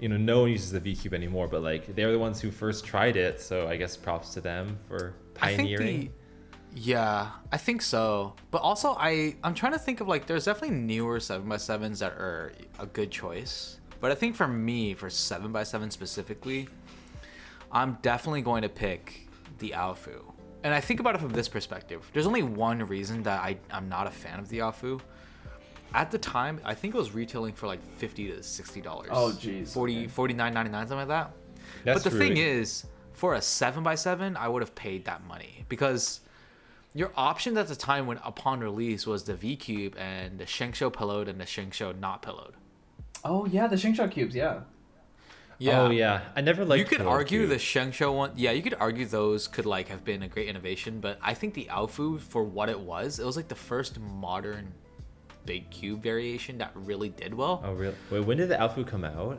you 0.00 0.08
know, 0.08 0.16
no 0.16 0.40
one 0.40 0.50
uses 0.50 0.72
the 0.72 0.80
V 0.80 0.96
Cube 0.96 1.14
anymore, 1.14 1.46
but 1.46 1.62
like 1.62 1.94
they're 1.94 2.10
the 2.10 2.18
ones 2.18 2.40
who 2.40 2.50
first 2.50 2.84
tried 2.84 3.16
it, 3.16 3.40
so 3.40 3.68
I 3.68 3.76
guess 3.76 3.96
props 3.96 4.32
to 4.34 4.40
them 4.40 4.78
for 4.88 5.14
I 5.40 5.48
think 5.48 5.68
pioneering. 5.68 6.00
the 6.00 6.10
yeah, 6.74 7.30
I 7.50 7.56
think 7.56 7.82
so. 7.82 8.34
But 8.50 8.62
also, 8.62 8.96
I 8.98 9.36
I'm 9.42 9.54
trying 9.54 9.72
to 9.72 9.78
think 9.78 10.00
of 10.00 10.08
like 10.08 10.26
there's 10.26 10.44
definitely 10.46 10.76
newer 10.76 11.20
seven 11.20 11.48
by 11.48 11.56
sevens 11.56 11.98
that 11.98 12.12
are 12.12 12.52
a 12.78 12.86
good 12.86 13.10
choice. 13.10 13.78
But 14.00 14.10
I 14.10 14.14
think 14.14 14.36
for 14.36 14.48
me, 14.48 14.94
for 14.94 15.10
seven 15.10 15.52
by 15.52 15.64
seven 15.64 15.90
specifically, 15.90 16.68
I'm 17.70 17.98
definitely 18.02 18.42
going 18.42 18.62
to 18.62 18.68
pick 18.68 19.28
the 19.58 19.74
AoFu. 19.76 20.22
And 20.62 20.72
I 20.72 20.80
think 20.80 21.00
about 21.00 21.14
it 21.14 21.20
from 21.20 21.30
this 21.30 21.48
perspective. 21.48 22.08
There's 22.12 22.26
only 22.26 22.42
one 22.42 22.78
reason 22.86 23.22
that 23.24 23.42
I 23.42 23.58
I'm 23.70 23.88
not 23.88 24.06
a 24.06 24.10
fan 24.10 24.38
of 24.38 24.48
the 24.48 24.58
AoFu. 24.58 25.00
At 25.92 26.10
the 26.10 26.18
time, 26.18 26.60
I 26.64 26.74
think 26.74 26.94
it 26.94 26.98
was 26.98 27.12
retailing 27.12 27.54
for 27.54 27.66
like 27.66 27.82
fifty 27.96 28.30
to 28.30 28.42
sixty 28.42 28.80
dollars. 28.80 29.08
Oh, 29.10 29.32
jeez, 29.32 29.72
40 29.72 29.98
okay. 29.98 30.06
49 30.08 30.54
99 30.54 30.88
something 30.88 30.98
like 30.98 31.08
that. 31.08 31.32
That's 31.84 32.02
but 32.02 32.10
the 32.10 32.18
thing 32.18 32.36
is, 32.36 32.86
for 33.12 33.34
a 33.34 33.42
seven 33.42 33.82
by 33.82 33.94
seven, 33.94 34.36
I 34.36 34.48
would 34.48 34.62
have 34.62 34.74
paid 34.74 35.04
that 35.06 35.24
money 35.26 35.64
because 35.68 36.20
your 36.94 37.12
options 37.16 37.56
at 37.56 37.68
the 37.68 37.76
time 37.76 38.06
when 38.06 38.18
upon 38.24 38.60
release 38.60 39.06
was 39.06 39.24
the 39.24 39.34
V 39.34 39.56
Cube 39.56 39.96
and 39.98 40.38
the 40.38 40.44
ShengShou 40.44 40.92
pillowed 40.92 41.28
and 41.28 41.40
the 41.40 41.44
ShengShou 41.44 41.98
not 41.98 42.22
pillowed. 42.22 42.54
Oh 43.24 43.46
yeah, 43.46 43.66
the 43.66 43.76
ShengShou 43.76 44.10
cubes. 44.10 44.34
Yeah. 44.34 44.60
Yeah. 45.58 45.82
Oh 45.82 45.90
yeah, 45.90 46.22
I 46.34 46.40
never 46.40 46.64
liked. 46.64 46.78
you 46.78 46.84
could 46.86 46.98
Pillow 46.98 47.10
argue 47.10 47.46
the 47.46 47.58
Cube. 47.58 47.92
ShengShou 47.92 48.14
one. 48.14 48.32
Yeah, 48.34 48.52
you 48.52 48.62
could 48.62 48.74
argue 48.74 49.04
those 49.04 49.46
could 49.46 49.66
like 49.66 49.88
have 49.88 50.04
been 50.04 50.22
a 50.22 50.28
great 50.28 50.48
innovation, 50.48 51.00
but 51.00 51.18
I 51.22 51.34
think 51.34 51.52
the 51.52 51.66
AoFu 51.70 52.18
for 52.20 52.42
what 52.42 52.70
it 52.70 52.80
was, 52.80 53.18
it 53.18 53.26
was 53.26 53.36
like 53.36 53.48
the 53.48 53.54
first 53.54 54.00
modern 54.00 54.72
big 55.46 55.70
cube 55.70 56.02
variation 56.02 56.58
that 56.58 56.70
really 56.74 57.08
did 57.08 57.34
well. 57.34 57.62
Oh 57.64 57.72
really? 57.72 57.94
Wait, 58.10 58.20
when 58.24 58.36
did 58.38 58.48
the 58.48 58.56
AoFu 58.56 58.86
come 58.86 59.04
out? 59.04 59.38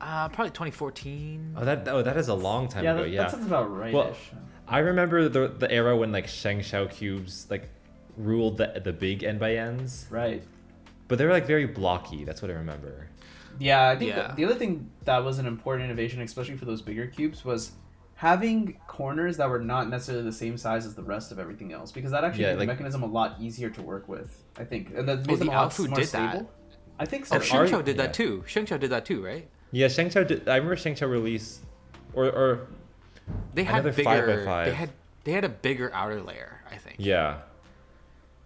Uh, 0.00 0.28
probably 0.28 0.50
2014. 0.50 1.54
Oh, 1.56 1.64
that 1.64 1.86
oh 1.88 2.02
that 2.02 2.16
is 2.16 2.28
a 2.28 2.34
long 2.34 2.68
time 2.68 2.84
Yeah, 2.84 2.94
ago. 2.94 3.02
that, 3.02 3.10
yeah. 3.10 3.22
that 3.22 3.30
sounds 3.30 3.46
about 3.46 3.74
right. 3.74 3.92
Well, 3.94 4.14
I 4.66 4.78
remember 4.78 5.28
the 5.28 5.48
the 5.48 5.70
era 5.70 5.96
when 5.96 6.12
like 6.12 6.26
ShengShou 6.26 6.90
cubes 6.90 7.46
like 7.50 7.68
ruled 8.16 8.58
the 8.58 8.80
the 8.82 8.92
big 8.92 9.22
n 9.22 9.38
by 9.38 9.54
n's, 9.56 10.06
right. 10.10 10.42
but 11.08 11.18
they 11.18 11.24
were 11.24 11.32
like 11.32 11.46
very 11.46 11.66
blocky. 11.66 12.24
That's 12.24 12.42
what 12.42 12.50
I 12.50 12.54
remember. 12.54 13.08
Yeah, 13.58 13.90
I 13.90 13.96
think 13.96 14.10
Yeah. 14.10 14.28
The, 14.28 14.34
the 14.34 14.44
other 14.46 14.54
thing 14.54 14.90
that 15.04 15.22
was 15.24 15.38
an 15.38 15.46
important 15.46 15.84
innovation, 15.84 16.20
especially 16.22 16.56
for 16.56 16.64
those 16.64 16.82
bigger 16.82 17.06
cubes, 17.06 17.44
was 17.44 17.72
having 18.22 18.78
corners 18.86 19.36
that 19.36 19.50
were 19.50 19.58
not 19.58 19.88
necessarily 19.90 20.22
the 20.24 20.30
same 20.32 20.56
size 20.56 20.86
as 20.86 20.94
the 20.94 21.02
rest 21.02 21.32
of 21.32 21.40
everything 21.40 21.72
else, 21.72 21.90
because 21.90 22.12
that 22.12 22.22
actually 22.22 22.44
Yeah, 22.44 22.52
made 22.54 22.60
the 22.60 22.66
mechanism 22.66 23.02
a 23.02 23.06
lot 23.06 23.34
easier 23.40 23.68
to 23.70 23.82
work 23.82 24.06
with. 24.08 24.44
I 24.56 24.62
think, 24.62 24.92
and 24.96 25.08
that 25.08 25.18
Oh, 25.18 25.22
made 25.26 25.38
them 25.40 25.48
the 25.48 25.52
a 25.52 25.56
lot 25.56 25.72
AoFu 25.72 25.88
more 25.88 25.98
did 25.98 26.06
stable. 26.06 26.26
that. 26.38 26.46
I 27.00 27.04
think 27.04 27.26
so. 27.26 27.34
Oh, 27.34 27.40
And 27.40 27.44
ShengShou 27.44 27.84
did 27.84 27.96
yeah. 27.96 28.02
that 28.02 28.14
too. 28.14 28.44
ShengShou 28.46 28.78
did 28.78 28.90
that 28.90 29.04
too, 29.04 29.24
right? 29.24 29.48
Yeah, 29.72 29.88
ShengShou. 29.88 30.24
Did, 30.28 30.48
I 30.48 30.54
remember 30.54 30.76
ShengShou 30.76 31.10
release, 31.10 31.62
or 32.14 32.26
or 32.26 32.68
They 33.54 33.64
had 33.64 33.80
Another 33.84 33.92
five 33.92 34.04
by 34.04 34.20
bigger. 34.20 34.44
five. 34.44 34.66
They 34.66 34.74
had 34.74 34.90
they 35.24 35.32
had 35.32 35.44
a 35.44 35.48
bigger 35.48 35.90
outer 35.92 36.20
layer, 36.22 36.60
I 36.70 36.76
think. 36.76 36.96
yeah, 37.00 37.38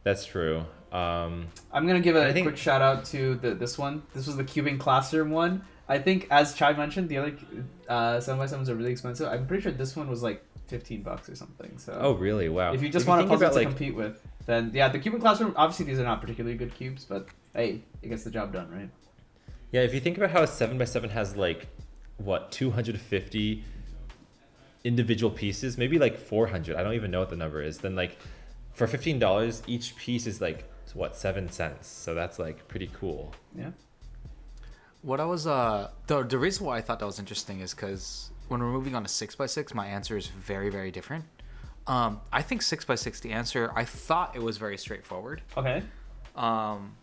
that's 0.05 0.25
true. 0.25 0.65
Um, 0.91 1.49
I'm 1.71 1.87
gonna 1.87 2.01
give 2.01 2.17
a 2.17 2.25
I 2.27 2.33
think- 2.33 2.47
quick 2.47 2.57
shout 2.57 2.81
out 2.81 3.05
to 3.07 3.35
the 3.35 3.55
this 3.55 3.77
one. 3.77 4.05
This 4.15 4.27
was 4.27 4.37
the 4.39 4.45
cubing 4.45 4.79
classroom 4.81 5.29
one. 5.31 5.63
I 5.89 5.99
think, 5.99 6.27
as 6.31 6.55
Chai 6.55 6.73
mentioned, 6.73 7.09
the 7.09 7.19
other 7.19 7.37
uh, 7.89 8.21
seven 8.21 8.39
by 8.39 8.47
sevens 8.47 8.69
are 8.69 8.75
really 8.75 8.91
expensive. 8.93 9.29
I'm 9.29 9.47
pretty 9.47 9.63
sure 9.63 9.73
this 9.73 9.95
one 9.95 10.09
was 10.09 10.23
like 10.23 10.43
15 10.67 11.03
bucks 11.03 11.29
or 11.29 11.37
something. 11.37 11.79
So 11.79 11.97
oh 12.01 12.15
really? 12.15 12.49
Wow. 12.49 12.73
if 12.73 12.83
you 12.83 12.89
just 12.89 13.05
If 13.05 13.09
want 13.09 13.21
a 13.21 13.23
think 13.25 13.31
puzzle 13.31 13.47
about, 13.47 13.59
to 13.61 13.67
like 13.67 13.77
compete 13.77 13.95
with, 13.95 14.21
then 14.47 14.71
yeah, 14.75 14.89
the 14.89 14.99
cubing 14.99 15.21
classroom. 15.21 15.55
Obviously, 15.57 15.87
these 15.87 15.99
are 16.01 16.05
not 16.05 16.21
particularly 16.21 16.57
good 16.57 16.75
cubes, 16.75 17.05
but 17.05 17.29
hey, 17.55 17.83
it 18.03 18.09
gets 18.09 18.25
the 18.25 18.31
job 18.31 18.53
done, 18.53 18.71
right? 18.71 18.91
yeah, 19.73 19.83
if 19.83 19.93
you 19.93 20.01
think 20.01 20.17
about 20.17 20.31
how 20.31 20.43
a 20.43 20.47
seven 20.47 20.79
by 20.79 20.85
seven 20.85 21.11
has 21.11 21.37
like 21.37 21.67
what 22.19 22.51
250 22.53 23.65
individual 24.85 25.31
pieces, 25.31 25.77
maybe 25.77 25.99
like 25.99 26.17
400. 26.17 26.77
I 26.77 26.83
don't 26.83 26.95
even 26.95 27.11
know 27.11 27.21
what 27.21 27.31
the 27.31 27.37
number 27.37 27.61
is. 27.63 27.79
Then 27.79 27.95
like 27.97 28.19
for 28.73 28.87
fifteen 28.87 29.19
dollars, 29.19 29.63
each 29.67 29.97
piece 29.97 30.27
is 30.27 30.41
like 30.41 30.65
what 30.95 31.17
seven 31.17 31.51
cents. 31.51 31.89
So 31.89 32.15
that's 32.15 32.39
like 32.39 32.69
pretty 32.69 32.91
cool. 32.93 33.35
Yeah. 33.55 33.71
What 35.07 35.21
I 35.21 35.25
was 35.25 35.47
uh 35.47 35.91
the 36.09 36.25
the 36.25 36.37
reason 36.37 36.67
why 36.67 36.79
I 36.79 36.81
thought 36.81 36.99
that 36.99 37.07
was 37.07 37.21
interesting 37.21 37.61
is 37.61 37.73
because 37.73 38.31
when 38.49 38.61
we're 38.61 38.73
moving 38.73 38.97
on 38.97 39.05
to 39.05 39.09
six 39.09 39.37
by 39.37 39.47
six, 39.47 39.73
my 39.73 39.87
answer 39.87 40.17
is 40.17 40.27
very 40.27 40.69
very 40.69 40.91
different. 40.91 41.25
Um, 41.87 42.21
I 42.33 42.43
think 42.43 42.61
six 42.61 42.85
by 42.85 42.97
six, 42.97 43.21
the 43.21 43.31
answer. 43.31 43.71
I 43.77 43.85
thought 43.85 44.35
it 44.35 44.43
was 44.43 44.57
very 44.57 44.77
straightforward. 44.77 45.43
Okay. 45.57 45.85
Um, 46.35 46.97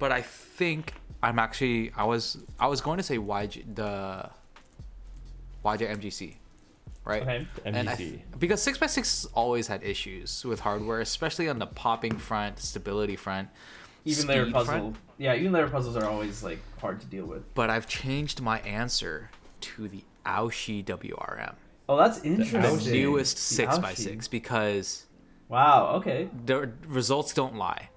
but 0.00 0.10
I 0.10 0.22
think 0.22 0.94
I'm 1.22 1.38
actually 1.38 1.92
I 1.96 2.02
was 2.02 2.38
I 2.58 2.66
was 2.66 2.80
going 2.80 2.96
to 2.96 3.04
say 3.04 3.16
YG 3.16 3.76
the 3.76 4.28
YJ 5.64 5.96
MGC, 5.96 6.34
right? 7.04 7.22
Okay. 7.22 7.46
MGC. 7.64 7.96
th- 7.96 8.20
because 8.40 8.60
six 8.60 8.82
x 8.82 8.92
six 8.92 9.24
always 9.34 9.68
had 9.68 9.84
issues 9.84 10.44
with 10.44 10.58
hardware, 10.58 11.00
especially 11.00 11.48
on 11.48 11.60
the 11.60 11.66
popping 11.68 12.18
front, 12.18 12.58
stability 12.58 13.14
front, 13.14 13.50
Even 14.04 14.26
layer 14.26 14.42
speed 14.44 14.54
puzzle. 14.54 14.72
front. 14.74 14.96
Yeah, 15.18 15.34
even 15.34 15.52
layer 15.52 15.68
puzzles 15.68 15.96
are 15.96 16.04
always 16.06 16.42
like 16.42 16.58
hard 16.80 17.00
to 17.00 17.06
deal 17.06 17.24
with. 17.26 17.54
But 17.54 17.70
I've 17.70 17.86
changed 17.86 18.40
my 18.40 18.60
answer 18.60 19.30
to 19.62 19.88
the 19.88 20.04
Aoshi 20.26 20.84
WRM, 20.84 21.54
Oh, 21.88 21.96
that's 21.98 22.20
the 22.20 22.28
interesting. 22.28 22.92
newest 22.92 23.36
six 23.38 23.78
by 23.78 23.92
six 23.94 24.26
because 24.28 25.06
Wow. 25.48 25.96
Okay. 25.96 26.28
the 26.46 26.70
results 26.86 27.34
don't 27.34 27.56
lie. 27.56 27.90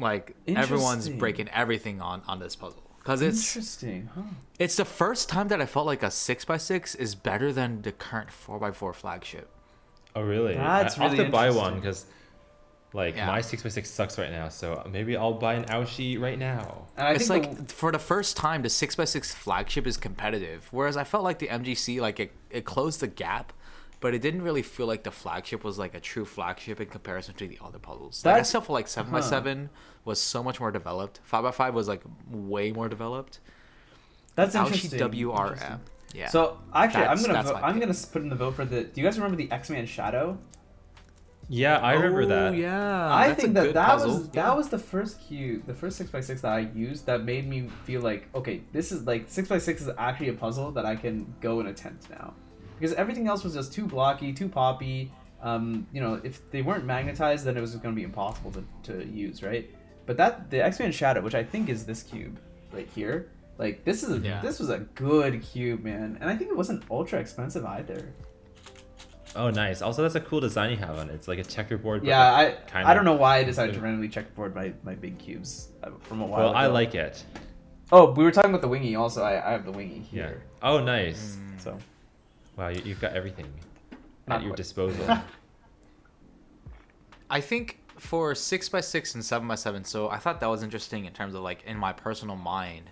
Like 0.00 0.36
everyone's 0.46 1.08
breaking 1.08 1.48
everything 1.48 2.00
on 2.00 2.22
on 2.28 2.38
this 2.38 2.54
puzzle 2.56 2.82
because 2.98 3.20
it's 3.22 3.48
interesting. 3.56 4.08
Huh. 4.14 4.22
It's 4.58 4.76
the 4.76 4.84
first 4.84 5.28
time 5.28 5.48
that 5.48 5.60
I 5.60 5.66
felt 5.66 5.86
like 5.86 6.02
a 6.04 6.10
six 6.10 6.44
x 6.48 6.62
six 6.64 6.94
is 6.94 7.14
better 7.14 7.52
than 7.52 7.82
the 7.82 7.90
current 7.92 8.30
four 8.30 8.64
x 8.64 8.76
four 8.76 8.92
flagship. 8.92 9.48
Oh 10.14 10.22
really? 10.22 10.54
That's 10.54 10.98
I, 10.98 11.04
I'll 11.04 11.08
have 11.10 11.18
to 11.18 11.30
buy 11.30 11.50
one 11.50 11.76
because 11.76 12.06
Like 12.94 13.16
Yeah. 13.16 13.26
my 13.26 13.42
six 13.42 13.64
x 13.64 13.74
six 13.74 13.90
sucks 13.90 14.18
right 14.18 14.30
now, 14.30 14.48
so 14.48 14.82
maybe 14.90 15.14
I'll 15.16 15.34
buy 15.34 15.54
an 15.54 15.64
Aoshi 15.66 16.18
right 16.18 16.38
now. 16.38 16.86
And 16.96 17.06
I 17.06 17.12
it's 17.12 17.28
think 17.28 17.46
like 17.46 17.66
the- 17.68 17.74
for 17.74 17.92
the 17.92 17.98
first 17.98 18.36
time, 18.36 18.62
the 18.62 18.70
six 18.70 18.98
x 18.98 19.10
six 19.10 19.34
flagship 19.34 19.86
is 19.86 19.96
competitive. 19.98 20.68
Whereas 20.70 20.96
I 20.96 21.04
felt 21.04 21.22
like 21.22 21.38
the 21.38 21.48
MGC, 21.48 22.00
like 22.00 22.18
it, 22.18 22.32
it 22.50 22.64
closed 22.64 23.00
the 23.00 23.06
gap, 23.06 23.52
but 24.00 24.14
it 24.14 24.22
didn't 24.22 24.40
really 24.42 24.62
feel 24.62 24.86
like 24.86 25.02
the 25.04 25.10
flagship 25.10 25.64
was 25.64 25.78
like 25.78 25.94
a 25.94 26.00
true 26.00 26.24
flagship 26.24 26.80
in 26.80 26.86
comparison 26.86 27.34
to 27.34 27.46
the 27.46 27.58
other 27.62 27.78
puzzles. 27.78 28.24
Like, 28.24 28.32
I 28.32 28.34
That's- 28.36 28.48
still 28.48 28.62
feel 28.62 28.74
like 28.74 28.88
seven 28.88 29.10
huh. 29.12 29.18
x 29.18 29.26
seven 29.28 29.68
was 30.06 30.18
so 30.18 30.42
much 30.42 30.58
more 30.58 30.70
developed. 30.70 31.20
Five 31.24 31.44
x 31.44 31.56
five 31.58 31.74
was 31.74 31.88
like 31.88 32.00
way 32.30 32.72
more 32.72 32.88
developed. 32.88 33.40
that's 34.34 34.54
Aoshi 34.56 34.66
interesting. 34.66 35.00
WRM. 35.00 35.46
Interesting. 35.50 35.80
Yeah. 36.14 36.28
So 36.28 36.58
actually, 36.72 37.00
That's- 37.02 37.22
I'm 37.26 37.32
gonna 37.32 37.42
vote, 37.42 37.56
I'm 37.62 37.74
pick. 37.74 37.82
gonna 37.82 37.98
put 38.12 38.22
in 38.22 38.28
the 38.30 38.34
vote 38.36 38.54
for 38.54 38.64
the. 38.64 38.84
Do 38.84 38.98
you 39.00 39.06
guys 39.06 39.18
remember 39.18 39.36
the 39.36 39.50
X 39.52 39.68
Man 39.68 39.84
Shadow? 39.84 40.38
Yeah, 41.48 41.78
I 41.78 41.94
remember 41.94 42.22
Oh, 42.22 42.26
that. 42.26 42.54
Yeah, 42.56 43.14
I 43.14 43.32
think 43.32 43.54
that 43.54 43.72
that 43.74 43.88
puzzle. 43.88 44.10
was 44.18 44.28
that 44.30 44.54
was 44.56 44.68
the 44.68 44.78
first 44.78 45.20
cube, 45.26 45.66
the 45.66 45.74
first 45.74 45.96
six 45.96 46.12
x 46.12 46.26
six 46.26 46.40
that 46.42 46.52
I 46.52 46.60
used 46.74 47.06
that 47.06 47.24
made 47.24 47.48
me 47.48 47.68
feel 47.84 48.02
like 48.02 48.28
okay, 48.34 48.60
this 48.72 48.92
is 48.92 49.06
like 49.06 49.24
six 49.28 49.50
x 49.50 49.64
six 49.64 49.80
is 49.80 49.90
actually 49.96 50.28
a 50.28 50.34
puzzle 50.34 50.70
that 50.72 50.84
I 50.84 50.94
can 50.94 51.32
go 51.40 51.60
and 51.60 51.68
attempt 51.70 52.10
now, 52.10 52.34
because 52.78 52.92
everything 52.94 53.28
else 53.28 53.44
was 53.44 53.54
just 53.54 53.72
too 53.72 53.86
blocky, 53.86 54.32
too 54.32 54.48
poppy. 54.48 55.10
Um, 55.40 55.86
you 55.92 56.00
know, 56.00 56.20
if 56.24 56.50
they 56.50 56.62
weren't 56.62 56.84
magnetized, 56.84 57.44
then 57.44 57.56
it 57.56 57.60
was 57.60 57.74
going 57.76 57.94
to 57.94 57.96
be 57.96 58.02
impossible 58.02 58.50
to, 58.52 58.64
to 58.92 59.06
use, 59.06 59.40
right? 59.42 59.70
But 60.04 60.16
that 60.16 60.50
the 60.50 60.62
X-Man 60.64 60.90
Shadow, 60.92 61.20
which 61.22 61.36
I 61.36 61.44
think 61.44 61.68
is 61.68 61.86
this 61.86 62.02
cube 62.02 62.38
right 62.72 62.88
here, 62.94 63.30
like 63.56 63.84
this 63.84 64.02
is 64.02 64.10
a, 64.10 64.18
Yeah. 64.18 64.40
this 64.42 64.58
was 64.58 64.68
a 64.68 64.80
good 64.96 65.40
cube, 65.42 65.84
man, 65.84 66.18
and 66.20 66.28
I 66.28 66.34
think 66.36 66.50
it 66.50 66.56
wasn't 66.56 66.82
ultra 66.90 67.20
expensive 67.20 67.64
either. 67.64 68.12
Oh, 69.36 69.50
nice. 69.50 69.82
Also, 69.82 70.02
that's 70.02 70.14
a 70.14 70.20
cool 70.20 70.40
design 70.40 70.70
you 70.70 70.76
have 70.78 70.98
on 70.98 71.10
it. 71.10 71.14
It's 71.14 71.28
like 71.28 71.38
a 71.38 71.44
checkerboard. 71.44 72.00
but, 72.02 72.08
Yeah, 72.08 72.30
like, 72.32 72.66
I 72.66 72.70
kind 72.70 72.88
I 72.88 72.94
don't 72.94 73.04
know 73.04 73.14
why 73.14 73.38
I 73.38 73.44
decided 73.44 73.74
to 73.74 73.80
randomly 73.80 74.08
checkerboard 74.08 74.54
my, 74.54 74.72
my 74.82 74.94
big 74.94 75.18
cubes 75.18 75.68
uh, 75.82 75.90
from 76.00 76.20
a 76.22 76.26
while 76.26 76.46
Well, 76.46 76.54
I 76.54 76.66
like 76.66 76.94
it. 76.94 77.24
Oh, 77.92 78.10
we 78.12 78.24
were 78.24 78.32
talking 78.32 78.50
about 78.50 78.62
the 78.62 78.68
wingy. 78.68 78.96
Also, 78.96 79.22
I, 79.22 79.46
I 79.46 79.52
have 79.52 79.64
the 79.64 79.72
wingy 79.72 80.06
Yeah. 80.10 80.28
here. 80.28 80.42
Oh, 80.62 80.80
nice. 80.80 81.36
So 81.58 81.78
Wow, 82.56 82.68
you, 82.68 82.82
you've 82.84 83.00
got 83.00 83.12
everything 83.12 83.46
Not 84.26 84.36
at 84.36 84.42
your 84.42 84.50
quite. 84.50 84.56
disposal. 84.56 85.18
I 87.30 87.40
think 87.40 87.78
for 87.98 88.34
six 88.34 88.68
by 88.68 88.80
six 88.80 89.14
and 89.14 89.24
seven 89.24 89.48
by 89.48 89.54
seven, 89.56 89.84
so 89.84 90.08
I 90.08 90.18
thought 90.18 90.40
that 90.40 90.48
was 90.48 90.62
interesting 90.62 91.04
in 91.04 91.12
terms 91.12 91.34
of 91.34 91.42
like 91.42 91.62
in 91.64 91.76
my 91.76 91.92
personal 91.92 92.36
mind. 92.36 92.90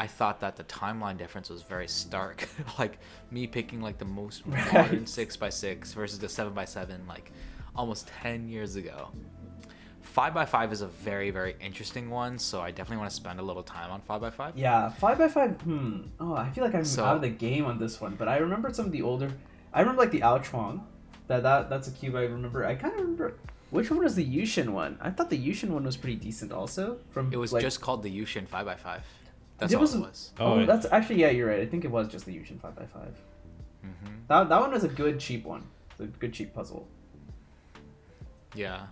I 0.00 0.06
thought 0.06 0.40
that 0.40 0.56
the 0.56 0.64
timeline 0.64 1.18
difference 1.18 1.50
was 1.50 1.60
very 1.62 1.86
stark. 1.86 2.48
like 2.78 2.98
me 3.30 3.46
picking 3.46 3.80
like 3.82 3.98
the 3.98 4.06
most 4.06 4.42
Right. 4.46 4.72
modern 4.72 5.06
six 5.06 5.36
by 5.36 5.50
six 5.50 5.92
versus 5.92 6.18
the 6.18 6.28
seven 6.28 6.54
by 6.54 6.64
seven, 6.64 7.06
like 7.06 7.30
almost 7.76 8.08
ten 8.22 8.48
years 8.48 8.76
ago. 8.76 9.08
Five 10.02 10.32
by 10.34 10.44
five 10.46 10.72
is 10.72 10.80
a 10.80 10.86
very 10.88 11.30
very 11.30 11.54
interesting 11.60 12.08
one, 12.10 12.38
so 12.38 12.60
I 12.62 12.70
definitely 12.70 12.96
want 12.96 13.10
to 13.10 13.16
spend 13.16 13.38
a 13.38 13.42
little 13.42 13.62
time 13.62 13.90
on 13.90 14.00
five 14.00 14.20
by 14.22 14.30
five. 14.30 14.56
yeah, 14.56 14.88
five 14.88 15.18
by 15.18 15.28
five. 15.28 15.60
Hmm. 15.60 16.02
Oh, 16.18 16.34
I 16.34 16.50
feel 16.50 16.64
like 16.64 16.74
I'm 16.74 16.84
So- 16.84 17.04
out 17.04 17.16
of 17.16 17.22
the 17.22 17.28
game 17.28 17.66
on 17.66 17.78
this 17.78 18.00
one. 18.00 18.14
But 18.16 18.26
I 18.28 18.38
remember 18.38 18.72
some 18.72 18.86
of 18.86 18.92
the 18.92 19.02
older. 19.02 19.30
I 19.72 19.80
remember 19.80 20.00
like 20.02 20.10
the 20.12 20.20
AoChuang. 20.20 20.80
That 21.28 21.42
that 21.44 21.68
that's 21.70 21.86
a 21.88 21.92
cube 21.92 22.16
I 22.16 22.22
remember. 22.22 22.64
I 22.64 22.74
kind 22.74 22.94
of 22.94 23.00
remember. 23.00 23.34
Which 23.70 23.88
one 23.88 24.00
was 24.00 24.16
the 24.16 24.24
YuXin 24.26 24.70
one? 24.70 24.98
I 25.00 25.10
thought 25.10 25.30
the 25.30 25.38
YuXin 25.38 25.68
one 25.68 25.84
was 25.84 25.96
pretty 25.96 26.16
decent 26.16 26.50
also. 26.50 26.98
From 27.12 27.32
It 27.32 27.36
was 27.36 27.52
like, 27.52 27.62
just 27.62 27.80
called 27.80 28.02
the 28.02 28.10
YuXin 28.10 28.48
five 28.48 28.66
by 28.66 28.74
five. 28.74 29.02
That's 29.60 29.72
It 29.72 29.76
all 29.76 29.82
was- 29.82 29.94
it 29.94 30.00
was. 30.00 30.32
Oh, 30.40 30.52
Oh, 30.60 30.66
that's 30.66 30.86
actually 30.90 31.20
yeah. 31.20 31.30
You're 31.30 31.48
right. 31.48 31.60
I 31.60 31.66
think 31.66 31.84
it 31.84 31.90
was 31.90 32.08
just 32.08 32.24
the 32.26 32.34
YuXin 32.34 32.58
five 32.60 32.74
by 32.74 32.86
five. 32.86 33.14
hmm 33.82 33.88
That 34.28 34.48
that 34.48 34.60
one 34.60 34.72
was 34.72 34.84
a 34.84 34.88
good 34.88 35.20
cheap 35.20 35.44
one. 35.44 35.64
It's 35.90 36.00
a 36.00 36.06
good 36.06 36.32
cheap 36.32 36.54
puzzle. 36.54 36.88
Yeah, 38.54 38.86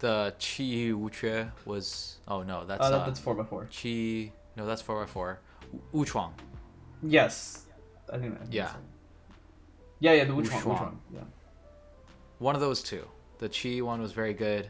the 0.00 0.34
Qi 0.38 0.92
Wuque 0.92 1.50
was. 1.64 2.16
Oh 2.26 2.42
no, 2.42 2.64
that's 2.64 2.84
Oh, 2.84 2.90
that, 2.90 3.00
uh, 3.02 3.06
that's 3.06 3.20
four 3.20 3.34
by 3.34 3.44
four. 3.44 3.66
Qi. 3.70 4.32
No, 4.56 4.66
that's 4.66 4.82
four 4.82 5.00
by 5.00 5.06
four. 5.06 5.38
Wu 5.92 6.04
Chuang. 6.04 6.32
Yes, 7.02 7.66
I 8.12 8.18
think 8.18 8.38
that. 8.40 8.52
Yeah. 8.52 8.72
Yeah, 10.00 10.12
yeah, 10.14 10.24
the 10.24 10.32
Wuchuang. 10.32 10.62
Wuchuang. 10.62 10.78
Wuchuang. 10.78 10.96
Yeah. 11.14 11.20
One 12.38 12.54
of 12.54 12.60
those 12.60 12.82
two. 12.82 13.06
The 13.38 13.48
Qi 13.48 13.82
one 13.82 14.00
was 14.00 14.12
very 14.12 14.32
good. 14.34 14.68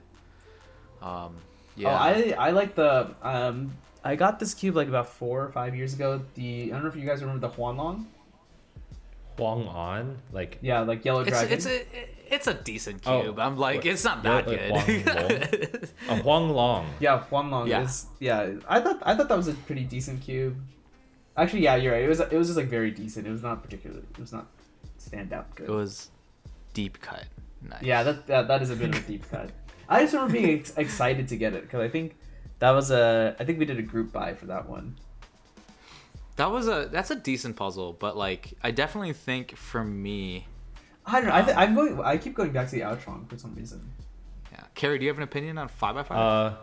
Um, 1.01 1.37
yeah. 1.77 1.91
Oh, 1.91 1.95
I 1.95 2.35
I 2.39 2.51
like 2.51 2.75
the 2.75 3.15
um. 3.23 3.73
I 4.05 4.17
got 4.17 4.39
this 4.39 4.55
cube 4.55 4.77
like 4.77 4.89
about 4.89 5.09
four 5.09 5.45
or 5.45 5.51
five 5.51 5.75
years 5.77 5.93
ago. 5.95 6.23
The 6.35 6.65
I 6.71 6.75
don't 6.75 6.83
know 6.83 6.89
if 6.89 6.97
you 6.97 7.07
guys 7.07 7.21
remember 7.23 7.47
the 7.49 7.53
Huanlong. 7.55 8.07
Huanglong, 9.37 10.17
like 10.33 10.59
Yeah, 10.63 10.81
like 10.81 11.05
yellow 11.05 11.21
it's 11.21 11.31
dragon. 11.31 11.53
it's 11.53 11.67
a 11.67 11.85
it's 12.31 12.47
a 12.47 12.55
decent 12.55 13.03
Oh, 13.07 13.23
cube. 13.23 13.39
I'm 13.39 13.57
like 13.57 13.77
what- 13.79 13.87
it's 13.87 14.05
not 14.05 14.23
that 14.25 14.47
like 14.49 14.59
good. 14.59 15.91
a 16.09 16.17
Huanglong. 16.23 16.87
Yeah, 17.01 17.23
Huanglong. 17.31 17.69
Yeah. 17.69 17.83
is 17.83 18.07
yeah. 18.19 18.51
I 18.69 18.81
thought 18.81 18.99
I 19.03 19.15
thought 19.15 19.29
that 19.29 19.37
was 19.37 19.49
a 19.49 19.55
pretty 19.55 19.85
decent 19.85 20.23
cube. 20.23 20.57
Actually, 21.37 21.63
yeah, 21.63 21.77
you're 21.77 21.93
right. 21.93 22.03
It 22.03 22.09
was 22.09 22.19
it 22.21 22.33
was 22.33 22.49
just 22.49 22.57
like 22.57 22.67
very 22.69 22.91
decent. 22.91 23.27
It 23.27 23.31
was 23.31 23.43
not 23.43 23.63
particularly. 23.63 24.03
It 24.11 24.19
was 24.19 24.33
not 24.33 24.47
stand 24.99 25.33
out 25.33 25.55
good. 25.55 25.69
it 25.69 25.73
was 25.73 26.11
deep 26.75 27.01
cut. 27.01 27.25
Nice. 27.63 27.83
Yeah, 27.83 28.03
that, 28.03 28.27
that 28.27 28.49
that 28.49 28.63
is 28.63 28.71
a 28.71 28.77
bit 28.77 28.89
of 28.91 28.97
a 28.97 29.07
deep 29.07 29.29
cut. 29.31 29.51
I 29.89 30.03
just 30.03 30.15
remember 30.15 30.33
being 30.35 30.59
ex- 30.61 30.77
excited 30.77 31.29
to 31.29 31.37
get 31.37 31.55
it 31.55 31.63
because 31.63 31.81
I 31.81 31.89
think 31.89 32.17
that 32.59 32.71
was 32.73 32.91
a. 32.91 33.37
I 33.39 33.45
think 33.45 33.59
we 33.59 33.65
did 33.65 33.79
a 33.79 33.83
group 33.83 34.13
buy 34.13 34.35
for 34.35 34.47
that 34.47 34.69
one. 34.69 34.97
That 36.37 36.51
was 36.51 36.69
a 36.69 36.89
that's 36.91 37.11
a 37.11 37.17
decent 37.17 37.57
puzzle, 37.57 37.93
but 37.93 38.17
like 38.17 38.55
I 38.63 38.71
definitely 38.71 39.13
think 39.13 39.57
for 39.57 39.83
me, 39.85 40.47
I 41.05 41.21
don't 41.21 41.29
know. 41.29 41.35
I 41.35 41.43
th- 41.43 41.57
I'm 41.57 41.75
going. 41.75 42.01
I 42.01 42.17
keep 42.17 42.35
going 42.35 42.53
back 42.53 42.69
to 42.69 42.77
the 42.77 42.83
Outrong 42.83 43.29
for 43.29 43.37
some 43.37 43.55
reason. 43.55 43.91
yeah. 44.53 44.61
Cary, 44.75 44.99
do 44.99 45.05
you 45.05 45.11
have 45.11 45.17
an 45.19 45.25
opinion 45.25 45.59
on 45.59 45.69
five 45.69 45.95
by 45.97 46.03
five? 46.05 46.19
Uh, 46.19 46.57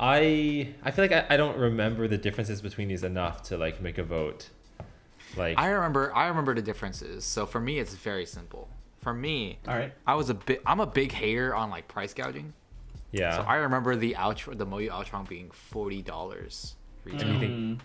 I 0.00 0.74
I 0.82 0.90
feel 0.90 1.04
like 1.04 1.12
I, 1.12 1.26
I 1.34 1.36
don't 1.36 1.56
remember 1.58 2.08
the 2.08 2.18
differences 2.18 2.62
between 2.62 2.88
these 2.88 3.04
enough 3.04 3.42
to 3.44 3.58
like 3.58 3.80
make 3.82 3.98
a 3.98 4.02
vote. 4.04 4.48
Like 5.36 5.58
I 5.58 5.68
remember 5.68 6.14
I 6.14 6.26
remember 6.28 6.54
the 6.54 6.62
differences. 6.62 7.24
So 7.24 7.46
for 7.46 7.60
me, 7.60 7.78
it's 7.78 7.94
very 7.94 8.26
simple. 8.26 8.68
For 9.00 9.12
me, 9.12 9.58
All 9.66 9.74
right. 9.74 9.92
I 10.06 10.14
was 10.14 10.30
a 10.30 10.34
bit. 10.34 10.62
I'm 10.64 10.80
a 10.80 10.86
big 10.86 11.12
hater 11.12 11.54
on 11.54 11.70
like 11.70 11.88
price 11.88 12.14
gouging. 12.14 12.52
Yeah, 13.12 13.36
So 13.36 13.42
I 13.42 13.56
remember 13.56 13.94
the 13.96 14.16
Ultra, 14.16 14.54
the 14.54 14.66
Moyu 14.66 14.90
Ultron 14.90 15.24
being 15.28 15.50
forty 15.50 16.00
dollars 16.02 16.76
retail, 17.04 17.28
And 17.30 17.78
Mm. 17.78 17.80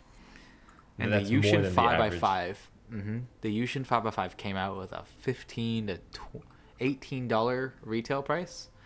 and 1.00 1.14
the 1.14 1.20
YuXin 1.20 1.66
five 1.72 1.98
by 2.00 2.06
average. 2.08 2.20
five. 2.20 2.72
Mm-hmm. 2.92 3.18
The 3.42 3.60
YuXin 3.62 3.86
five 3.86 4.04
by 4.04 4.12
five 4.12 4.38
came 4.38 4.56
out 4.56 4.78
with 4.78 4.94
a 4.94 5.04
fifteen 5.22 5.88
to 5.88 5.98
tw- 5.98 6.44
eighteen 6.80 7.28
dollar 7.28 7.74
retail 7.84 8.22
price. 8.24 8.70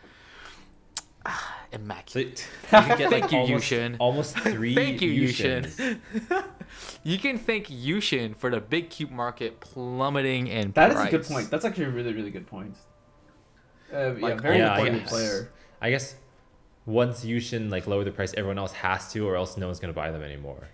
Ah, 1.23 1.55
so 1.71 1.77
you, 1.77 1.83
Immaculate. 1.83 2.47
can 2.69 2.97
get 2.97 3.11
like 3.11 3.29
Thank 3.29 3.31
you, 3.31 3.37
almost, 3.37 3.71
YuXin. 3.71 3.95
almost 3.99 4.37
three. 4.39 4.73
Thank 4.73 5.01
you, 5.03 5.11
YuXin. 5.27 5.99
you 7.03 7.19
can 7.19 7.37
thank 7.37 7.67
YuXin 7.67 8.35
for 8.35 8.49
the 8.49 8.59
big 8.59 8.89
cube 8.89 9.11
market 9.11 9.59
plummeting 9.59 10.47
in 10.47 10.71
That 10.71 10.89
is 10.89 10.95
price. 10.95 11.07
a 11.07 11.11
good 11.11 11.25
point. 11.27 11.51
That's 11.51 11.63
actually 11.63 11.83
a 11.85 11.89
really 11.91 12.13
really 12.13 12.31
good 12.31 12.47
point. 12.47 12.75
Uh, 13.93 14.15
yeah, 14.15 14.35
very 14.35 14.57
yeah, 14.57 14.75
important 14.75 15.05
player. 15.05 15.51
I 15.79 15.91
guess 15.91 16.15
once 16.85 17.23
YuXin 17.23 17.69
like 17.69 17.87
lower 17.87 18.03
the 18.03 18.11
price, 18.11 18.33
everyone 18.35 18.57
else 18.57 18.73
has 18.73 19.11
to, 19.13 19.27
or 19.27 19.35
else 19.35 19.57
no 19.57 19.67
one's 19.67 19.79
gonna 19.79 19.93
buy 19.93 20.11
them 20.11 20.23
anymore. 20.23 20.67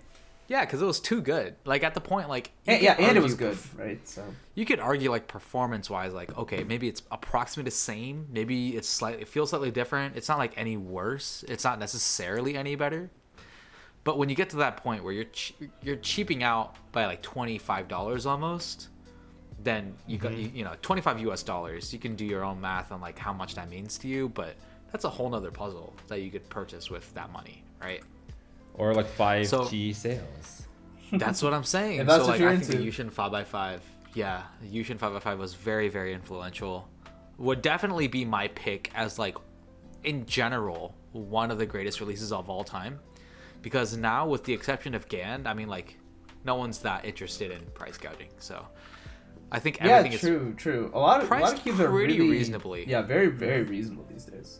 Yeah, 0.48 0.63
because 0.63 0.82
it 0.82 0.86
was 0.86 1.02
too 1.02 1.22
good. 1.22 1.56
Like 1.65 1.84
at 1.84 1.93
the 1.93 2.00
point, 2.00 2.30
like 2.30 2.52
you 2.65 2.74
And, 2.74 2.82
yeah, 2.82 2.96
and 2.98 3.17
it 3.17 3.22
was 3.22 3.36
good, 3.36 3.56
perf- 3.56 3.78
right? 3.78 4.08
So 4.08 4.24
you 4.56 4.65
could 4.65 4.80
argue 4.80 5.12
like 5.12 5.28
performance 5.28 5.89
wise, 5.89 6.13
like 6.13 6.36
okay, 6.38 6.63
maybe 6.63 6.88
it's 6.88 7.02
approximately 7.12 7.70
the 7.70 7.76
same. 7.76 8.28
Maybe 8.32 8.78
it's 8.78 8.88
slightly, 8.88 9.22
it 9.22 9.28
feels 9.28 9.50
slightly 9.50 9.72
different. 9.72 10.15
It's 10.15 10.30
not 10.30 10.38
like 10.38 10.54
any 10.58 10.78
worse. 10.78 11.43
It's 11.48 11.63
not 11.63 11.80
necessarily 11.80 12.56
any 12.56 12.76
better. 12.76 13.10
But 14.06 14.17
when 14.17 14.30
you 14.30 14.36
get 14.36 14.50
to 14.52 14.58
that 14.58 14.78
point 14.78 15.04
where 15.04 15.12
you're 15.12 15.26
ch- 15.26 15.54
you're 15.84 15.98
cheaping 15.98 16.41
out 16.41 16.78
by 16.93 17.06
like 17.06 17.22
twenty 17.22 17.58
five 17.58 17.89
dollars 17.89 18.26
almost, 18.26 18.88
then 19.62 19.96
you 20.08 20.17
got 20.17 20.32
mm-hmm. 20.32 20.41
you, 20.41 20.52
you 20.56 20.63
know 20.63 20.76
twenty 20.82 21.02
five 21.02 21.20
U.S. 21.20 21.43
dollars. 21.43 21.91
You 21.91 22.00
can 22.00 22.15
do 22.15 22.24
your 22.24 22.46
own 22.46 22.62
math 22.62 22.93
on 22.93 23.02
like 23.02 23.20
how 23.20 23.34
much 23.34 23.56
that 23.56 23.70
means 23.70 23.98
to 23.98 24.08
you, 24.08 24.30
but 24.30 24.56
that's 24.91 25.06
a 25.06 25.10
whole 25.10 25.30
nother 25.30 25.52
puzzle 25.52 25.93
that 26.08 26.21
you 26.21 26.32
could 26.32 26.47
purchase 26.50 26.89
with 26.89 27.13
that 27.13 27.32
money, 27.32 27.63
right? 27.82 28.02
Or 28.73 28.93
like 28.93 29.08
five 29.08 29.47
So- 29.47 29.67
G 29.67 29.93
sales. 29.93 30.63
That's 31.12 31.41
what 31.41 31.54
I'm 31.54 31.63
saying. 31.76 32.00
If 32.00 32.08
that's 32.08 32.23
so 32.23 32.28
what 32.28 32.32
like 32.34 32.39
you're 32.41 32.50
I 32.50 32.58
think 32.58 32.80
the. 32.82 33.04
YuXin 33.04 33.12
five 33.12 33.34
x 33.34 33.50
five, 33.50 33.82
yeah, 34.13 34.43
the 34.62 34.67
YuXin 34.67 34.97
five 35.00 35.15
x 35.15 35.23
five 35.23 35.40
was 35.40 35.54
very 35.54 35.90
very 35.90 36.13
influential. 36.13 36.88
Would 37.38 37.62
definitely 37.62 38.08
be 38.08 38.25
my 38.25 38.48
pick 38.50 38.92
as 38.96 39.19
like, 39.19 39.38
in 40.04 40.25
general, 40.25 40.96
one 41.12 41.52
of 41.52 41.58
the 41.60 41.65
greatest 41.65 42.00
releases 42.00 42.31
of 42.31 42.50
all 42.50 42.63
time, 42.63 43.00
because 43.62 43.96
now 43.96 44.27
with 44.27 44.44
the 44.44 44.54
exception 44.54 44.96
of 44.96 45.08
Gan, 45.08 45.46
I 45.46 45.54
mean 45.54 45.67
like, 45.69 45.98
no 46.46 46.56
one's 46.56 46.79
that 46.79 47.06
interested 47.06 47.52
in 47.52 47.62
price 47.75 47.98
gouging. 47.98 48.29
So, 48.40 48.65
I 49.52 49.60
think 49.60 49.77
yeah, 49.79 49.98
everything 49.98 50.13
is 50.13 50.19
true, 50.21 50.54
true. 50.58 50.92
A 50.94 51.00
lot 51.00 51.21
of 51.23 51.31
a 51.31 51.40
lot 51.40 51.54
of 51.54 51.63
cubes 51.63 51.79
are 51.79 51.90
pretty 51.92 52.17
really 52.19 52.31
reasonably. 52.31 52.85
Yeah, 52.88 53.02
very 53.04 53.27
very 53.27 53.63
reasonable 53.63 54.06
these 54.10 54.25
days. 54.25 54.60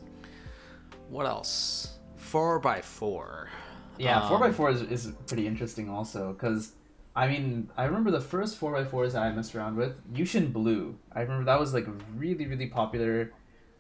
What 1.10 1.26
else? 1.26 2.00
Four 2.16 2.60
by 2.60 2.82
four. 2.82 3.50
Yeah, 3.98 4.22
four 4.22 4.40
by 4.40 4.50
Um, 4.50 4.54
four 4.54 4.70
is, 4.70 4.82
is 4.82 5.14
pretty 5.28 5.48
interesting 5.48 5.90
also 5.90 6.34
because 6.34 6.74
I 7.16 7.28
mean 7.28 7.70
I 7.78 7.86
remember 7.86 8.12
the 8.12 8.22
first 8.22 8.58
four 8.58 8.74
by 8.74 8.86
fours 8.86 9.14
that 9.14 9.24
I 9.24 9.32
messed 9.32 9.56
around 9.56 9.76
with 9.78 10.02
YuXin 10.14 10.52
Blue. 10.54 11.00
I 11.14 11.22
remember 11.22 11.46
that 11.46 11.60
was 11.60 11.74
like 11.74 11.88
really 12.16 12.48
really 12.48 12.68
popular. 12.68 13.34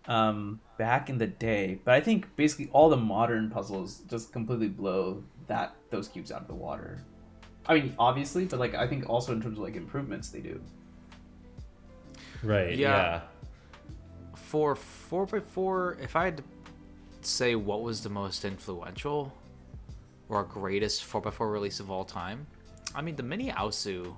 um, 0.07 0.61
back 0.77 1.09
in 1.09 1.17
the 1.17 1.27
day, 1.27 1.81
but 1.83 1.93
I 1.93 2.01
think 2.01 2.35
basically 2.37 2.69
all 2.73 2.89
the 2.89 2.97
modern 2.97 3.49
puzzles 3.49 3.99
just 4.09 4.31
completely 4.31 4.69
blow 4.69 5.23
that 5.47 5.75
those 5.91 6.07
cubes 6.07 6.31
out 6.31 6.41
of 6.41 6.47
the 6.47 6.55
water. 6.55 7.05
I 7.67 7.73
mean, 7.75 7.95
obviously, 7.99 8.45
but 8.45 8.59
like 8.59 8.73
I 8.75 8.87
think 8.87 9.09
also 9.09 9.33
in 9.33 9.41
terms 9.41 9.57
of 9.57 9.63
like 9.63 9.75
improvements 9.75 10.29
they 10.29 10.39
do. 10.41 10.61
Right. 12.41 12.77
Yeah. 12.77 12.97
Yeah. 12.97 13.21
For 14.35 14.75
4x4, 14.75 15.99
if 16.01 16.15
I 16.15 16.25
had 16.25 16.37
to 16.37 16.43
say 17.27 17.55
what 17.55 17.81
was 17.81 18.01
the 18.01 18.09
most 18.09 18.45
influential 18.45 19.33
or 20.29 20.43
greatest 20.43 21.03
4x4 21.03 21.51
release 21.51 21.79
of 21.79 21.89
all 21.89 22.03
time, 22.03 22.47
I 22.95 23.01
mean, 23.01 23.15
the 23.15 23.23
Mini 23.23 23.49
Aosu 23.49 24.13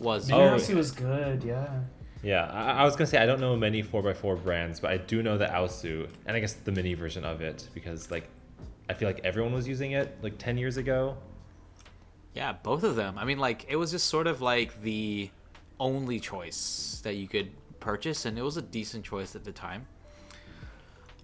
was. 0.00 0.30
Oh, 0.30 0.38
Mirror's 0.38 0.68
was 0.70 0.90
good, 0.92 1.42
yeah. 1.42 1.80
Yeah, 2.22 2.50
I, 2.52 2.82
I 2.82 2.84
was 2.84 2.96
gonna 2.96 3.06
say 3.06 3.18
I 3.18 3.26
don't 3.26 3.40
know 3.40 3.56
many 3.56 3.82
4x4 3.82 4.42
brands, 4.42 4.80
but 4.80 4.90
I 4.90 4.96
do 4.96 5.22
know 5.22 5.38
the 5.38 5.46
Aosu, 5.46 6.08
and 6.26 6.36
I 6.36 6.40
guess 6.40 6.54
the 6.54 6.72
mini 6.72 6.94
version 6.94 7.24
of 7.24 7.40
it 7.40 7.68
because 7.74 8.10
like 8.10 8.28
I 8.88 8.94
feel 8.94 9.08
like 9.08 9.20
everyone 9.24 9.52
was 9.52 9.66
using 9.66 9.92
it 9.92 10.16
like 10.22 10.38
10 10.38 10.58
years 10.58 10.76
ago. 10.76 11.16
Yeah, 12.34 12.52
both 12.52 12.82
of 12.82 12.96
them. 12.96 13.18
I 13.18 13.24
mean, 13.24 13.38
like, 13.38 13.64
it 13.68 13.76
was 13.76 13.90
just 13.90 14.06
sort 14.06 14.26
of 14.26 14.40
like 14.42 14.82
the 14.82 15.30
only 15.80 16.20
choice 16.20 17.00
that 17.02 17.14
you 17.14 17.28
could 17.28 17.50
purchase, 17.80 18.26
and 18.26 18.38
it 18.38 18.42
was 18.42 18.56
a 18.56 18.62
decent 18.62 19.04
choice 19.04 19.34
at 19.34 19.44
the 19.44 19.52
time. 19.52 19.86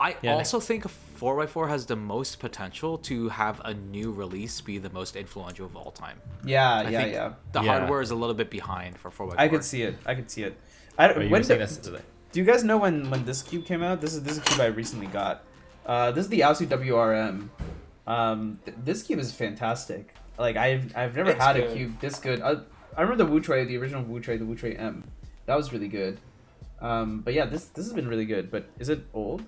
I 0.03 0.17
Yeah, 0.23 0.35
also 0.35 0.59
think 0.59 0.85
4x4 1.21 1.69
has 1.69 1.87
the 1.87 1.95
most 1.97 2.41
potential 2.41 2.99
to 3.11 3.29
have 3.29 3.61
a 3.65 3.73
new 3.75 4.11
release 4.13 4.61
be 4.61 4.79
the 4.79 4.91
most 4.91 5.15
influential 5.17 5.67
of 5.67 5.77
all 5.77 5.93
time. 5.93 6.19
Yeah, 6.45 6.69
I 6.69 6.89
yeah, 6.91 7.01
think 7.01 7.15
yeah. 7.15 7.33
the 7.53 7.63
Yeah. 7.63 7.69
hardware 7.79 8.01
is 8.01 8.11
a 8.11 8.15
little 8.23 8.35
bit 8.35 8.51
behind 8.51 8.99
for 8.99 9.11
4x4. 9.11 9.35
I 9.39 9.49
could 9.49 9.65
see 9.65 9.83
it. 9.83 9.95
I 10.05 10.15
could 10.17 10.29
see 10.31 10.43
it. 10.43 10.55
I 10.99 11.07
don't, 11.07 11.17
But 11.17 11.25
you 11.27 11.31
when 11.31 11.41
were 11.41 11.45
saying 11.45 11.61
the- 11.61 11.67
that's 11.67 12.03
Do 12.33 12.41
you 12.41 12.45
guys 12.45 12.65
know 12.65 12.79
when 12.79 12.97
when 13.11 13.25
this 13.25 13.43
cube 13.43 13.65
came 13.71 13.83
out? 13.89 14.01
This 14.01 14.13
is 14.15 14.23
this 14.25 14.33
is 14.33 14.39
a 14.39 14.43
cube 14.43 14.61
I 14.61 14.67
recently 14.83 15.07
got. 15.21 15.45
Uh, 15.87 16.11
this 16.15 16.25
is 16.27 16.31
the 16.31 16.41
Aosu 16.41 16.67
WRM. 16.67 17.49
Um, 18.07 18.59
th- 18.65 18.77
this 18.85 19.03
cube 19.07 19.21
is 19.21 19.33
fantastic. 19.33 20.15
Like 20.39 20.57
I've 20.57 20.85
I've 20.97 21.15
never 21.15 21.31
It's 21.31 21.45
had 21.45 21.57
a 21.57 21.73
cube 21.75 22.01
this 22.01 22.19
good. 22.19 22.41
I, 22.43 22.51
I 22.97 23.03
remember 23.03 23.23
the 23.25 23.31
Wu 23.31 23.39
Tray, 23.41 23.65
the 23.65 23.77
original 23.77 24.03
Wu 24.03 24.19
Tray, 24.21 24.37
the 24.39 24.45
Wu 24.47 24.55
Tray 24.57 24.75
M. 24.75 25.05
That 25.47 25.57
was 25.57 25.73
really 25.75 25.89
good. 25.89 26.19
Um, 26.81 27.21
but 27.25 27.33
yeah, 27.35 27.47
this 27.47 27.67
this 27.77 27.85
has 27.87 27.93
been 27.95 28.09
really 28.09 28.25
good. 28.35 28.51
But 28.51 28.63
is 28.79 28.89
it 28.89 29.01
old? 29.15 29.43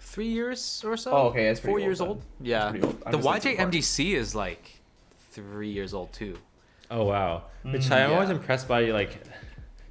Three 0.00 0.28
years 0.28 0.82
or 0.84 0.96
so? 0.96 1.10
Oh, 1.12 1.26
okay, 1.28 1.46
it's 1.48 1.60
Four 1.60 1.72
old 1.72 1.82
years 1.82 1.98
then. 1.98 2.08
old? 2.08 2.22
Yeah. 2.40 2.68
old. 2.82 3.00
The 3.04 3.12
just 3.18 3.24
not 3.24 3.42
too 3.42 3.48
YJ. 3.50 3.56
MGC 3.70 4.14
is 4.14 4.34
like 4.34 4.80
three 5.30 5.68
years 5.70 5.94
old 5.94 6.12
too. 6.12 6.36
Oh 6.90 7.04
wow, 7.04 7.44
which 7.62 7.82
Mm, 7.82 7.92
I'm 7.92 8.12
always 8.14 8.30
impressed 8.30 8.66
by 8.66 8.86
like 8.86 9.20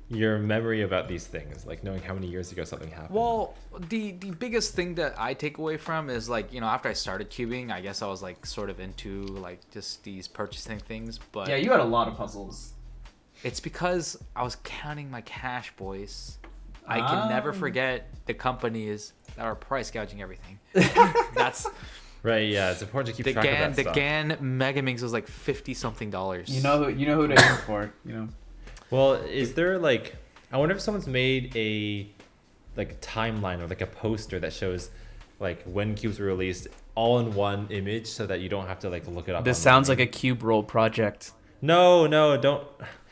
your 0.10 0.40
memory 0.40 0.82
about 0.82 1.08
these 1.08 1.26
things, 1.28 1.66
like 1.66 1.84
knowing 1.84 2.02
how 2.02 2.14
many 2.16 2.28
years 2.28 2.52
ago 2.52 2.64
something 2.64 2.90
happened. 2.90 3.16
Well, 3.16 3.54
the 3.90 4.12
the 4.14 4.32
biggest 4.32 4.74
thing 4.74 4.96
that 4.96 5.14
I 5.18 5.34
take 5.36 5.60
away 5.60 5.78
from 5.78 6.10
is 6.10 6.28
like 6.28 6.52
you 6.52 6.60
know 6.60 6.68
after 6.68 6.90
I 6.90 6.94
started 6.94 7.30
cubing, 7.30 7.72
I 7.72 7.80
guess 7.80 8.02
I 8.02 8.08
was 8.08 8.22
like 8.22 8.46
sort 8.46 8.70
of 8.70 8.80
into 8.80 9.22
like 9.28 9.60
just 9.72 10.04
these 10.04 10.28
purchasing 10.28 10.80
things, 10.80 11.20
but 11.32 11.48
Yeah, 11.48 11.56
you 11.58 11.72
had 11.72 11.80
a 11.80 11.86
lot 11.86 12.08
of 12.10 12.16
puzzles. 12.18 12.74
it's 13.44 13.60
because 13.62 14.18
I 14.36 14.44
was 14.44 14.58
counting 14.64 15.10
my 15.10 15.22
cash, 15.22 15.72
boys. 15.78 16.38
I 16.90 17.00
can 17.08 17.30
never 17.30 17.50
Ah. 17.52 17.54
forget 17.54 18.10
the 18.26 18.34
companies 18.34 19.14
that 19.36 19.46
are 19.46 19.56
price 19.56 19.92
gouging 19.92 20.22
everything. 20.22 20.60
That's 21.36 21.68
right, 22.24 22.48
yeah, 22.50 22.72
it's 22.72 22.82
important 22.82 23.16
to 23.16 23.18
keep 23.18 23.26
the 23.26 23.34
track 23.34 23.46
GAN. 23.46 23.70
of 23.70 23.76
The 23.76 23.84
that 23.84 23.92
stuff. 23.92 23.96
GAN 23.96 24.38
Megaminx 24.42 25.02
was 25.02 25.14
like 25.14 25.28
fifty 25.28 25.74
something 25.74 26.10
dollars. 26.10 26.50
You 26.50 26.62
know 26.64 26.84
who 26.84 26.90
you 26.90 27.06
know 27.06 27.16
who 27.16 27.28
to 27.28 27.34
aim 27.34 27.58
for. 27.66 27.94
You 28.06 28.14
know. 28.14 28.28
Well, 28.92 29.14
is 29.14 29.54
there 29.54 29.78
like 29.78 30.16
I 30.52 30.58
wonder 30.58 30.76
if 30.76 30.82
someone's 30.82 31.08
made 31.08 31.56
a 31.56 32.08
like 32.76 33.00
timeline 33.02 33.60
or 33.62 33.68
like 33.68 33.82
a 33.82 33.88
poster 33.88 34.40
that 34.40 34.54
shows 34.54 34.90
like 35.40 35.64
when 35.64 35.96
cubes 35.96 36.20
were 36.20 36.26
released 36.26 36.68
all 36.96 37.20
in 37.20 37.34
one 37.34 37.68
image 37.70 38.08
so 38.08 38.26
that 38.26 38.42
you 38.42 38.50
don't 38.50 38.68
have 38.68 38.80
to 38.80 38.90
like 38.90 39.08
look 39.08 39.30
it 39.30 39.36
up. 39.36 39.44
This 39.44 39.58
online. 39.60 39.64
sounds 39.86 39.90
like 39.90 40.00
a 40.00 40.06
cube 40.08 40.44
roll 40.44 40.64
project. 40.64 41.32
No, 41.62 42.08
no, 42.08 42.36
don't. 42.38 42.66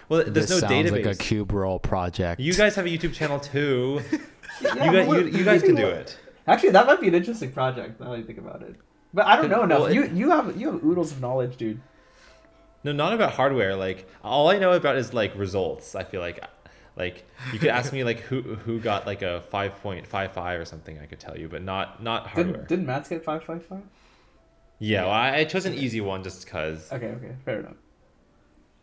Well, 0.09 0.23
there's 0.23 0.33
This 0.47 0.49
no 0.49 0.59
sounds 0.59 0.71
database. 0.73 1.05
like 1.05 1.05
a 1.05 1.15
cube 1.15 1.51
roll 1.51 1.79
project. 1.79 2.39
you 2.39 2.53
guys 2.53 2.75
have 2.75 2.85
a 2.85 2.89
YouTube 2.89 3.13
channel 3.13 3.39
too. 3.39 4.01
Yeah, 4.59 4.85
you 4.85 4.91
guys, 4.91 5.07
you, 5.07 5.37
you 5.39 5.45
guys 5.45 5.61
can 5.61 5.75
do 5.75 5.85
it. 5.85 6.17
Actually, 6.47 6.71
that 6.71 6.87
might 6.87 6.99
be 6.99 7.07
an 7.07 7.13
interesting 7.13 7.51
project. 7.51 7.99
Now 7.99 8.09
that 8.13 8.17
you 8.17 8.23
think 8.23 8.39
about 8.39 8.63
it. 8.63 8.75
But 9.13 9.27
I 9.27 9.35
don't 9.35 9.51
know 9.51 9.61
enough. 9.63 9.81
Well, 9.81 9.87
it- 9.89 9.93
you 9.93 10.05
you 10.07 10.29
have 10.31 10.57
you 10.59 10.71
have 10.71 10.83
oodles 10.83 11.11
of 11.11 11.21
knowledge, 11.21 11.57
dude. 11.57 11.79
No, 12.83 12.91
not 12.91 13.13
about 13.13 13.33
hardware. 13.33 13.75
Like 13.75 14.09
all 14.23 14.49
I 14.49 14.57
know 14.57 14.71
about 14.73 14.95
is 14.97 15.13
like 15.13 15.35
results. 15.37 15.93
I 15.93 16.03
feel 16.03 16.21
like, 16.21 16.43
like 16.95 17.23
you 17.53 17.59
could 17.59 17.69
ask 17.69 17.93
me 17.93 18.03
like 18.03 18.21
who 18.21 18.41
who 18.41 18.79
got 18.79 19.05
like 19.05 19.21
a 19.21 19.41
five 19.51 19.79
point 19.83 20.07
five 20.07 20.31
five 20.31 20.59
or 20.59 20.65
something. 20.65 20.97
I 20.97 21.05
could 21.05 21.19
tell 21.19 21.37
you, 21.37 21.47
but 21.47 21.61
not 21.61 22.01
not 22.01 22.25
hardware. 22.25 22.57
Did 22.63 22.67
did 22.79 22.83
Matt's 22.87 23.09
get 23.09 23.23
five 23.23 23.43
five 23.43 23.63
five? 23.63 23.83
yeah, 24.79 25.03
well, 25.03 25.11
I, 25.11 25.35
I 25.37 25.43
chose 25.43 25.65
an 25.67 25.75
easy 25.75 26.01
one 26.01 26.23
just 26.23 26.45
because. 26.45 26.91
Okay, 26.91 27.07
okay, 27.09 27.35
fair 27.45 27.59
enough. 27.59 27.75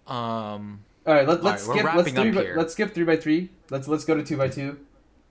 um. 0.06 0.84
All 1.06 1.14
right, 1.14 1.28
let, 1.28 1.42
let's 1.42 1.68
All 1.68 1.74
right, 1.74 1.80
skip. 1.82 1.94
Let's 1.94 2.10
three. 2.10 2.28
up 2.30 2.34
By, 2.34 2.42
here. 2.42 2.54
let's 2.56 2.72
skip 2.72 2.94
three 2.94 3.04
by 3.04 3.16
three. 3.16 3.50
Let's 3.70 3.88
let's 3.88 4.04
go 4.04 4.14
to 4.16 4.22
two 4.22 4.36
by 4.36 4.48
two. 4.48 4.78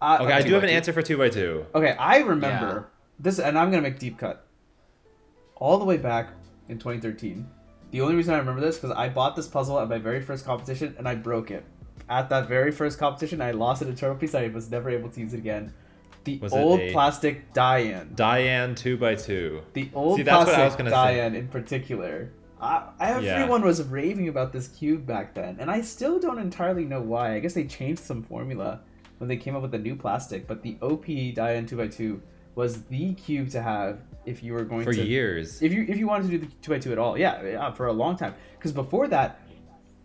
Uh, 0.02 0.20
Okay, 0.22 0.32
I 0.34 0.42
do 0.42 0.54
have 0.54 0.64
an 0.64 0.70
two. 0.70 0.76
answer 0.76 0.94
for 0.94 1.02
two 1.02 1.18
by 1.18 1.30
two. 1.30 1.66
Okay, 1.74 1.92
I 1.92 2.18
remember 2.20 2.90
this, 3.20 3.40
and 3.40 3.58
I'm 3.58 3.72
gonna 3.72 3.82
make 3.82 4.00
deep 4.00 4.18
cut. 4.18 4.46
All 5.56 5.78
the 5.80 5.86
way 5.86 5.98
back 5.98 6.30
in 6.70 6.78
2013. 6.78 7.48
The 7.92 8.02
only 8.02 8.16
reason 8.16 8.34
I 8.34 8.38
remember 8.38 8.60
this 8.62 8.78
because 8.78 8.92
I 8.96 9.08
bought 9.10 9.36
this 9.36 9.48
puzzle 9.48 9.80
at 9.80 9.88
my 9.88 10.00
very 10.00 10.20
first 10.22 10.46
competition 10.46 10.96
and 10.98 11.08
I 11.08 11.14
broke 11.16 11.52
it. 11.52 11.64
At 12.10 12.28
that 12.30 12.48
very 12.50 12.72
first 12.72 12.98
competition, 13.00 13.40
I 13.42 13.52
lost 13.52 13.82
an 13.84 13.90
eternal 13.90 14.16
piece. 14.16 14.34
I 14.36 14.48
was 14.48 14.70
never 14.72 14.90
able 14.90 15.10
to 15.10 15.20
use 15.20 15.34
it 15.34 15.38
again. 15.38 15.74
The 16.24 16.40
Was 16.40 16.54
old 16.54 16.82
plastic 16.92 17.54
Dayan. 17.54 18.16
Dayan 18.16 18.76
two 18.76 18.98
by 18.98 19.16
two. 19.16 19.62
The 19.74 19.90
old 19.94 20.18
See, 20.18 20.24
that's 20.24 20.46
what 20.48 20.56
I 20.56 20.58
plastic 20.58 20.86
was 20.86 20.92
gonna 20.92 21.06
say. 21.08 21.18
Dayan 21.20 21.36
in 21.36 21.48
particular. 21.50 22.32
I, 22.64 22.90
everyone 23.00 23.64
was 23.64 23.84
raving 23.84 24.30
about 24.30 24.54
this 24.54 24.68
cube 24.70 25.06
back 25.06 25.34
then, 25.34 25.58
and 25.60 25.70
I 25.70 25.82
still 25.82 26.20
don't 26.20 26.40
entirely 26.40 26.86
know 26.86 27.02
why. 27.02 27.34
I 27.36 27.40
guess 27.40 27.54
they 27.54 27.66
changed 27.66 28.02
some 28.04 28.24
formula 28.24 28.82
when 29.18 29.28
they 29.28 29.38
came 29.38 29.56
up 29.56 29.62
with 29.62 29.72
the 29.72 29.80
new 29.80 29.96
plastic, 29.96 30.48
but 30.48 30.62
the 30.64 30.78
OP 30.82 31.06
Dayan 31.06 31.68
2x2 31.68 32.20
was 32.56 32.84
the 32.84 33.14
cube 33.16 33.50
to 33.52 33.62
have 33.62 34.00
if 34.26 34.42
you 34.44 34.54
were 34.54 34.64
going 34.64 34.86
For 34.86 34.94
to 34.94 35.04
years. 35.04 35.62
if 35.62 35.74
you 35.74 35.86
if 35.88 35.98
you 35.98 36.08
wanted 36.08 36.30
to 36.32 36.38
do 36.38 36.46
the 36.46 36.48
2x2 36.62 36.92
at 36.94 36.98
all. 36.98 37.18
Yeah, 37.18 37.44
yeah, 37.44 37.72
for 37.72 37.88
a 37.88 37.94
long 37.94 38.16
time. 38.16 38.36
Because 38.58 38.72
before 38.72 39.08
that, 39.10 39.42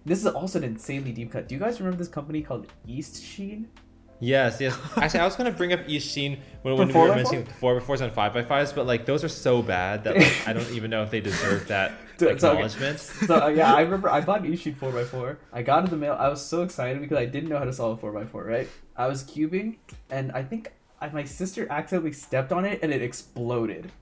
this 0.04 0.20
is 0.20 0.26
also 0.26 0.58
an 0.58 0.64
insanely 0.64 1.12
deep 1.12 1.30
cut. 1.32 1.48
Do 1.48 1.54
you 1.54 1.60
guys 1.60 1.78
remember 1.80 1.98
this 1.98 2.08
company 2.08 2.42
called 2.42 2.66
Eastsheen? 2.88 3.66
Yes, 4.20 4.60
yes. 4.60 4.76
Actually, 4.96 5.20
I 5.20 5.24
was 5.24 5.36
gonna 5.36 5.52
bring 5.52 5.72
up 5.72 5.86
Eastsheen 5.86 6.38
when, 6.62 6.76
when 6.76 6.88
we 6.88 6.94
were 6.94 7.08
by 7.08 7.16
mentioning 7.16 7.44
four 7.44 7.78
by 7.78 7.84
fours 7.84 8.00
and 8.00 8.12
five 8.12 8.34
by 8.34 8.42
fives, 8.42 8.72
but 8.72 8.86
like 8.86 9.06
those 9.06 9.22
are 9.22 9.28
so 9.28 9.62
bad 9.62 10.04
that 10.04 10.16
like, 10.16 10.48
I 10.48 10.52
don't 10.52 10.70
even 10.72 10.90
know 10.90 11.02
if 11.02 11.10
they 11.10 11.20
deserve 11.20 11.68
that 11.68 11.92
okay. 12.22 12.32
acknowledgement. 12.32 12.98
so 12.98 13.44
uh, 13.44 13.48
yeah, 13.48 13.74
I 13.74 13.80
remember 13.88 14.10
I 14.10 14.20
bought 14.20 14.44
an 14.44 14.52
Eastsheen 14.52 14.76
4x4. 14.76 15.36
I 15.52 15.62
got 15.62 15.80
it 15.80 15.84
in 15.86 15.90
the 15.90 15.96
mail. 15.96 16.16
I 16.18 16.28
was 16.28 16.44
so 16.44 16.62
excited 16.62 17.00
because 17.00 17.18
I 17.18 17.26
didn't 17.26 17.48
know 17.48 17.58
how 17.58 17.64
to 17.64 17.72
solve 17.72 18.02
a 18.02 18.06
4x4, 18.06 18.46
right? 18.46 18.68
I 18.96 19.06
was 19.06 19.22
cubing, 19.22 19.76
and 20.10 20.32
I 20.32 20.42
think 20.42 20.72
I, 21.00 21.08
my 21.10 21.24
sister 21.24 21.66
accidentally 21.70 22.12
stepped 22.12 22.52
on 22.52 22.64
it 22.64 22.80
and 22.82 22.92
it 22.92 23.02
exploded. 23.02 23.92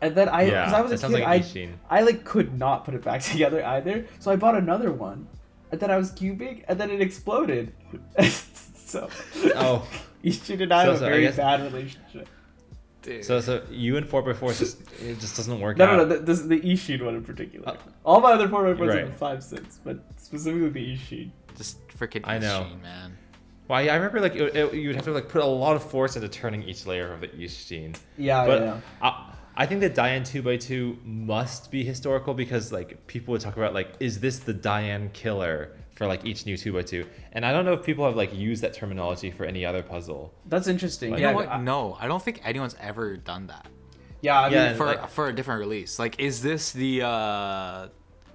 And 0.00 0.14
then 0.14 0.28
I, 0.28 0.44
because 0.44 0.72
Yeah, 0.72 0.76
I 0.76 0.80
was 0.82 0.92
a 0.92 1.06
kid, 1.06 1.12
like 1.12 1.24
I. 1.24 1.68
I 1.90 2.02
like 2.02 2.24
could 2.24 2.58
not 2.58 2.84
put 2.84 2.94
it 2.94 3.02
back 3.02 3.22
together 3.22 3.64
either. 3.64 4.06
So 4.18 4.30
I 4.30 4.36
bought 4.36 4.54
another 4.54 4.92
one, 4.92 5.26
and 5.70 5.80
then 5.80 5.90
I 5.90 5.96
was 5.96 6.12
cubing, 6.12 6.64
and 6.68 6.78
then 6.78 6.90
it 6.90 7.00
exploded. 7.00 7.72
So, 8.94 9.08
Oh, 9.56 9.88
Eastsheen 10.24 10.62
and 10.62 10.72
I 10.72 10.84
So- 10.84 10.90
have 10.90 10.98
so 11.00 11.04
a 11.04 11.08
I 11.08 11.10
very 11.10 11.22
guess- 11.22 11.36
bad 11.36 11.62
relationship. 11.62 12.28
Dude. 13.02 13.22
so 13.22 13.38
so 13.40 13.62
you 13.70 13.98
and 13.98 14.06
four 14.08 14.22
by 14.22 14.32
four 14.32 14.50
just 14.54 14.80
it 15.02 15.20
just 15.20 15.36
doesn't 15.36 15.60
work 15.60 15.76
No, 15.76 15.84
out. 15.84 15.90
no, 15.98 16.04
no. 16.04 16.04
The, 16.06 16.18
this 16.20 16.40
is 16.40 16.48
the 16.48 16.58
Eastsheen 16.60 17.04
one 17.04 17.14
in 17.14 17.22
particular. 17.22 17.68
Uh, 17.68 17.76
All 18.02 18.20
my 18.22 18.32
other 18.32 18.48
4x4s 18.48 18.78
right. 18.80 18.98
have 19.00 19.08
been 19.08 19.12
five 19.18 19.42
cents, 19.44 19.78
but 19.84 19.98
specifically 20.16 20.70
the 20.70 20.86
Eastsheen. 20.96 21.30
just 21.54 21.86
freaking 21.88 22.22
I 22.24 22.38
know. 22.38 22.62
machine, 22.62 22.80
man. 22.80 23.18
Well, 23.68 23.82
yeah, 23.82 23.92
I 23.92 23.96
remember 23.96 24.20
like 24.20 24.34
it, 24.36 24.56
it, 24.56 24.72
you 24.74 24.88
would 24.88 24.96
have 24.96 25.04
to 25.04 25.12
like 25.12 25.28
put 25.28 25.42
a 25.42 25.46
lot 25.46 25.76
of 25.76 25.82
force 25.82 26.16
into 26.16 26.28
turning 26.30 26.62
each 26.62 26.86
layer 26.86 27.12
of 27.12 27.20
the 27.20 27.28
Eastsheen. 27.28 27.94
Yeah, 28.16 28.46
but 28.46 28.62
yeah. 28.62 28.80
I, 29.02 29.34
I 29.56 29.66
think 29.66 29.82
that 29.82 29.94
Dayan 29.94 30.22
2x2 30.22 31.04
must 31.04 31.70
be 31.70 31.84
historical 31.84 32.32
because 32.32 32.72
like 32.72 33.06
people 33.06 33.32
would 33.32 33.42
talk 33.42 33.56
about 33.58 33.74
like 33.74 33.90
is 34.00 34.20
this 34.20 34.38
the 34.38 34.54
Dayan 34.54 35.12
killer 35.12 35.76
for 35.94 36.06
like 36.06 36.24
each 36.24 36.44
new 36.46 36.56
2x2 36.56 37.06
and 37.32 37.46
I 37.46 37.52
don't 37.52 37.64
know 37.64 37.72
if 37.74 37.84
people 37.84 38.04
have 38.04 38.16
like 38.16 38.34
used 38.34 38.62
that 38.62 38.74
terminology 38.74 39.30
for 39.30 39.44
any 39.44 39.64
other 39.64 39.82
puzzle. 39.82 40.32
That's 40.46 40.66
interesting. 40.66 41.10
Like- 41.12 41.20
You 41.20 41.26
yeah, 41.26 41.30
know 41.32 41.36
what? 41.38 41.48
I- 41.48 41.60
no, 41.60 41.96
I 42.00 42.06
don't 42.08 42.22
think 42.22 42.40
anyone's 42.44 42.76
ever 42.80 43.16
done 43.16 43.46
that 43.48 43.66
yeah, 44.20 44.40
I 44.40 44.48
Yeah, 44.48 44.68
mean, 44.68 44.76
for 44.76 44.86
like- 44.86 45.08
for 45.10 45.28
a 45.28 45.34
different 45.34 45.60
release. 45.60 45.98
Like, 45.98 46.18
is 46.18 46.40
this 46.42 46.72
the 46.72 47.02
uh 47.02 47.88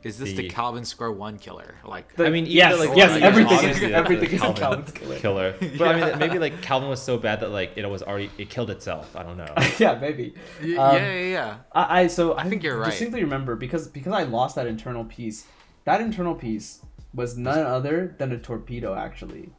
is 0.03 0.17
this 0.17 0.29
the, 0.29 0.43
The- 0.43 0.49
Calvin 0.49 0.85
Square 0.85 1.11
One 1.13 1.37
killer? 1.39 1.75
Like, 1.83 2.15
The- 2.15 2.25
I 2.27 2.29
mean, 2.29 2.45
even 2.45 2.55
yes, 2.55 2.71
though, 2.77 2.85
like, 2.85 2.95
yes, 2.97 3.11
like, 3.11 3.23
everything 3.23 3.69
is 3.69 3.81
everything 3.91 4.29
the 4.29 4.35
is 4.35 4.41
Calvin 4.41 4.61
Calvin's 4.61 4.91
killer. 4.99 5.17
killer. 5.19 5.55
But 5.79 5.87
I 5.95 6.09
mean, 6.11 6.19
maybe 6.19 6.37
like 6.39 6.61
Calvin 6.61 6.87
was 6.89 7.01
so 7.01 7.17
bad 7.17 7.39
that 7.41 7.49
like 7.49 7.71
it 7.75 7.85
was 7.89 8.03
already 8.03 8.29
it 8.37 8.49
killed 8.51 8.69
itself. 8.69 9.13
I 9.15 9.23
don't 9.23 9.35
know. 9.35 9.51
yeah, 9.79 9.97
maybe. 9.99 10.35
Um, 10.61 10.67
yeah, 10.69 10.93
yeah, 10.95 11.19
yeah. 11.37 11.57
I, 11.73 12.01
I 12.01 12.07
so 12.07 12.37
I 12.37 12.47
think 12.47 12.61
you're 12.63 12.77
right. 12.77 12.91
Distinctly 12.91 13.23
remember 13.23 13.55
because 13.55 13.87
because 13.87 14.13
I 14.13 14.23
lost 14.23 14.55
that 14.55 14.67
internal 14.67 15.03
piece. 15.05 15.47
That 15.85 16.01
internal 16.01 16.35
piece 16.35 16.81
was 17.13 17.37
none 17.37 17.59
other 17.65 18.15
than 18.17 18.31
a 18.31 18.37
torpedo, 18.37 18.95
actually. 18.95 19.51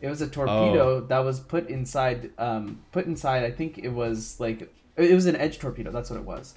It 0.00 0.08
was 0.08 0.22
a 0.22 0.28
torpedo 0.28 0.96
Oh. 0.96 1.00
that 1.00 1.18
was 1.20 1.40
put 1.40 1.68
inside. 1.68 2.30
Um, 2.38 2.80
put 2.92 3.06
inside. 3.06 3.42
I 3.44 3.50
think 3.50 3.78
it 3.78 3.88
was 3.88 4.38
like 4.38 4.72
it 4.96 5.14
was 5.14 5.26
an 5.26 5.36
edge 5.36 5.58
torpedo. 5.58 5.90
That's 5.90 6.10
what 6.10 6.18
it 6.18 6.24
was. 6.24 6.54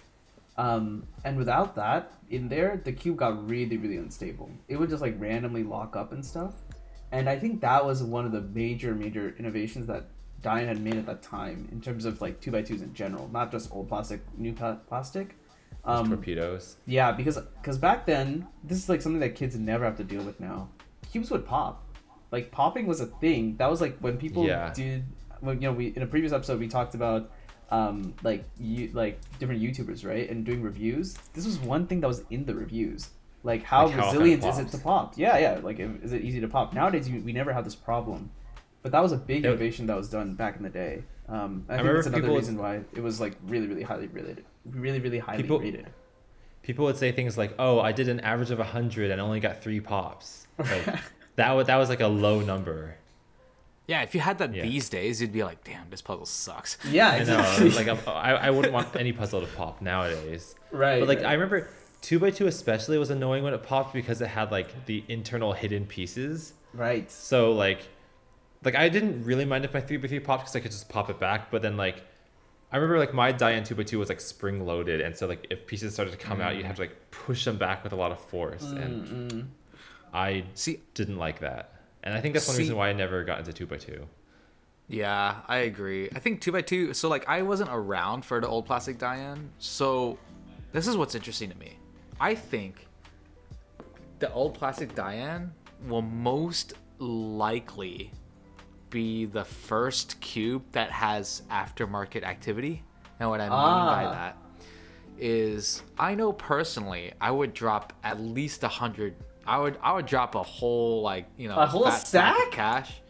Um, 0.58 1.08
and 1.24 1.38
without 1.38 1.76
that 1.76 2.12
in 2.30 2.50
there, 2.50 2.80
the 2.84 2.92
cube 2.92 3.18
got 3.18 3.50
really, 3.50 3.78
really 3.78 3.98
unstable. 3.98 4.52
It 4.68 4.76
would 4.78 4.90
just 4.90 5.02
like 5.02 5.20
randomly 5.20 5.64
lock 5.64 5.96
up 5.96 6.12
and 6.12 6.24
stuff. 6.24 6.54
And 7.12 7.28
I 7.28 7.38
think 7.40 7.62
that 7.62 7.84
was 7.86 8.04
one 8.04 8.26
of 8.26 8.32
the 8.32 8.42
major, 8.42 8.94
major 8.94 9.34
innovations 9.40 9.88
that 9.88 10.06
Dayan 10.44 10.68
had 10.68 10.82
made 10.82 10.96
at 10.96 11.06
that 11.08 11.22
time 11.24 11.68
in 11.72 11.82
terms 11.82 12.06
of 12.06 12.22
like 12.22 12.40
two 12.42 12.52
by 12.52 12.62
twos 12.62 12.82
in 12.82 12.94
general, 12.94 13.28
not 13.32 13.52
just 13.52 13.72
old 13.72 13.90
plastic, 13.90 14.22
new 14.38 14.54
plastic. 14.54 15.36
Um, 15.84 16.08
torpedoes. 16.10 16.78
yeah, 16.86 17.12
because 17.12 17.38
because 17.62 17.78
back 17.78 18.06
then, 18.06 18.48
this 18.64 18.78
is 18.78 18.88
like 18.90 19.02
something 19.02 19.20
that 19.22 19.36
kids 19.36 19.56
never 19.56 19.84
have 19.86 19.98
to 19.98 20.04
deal 20.04 20.22
with 20.24 20.40
now. 20.40 20.70
Cubes 21.12 21.32
would 21.32 21.46
pop, 21.46 21.84
like 22.32 22.52
popping 22.52 22.86
was 22.88 23.02
a 23.02 23.08
thing. 23.08 23.58
That 23.58 23.70
was 23.70 23.82
like 23.82 23.98
when 24.00 24.18
people 24.18 24.46
Yeah. 24.46 24.72
did. 24.74 25.04
When 25.40 25.60
you 25.62 25.70
know, 25.70 25.74
we 25.74 25.88
in 25.88 26.04
a 26.04 26.08
previous 26.08 26.34
episode 26.34 26.60
we 26.60 26.68
talked 26.68 26.94
about 26.94 27.32
um 27.72 28.14
like 28.22 28.44
you 28.60 28.90
like 28.94 29.20
different 29.40 29.62
YouTubers 29.62 30.06
right 30.06 30.30
and 30.30 30.46
doing 30.46 30.62
reviews. 30.62 31.16
This 31.34 31.46
was 31.46 31.58
one 31.58 31.88
thing 31.88 32.00
that 32.02 32.08
was 32.08 32.24
in 32.30 32.46
the 32.46 32.54
reviews. 32.54 33.10
Like 33.44 33.64
how 33.64 33.86
Like 33.88 33.96
how 33.96 34.06
resilient 34.12 34.46
is 34.46 34.60
it 34.60 34.70
to 34.70 34.78
pop? 34.78 35.14
Yeah, 35.18 35.38
yeah. 35.40 35.60
Like 35.64 35.80
is 35.80 36.14
it 36.14 36.22
easy 36.22 36.40
to 36.42 36.48
pop? 36.48 36.74
Nowadays 36.74 37.10
you, 37.10 37.22
we 37.22 37.34
never 37.34 37.52
have 37.52 37.64
this 37.64 37.74
problem, 37.76 38.30
but 38.84 38.92
that 38.92 39.02
was 39.02 39.14
a 39.14 39.18
big 39.18 39.44
innovation 39.46 39.88
that 39.88 39.98
was 39.98 40.10
done 40.10 40.36
back 40.36 40.58
in 40.58 40.64
the 40.64 40.70
day. 40.70 41.04
Um, 41.28 41.64
I, 41.70 41.78
think 41.78 41.80
remember 41.88 41.94
that's 42.04 42.08
another 42.16 42.34
reason 42.36 42.58
why 42.58 42.82
it 42.94 43.02
was 43.02 43.20
like 43.20 43.34
really, 43.48 43.66
really 43.66 43.84
highly 43.84 44.08
rated, 44.08 44.44
really, 44.66 45.00
really 45.00 45.20
highly 45.20 45.44
People- 45.44 45.60
rated. 45.60 45.88
People 46.64 46.86
would 46.86 46.96
say 46.98 47.12
things 47.12 47.40
like, 47.40 47.56
"Oh, 47.58 47.80
I 47.80 47.92
did 47.92 48.08
an 48.08 48.20
average 48.20 48.52
of 48.52 48.60
hundred 48.60 49.10
and 49.10 49.20
only 49.20 49.40
got 49.40 49.64
three 49.64 49.80
pops." 49.80 50.46
Like, 50.60 50.86
that 51.36 51.52
was 51.54 51.66
that 51.68 51.78
was 51.78 51.90
like 51.90 52.02
a 52.02 52.08
low 52.08 52.42
number. 52.42 52.98
Yeah, 53.88 54.04
if 54.04 54.14
you 54.14 54.22
had 54.22 54.38
that 54.38 54.54
Yeah. 54.54 54.62
these 54.62 54.88
days, 54.88 55.20
you'd 55.22 55.34
be 55.34 55.44
like, 55.44 55.64
"Damn, 55.64 55.90
this 55.90 56.04
puzzle 56.04 56.28
sucks." 56.28 56.78
Yeah, 56.90 57.10
I 57.10 57.24
know. 57.24 57.40
exactly. 57.40 57.70
like 57.72 57.88
I'm- 57.88 58.00
I, 58.08 58.34
I 58.48 58.50
wouldn't 58.52 58.74
want 58.76 58.96
any 58.96 59.12
puzzle 59.12 59.42
to 59.42 59.48
pop 59.48 59.82
nowadays. 59.82 60.56
right. 60.72 61.00
But 61.00 61.08
like 61.08 61.18
right. 61.20 61.28
I 61.30 61.34
remember 61.34 61.68
two 62.02 62.20
by 62.20 62.30
two 62.30 62.46
especially 62.46 62.98
was 63.00 63.10
annoying 63.10 63.44
when 63.44 63.54
it 63.56 63.64
popped 63.64 63.94
because 63.94 64.22
it 64.22 64.28
had 64.28 64.52
like 64.52 64.86
the 64.86 65.04
internal 65.08 65.54
hidden 65.54 65.88
pieces. 65.88 66.54
right. 66.74 67.10
So 67.12 67.54
like, 67.54 67.88
like 68.64 68.76
I 68.76 68.88
didn't 68.88 69.24
really 69.26 69.46
mind 69.46 69.66
if 69.66 69.74
my 69.74 69.82
three 69.82 69.98
by 69.98 70.08
three 70.08 70.20
popped 70.20 70.44
because 70.44 70.56
I 70.56 70.60
could 70.60 70.72
just 70.72 70.90
pop 70.90 71.10
it 71.10 71.20
back. 71.20 71.50
But 71.50 71.64
then 71.64 71.76
like, 71.76 72.04
I 72.72 72.78
remember 72.78 73.00
like 73.00 73.14
my 73.14 73.34
Dayan 73.34 73.66
two 73.66 73.76
by 73.76 73.84
two 73.84 74.00
was 74.00 74.10
like 74.10 74.22
spring 74.22 74.66
loaded, 74.66 75.02
and 75.02 75.16
so 75.16 75.28
like 75.28 75.48
if 75.50 75.68
pieces 75.68 75.94
started 75.94 76.12
to 76.12 76.18
come 76.18 76.40
out, 76.40 76.56
you 76.56 76.64
mm. 76.64 76.68
have 76.68 76.78
to 76.78 76.84
like 76.84 77.12
push 77.12 77.46
them 77.46 77.58
back 77.58 77.84
with 77.84 77.92
a 77.92 77.98
lot 77.98 78.12
of 78.12 78.20
force, 78.20 78.64
mm, 78.64 78.82
and 78.82 79.08
Mm-mm. 79.08 79.48
I 80.14 80.46
See, 80.54 80.80
didn't 80.94 81.18
like 81.18 81.40
that. 81.40 81.76
And 82.04 82.14
I 82.14 82.22
think 82.22 82.34
that's 82.34 82.48
one 82.48 82.56
See- 82.56 82.64
reason 82.64 82.76
why 82.78 82.90
I 82.90 82.94
never 82.94 83.24
got 83.24 83.40
into 83.40 83.54
two 83.54 83.66
by 83.66 83.78
two. 83.78 84.08
Yeah, 84.88 85.38
I 85.48 85.58
agree. 85.60 86.10
I 86.14 86.20
think 86.20 86.42
two 86.42 86.52
by 86.52 86.62
two. 86.62 86.94
So 86.94 87.08
like, 87.08 87.28
I 87.30 87.44
wasn't 87.44 87.70
around 87.72 88.26
for 88.26 88.42
the 88.42 88.48
old 88.48 88.66
plastic 88.66 88.98
Dayan. 88.98 89.48
So 89.58 90.18
this 90.74 90.86
is 90.86 90.98
what's 90.98 91.16
interesting 91.16 91.50
to 91.50 91.58
me. 91.58 91.78
I 92.20 92.36
think 92.36 92.88
the 94.20 94.32
old 94.34 94.54
plastic 94.54 94.94
Dayan 94.94 95.52
will 95.88 96.02
most 96.02 96.74
likely 97.00 98.12
be 98.92 99.26
the 99.26 99.44
first 99.44 100.20
cube 100.22 100.64
that 100.74 100.92
has 100.92 101.42
aftermarket 101.50 102.22
activity. 102.24 102.84
And 103.20 103.30
what 103.30 103.42
I 103.42 103.46
mean 103.46 103.50
by 103.52 104.06
Ah. 104.06 104.12
that 104.12 104.38
is, 105.18 105.82
I 105.98 106.16
know 106.16 106.34
personally, 106.34 107.14
I 107.20 107.32
would 107.32 107.54
drop 107.54 107.94
at 108.04 108.20
least 108.20 108.64
a 108.64 108.68
hundred. 108.68 109.16
I 109.48 109.58
would 109.58 109.78
I 109.82 109.94
would 109.94 110.06
drop 110.06 110.36
a 110.36 110.44
whole 110.44 111.02
like 111.02 111.26
you 111.38 111.48
know 111.48 111.58
A 111.58 111.66
whole 111.66 111.86
fat 111.86 112.08
stack 112.08 112.48
of 112.48 112.52
cash. 112.52 113.02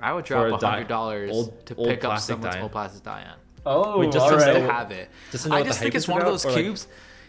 I 0.00 0.12
would 0.12 0.24
drop 0.26 0.50
a 0.50 0.54
a 0.54 0.68
hundred 0.70 0.88
dollars 0.88 1.30
to 1.66 1.74
old 1.74 1.88
pick 1.88 2.04
up 2.04 2.10
plastic 2.10 2.34
someone's 2.34 2.54
Dayan? 2.56 2.62
old 2.62 2.72
plastic 2.72 3.02
Dayan. 3.02 3.34
Oh, 3.66 3.98
Wait, 3.98 4.12
just 4.12 4.22
all 4.24 4.30
to 4.30 4.36
Just 4.36 4.46
know- 4.46 4.54
to 4.66 4.72
have 4.72 4.90
it. 4.92 5.10
just 5.32 5.44
to 5.44 5.50
know 5.50 5.56
I 5.56 5.62
just 5.62 5.78
think 5.80 5.94
it's 5.94 6.04
is 6.04 6.08
one 6.08 6.20
of 6.20 6.26
those 6.26 6.44
or, 6.44 6.50
like- 6.52 6.62
cubes. 6.62 6.86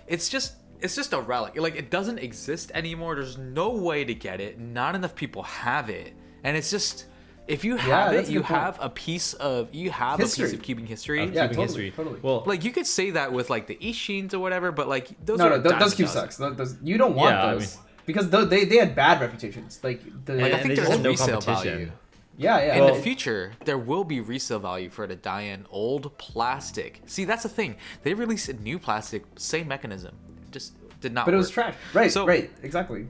It's 0.07 0.29
just 0.29 0.55
it's 0.81 0.95
just 0.95 1.11
a 1.13 1.19
relic. 1.19 1.57
Like 1.59 1.75
it 1.75 1.89
doesn't 1.89 2.19
exist 2.19 2.71
anymore. 2.73 3.15
There's 3.15 3.37
no 3.37 3.69
way 3.71 4.05
to 4.05 4.13
get 4.13 4.39
it. 4.39 4.59
Not 4.59 4.95
enough 4.95 5.15
people 5.15 5.43
have 5.43 5.89
it, 5.89 6.13
and 6.43 6.55
it's 6.55 6.69
just 6.71 7.05
if 7.49 7.65
you 7.65 7.75
have 7.75 8.13
that's 8.13 8.29
it, 8.29 8.31
you 8.31 8.39
good 8.39 8.45
point. 8.47 8.61
have 8.61 8.77
a 8.79 8.89
piece 8.89 9.33
of 9.33 9.73
you 9.73 9.89
have 9.91 10.19
a 10.19 10.23
piece 10.23 10.53
of 10.53 10.61
cubing 10.61 10.87
history. 10.87 11.23
Of 11.23 11.33
Yeah, 11.33 11.47
cubing 11.47 11.49
totally, 11.49 11.65
history. 11.65 11.91
totally. 11.91 12.19
Well, 12.21 12.43
Like 12.45 12.63
you 12.63 12.71
could 12.71 12.85
say 12.87 13.09
that 13.11 13.33
with 13.33 13.49
like 13.49 13.67
the 13.67 13.75
Eastsheens 13.77 14.33
or 14.33 14.39
whatever, 14.39 14.71
but 14.71 14.87
like 14.87 15.07
those 15.25 15.39
No, 15.39 15.47
are 15.47 15.57
no, 15.57 15.63
th- 15.63 15.79
those 15.79 15.93
cube 15.95 16.09
sucks. 16.09 16.37
Those, 16.37 16.55
those- 16.55 16.75
you 16.83 16.97
don't 16.97 17.15
want 17.15 17.35
Yeah, 17.35 17.45
I 17.45 17.53
those 17.55 17.77
because 18.05 18.29
tho- 18.29 18.45
they 18.45 18.65
they 18.65 18.77
had 18.77 18.95
bad 18.95 19.19
reputations. 19.19 19.79
Like 19.83 20.01
the 20.25 20.33
Like, 20.35 20.53
I 20.53 20.59
think 20.61 20.75
there's 20.75 20.87
just 20.87 21.01
no 21.01 21.09
resale 21.09 21.41
competition. 21.41 21.73
value. 21.73 21.91
yeah, 22.37 22.59
yeah. 22.65 22.75
In 22.77 22.83
Well- 22.85 22.95
the 22.95 23.01
future, 23.01 23.53
there 23.65 23.77
will 23.77 24.03
be 24.03 24.19
resale 24.21 24.59
value 24.59 24.89
for 24.89 25.05
the 25.07 25.15
Dayan 25.17 25.65
old 25.71 26.17
plastic. 26.17 27.01
See, 27.05 27.25
that's 27.25 27.43
the 27.43 27.49
thing. 27.49 27.75
They 28.03 28.13
released 28.13 28.47
a 28.49 28.53
new 28.53 28.79
plastic, 28.79 29.23
same 29.37 29.67
mechanism, 29.67 30.15
just 30.51 30.73
did 31.01 31.13
not. 31.13 31.25
but 31.25 31.33
it 31.33 31.37
was 31.37 31.49
trash. 31.49 31.75
Right, 31.93 32.11
So- 32.11 32.25
right, 32.27 32.49
exactly. 32.63 33.07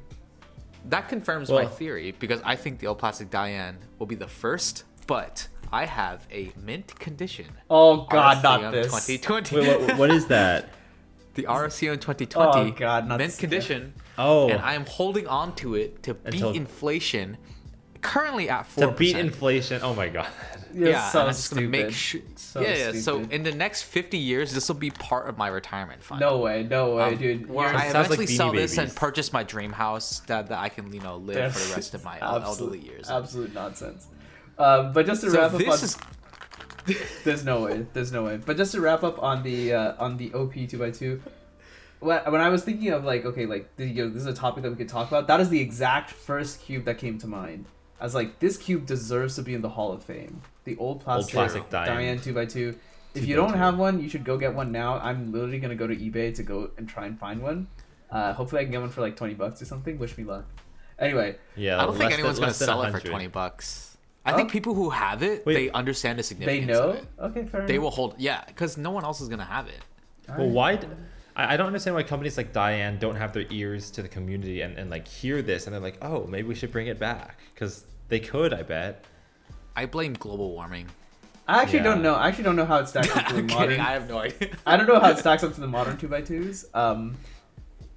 That 0.85 1.09
confirms 1.09 1.49
my 1.49 1.65
theory 1.65 2.15
because 2.19 2.41
I 2.43 2.55
think 2.55 2.79
the 2.79 2.87
old 2.87 2.99
plastic 2.99 3.29
Dayan 3.29 3.75
will 3.99 4.07
be 4.07 4.15
the 4.15 4.27
first, 4.27 4.85
but 5.07 5.47
I 5.71 5.85
have 5.85 6.25
a 6.31 6.51
mint 6.63 6.97
condition. 6.99 7.45
Oh 7.69 8.07
God, 8.09 8.41
not 8.43 8.71
this. 8.71 8.87
2020. 8.87 9.55
Wait, 9.67 9.81
what, 9.81 9.97
what 9.97 10.11
is 10.11 10.27
that? 10.27 10.69
the 11.35 11.43
RS3M 11.43 12.01
2020 12.01 12.71
Oh, 12.71 12.71
God, 12.71 13.07
not 13.07 13.17
mint 13.19 13.29
this- 13.31 13.39
condition. 13.39 13.93
Oh, 14.17 14.49
And 14.49 14.59
I 14.61 14.73
am 14.73 14.85
holding 14.85 15.27
on 15.27 15.55
to 15.57 15.75
it 15.75 16.03
to 16.03 16.13
beat 16.15 16.33
Until- 16.33 16.51
inflation. 16.51 17.37
Currently 18.01 18.49
at 18.49 18.65
four 18.65 18.87
to 18.87 18.91
beat 18.91 19.17
inflation. 19.17 19.81
Oh 19.83 19.93
my 19.93 20.09
god. 20.09 20.27
You're 20.73 20.89
yeah, 20.89 21.09
so 21.09 21.19
and 21.19 21.29
I'm 21.29 21.33
just 21.35 21.53
gonna 21.53 21.67
make 21.67 21.91
sure. 21.91 22.21
So 22.35 22.61
yeah, 22.61 22.91
yeah. 22.91 22.99
So 22.99 23.21
in 23.21 23.43
the 23.43 23.51
next 23.51 23.83
50 23.83 24.17
years, 24.17 24.53
this 24.53 24.67
will 24.67 24.75
be 24.75 24.91
part 24.91 25.27
of 25.27 25.37
my 25.37 25.47
retirement 25.47 26.03
fund. 26.03 26.21
No 26.21 26.37
way, 26.37 26.63
no 26.63 26.95
way, 26.95 27.03
Um, 27.03 27.17
dude. 27.17 27.49
Where 27.49 27.67
I 27.67 27.91
sounds 27.91 28.09
like 28.09 28.19
eventually 28.19 28.25
Beanie 28.27 28.37
sell 28.37 28.51
this 28.51 28.77
and 28.77 28.95
purchase 28.95 29.33
my 29.33 29.43
dream 29.43 29.71
house 29.71 30.19
that, 30.21 30.47
that 30.49 30.59
I 30.59 30.69
can, 30.69 30.93
you 30.93 31.01
know, 31.01 31.17
live 31.17 31.53
for 31.53 31.67
the 31.67 31.75
rest 31.75 31.93
of 31.95 32.03
my 32.03 32.19
el- 32.21 32.43
elderly 32.43 32.79
years. 32.79 33.09
Absolute 33.09 33.53
nonsense. 33.53 34.07
Um, 34.57 34.93
but 34.93 35.05
just 35.05 35.21
to 35.21 35.31
So 35.31 35.37
wrap 35.41 35.53
up 35.53 35.61
on, 35.61 35.65
this 35.65 35.83
is 35.83 35.97
there's 37.23 37.43
no 37.43 37.61
way, 37.61 37.85
there's 37.93 38.11
no 38.11 38.23
way. 38.23 38.37
But 38.37 38.57
just 38.57 38.71
to 38.73 38.81
wrap 38.81 39.03
up 39.03 39.21
on 39.21 39.43
the 39.43 39.73
uh, 39.73 39.93
on 40.03 40.17
the 40.17 40.33
OP 40.33 40.53
two 40.69 40.85
x 40.85 40.99
two, 40.99 41.21
when 41.99 42.19
when 42.31 42.41
I 42.41 42.49
was 42.49 42.63
thinking 42.63 42.89
of 42.89 43.03
like 43.03 43.25
okay, 43.25 43.45
like 43.45 43.69
you 43.77 43.93
know, 43.93 44.09
this 44.09 44.21
is 44.21 44.27
a 44.27 44.33
topic 44.33 44.63
that 44.63 44.69
we 44.69 44.75
could 44.77 44.89
talk 44.89 45.07
about. 45.07 45.27
That 45.27 45.39
is 45.39 45.49
the 45.49 45.59
exact 45.59 46.11
first 46.11 46.61
cube 46.61 46.85
that 46.85 46.97
came 46.97 47.17
to 47.19 47.27
mind. 47.27 47.65
I 47.99 48.03
was 48.03 48.15
like, 48.15 48.39
this 48.39 48.57
cube 48.57 48.85
deserves 48.85 49.35
to 49.35 49.41
be 49.41 49.53
in 49.53 49.61
the 49.61 49.69
Hall 49.69 49.91
of 49.91 50.03
Fame. 50.03 50.41
The 50.63 50.77
old 50.77 51.01
plastic, 51.01 51.33
plastic 51.33 51.69
Dayan. 51.69 51.87
Dayan 52.17 52.23
two 52.23 52.39
x 52.39 52.53
two. 52.53 52.75
If 53.15 53.23
2 53.23 53.27
you 53.27 53.35
don't 53.35 53.51
2. 53.51 53.57
have 53.57 53.77
one, 53.77 53.99
you 54.01 54.07
should 54.07 54.23
go 54.23 54.37
get 54.37 54.53
one 54.53 54.71
now. 54.71 54.99
I'm 54.99 55.31
literally 55.31 55.59
gonna 55.59 55.75
go 55.75 55.87
to 55.87 55.95
eBay 55.95 56.33
to 56.35 56.43
go 56.43 56.69
and 56.77 56.87
try 56.87 57.05
and 57.07 57.19
find 57.19 57.41
one. 57.41 57.67
Uh, 58.11 58.33
hopefully, 58.33 58.61
I 58.61 58.63
can 58.63 58.71
get 58.71 58.81
one 58.81 58.89
for 58.89 59.01
like 59.01 59.15
twenty 59.15 59.33
bucks 59.33 59.61
or 59.61 59.65
something. 59.65 59.97
Wish 59.99 60.17
me 60.17 60.23
luck. 60.23 60.45
Anyway, 60.99 61.35
Yeah. 61.55 61.81
I 61.81 61.85
don't 61.85 61.97
think 61.97 62.11
anyone's 62.13 62.35
than, 62.37 62.41
gonna 62.43 62.49
less 62.49 62.59
than 62.59 62.65
sell 62.67 62.83
it 62.83 62.91
for 62.91 62.99
20 62.99 63.27
bucks. 63.27 63.97
I 64.25 64.33
Oh. 64.33 64.35
think 64.35 64.51
people 64.51 64.73
who 64.73 64.89
have 64.89 65.23
it, 65.23 65.45
Wait. 65.45 65.53
they 65.53 65.69
understand 65.71 66.19
the 66.19 66.23
significance. 66.23 66.67
they 66.67 66.73
significance 66.73 67.09
know. 67.17 67.23
of 67.25 67.33
it. 67.33 67.37
Okay, 67.39 67.47
fair 67.49 67.65
They 67.67 67.75
enough. 67.75 67.83
will 67.83 67.91
hold, 67.91 68.15
yeah, 68.17 68.43
because 68.47 68.77
no 68.77 68.91
one 68.91 69.05
else 69.05 69.21
is 69.21 69.29
gonna 69.29 69.45
have 69.45 69.67
it. 69.67 69.79
Well, 70.37 70.49
why? 70.49 70.75
d- 70.75 70.87
I, 71.39 71.53
I 71.53 71.57
don't 71.57 71.67
understand 71.67 71.95
why 71.95 72.03
companies 72.03 72.37
like 72.37 72.53
Dayan 72.53 72.99
don't 72.99 73.15
have 73.15 73.33
their 73.33 73.45
ears 73.49 73.89
to 73.91 74.01
the 74.01 74.07
community 74.07 74.61
and, 74.61 74.77
and 74.77 74.89
like 74.89 75.07
hear 75.07 75.41
this 75.41 75.65
and 75.65 75.73
they're 75.73 75.81
like, 75.81 75.97
oh, 76.01 76.25
maybe 76.27 76.47
we 76.47 76.55
should 76.55 76.71
bring 76.71 76.87
it 76.87 76.99
back 76.99 77.39
because 77.53 77.85
they 78.09 78.19
could. 78.19 78.53
I 78.53 78.63
bet. 78.63 79.03
I 79.75 79.85
blame 79.85 80.13
global 80.13 80.51
warming. 80.51 80.87
I 81.47 81.61
actually 81.61 81.79
Yeah. 81.79 81.83
don't 81.85 82.01
know. 82.03 82.15
I 82.15 82.27
actually 82.27 82.43
don't 82.43 82.55
know 82.55 82.65
how 82.65 82.77
it 82.77 82.87
stacks 82.87 83.09
up 83.15 83.25
to 83.27 83.33
the 83.33 83.39
I'm 83.39 83.47
modern. 83.47 83.69
kidding. 83.69 83.79
I 83.81 83.91
have 83.93 84.09
no 84.09 84.17
idea. 84.19 84.49
I 84.65 84.77
don't 84.77 84.87
know 84.87 84.99
how 84.99 85.09
it 85.11 85.17
stacks 85.17 85.43
up 85.43 85.53
to 85.53 85.61
the 85.61 85.67
modern 85.67 85.97
two 85.97 86.13
x 86.13 86.27
twos. 86.27 86.65
Um, 86.73 87.15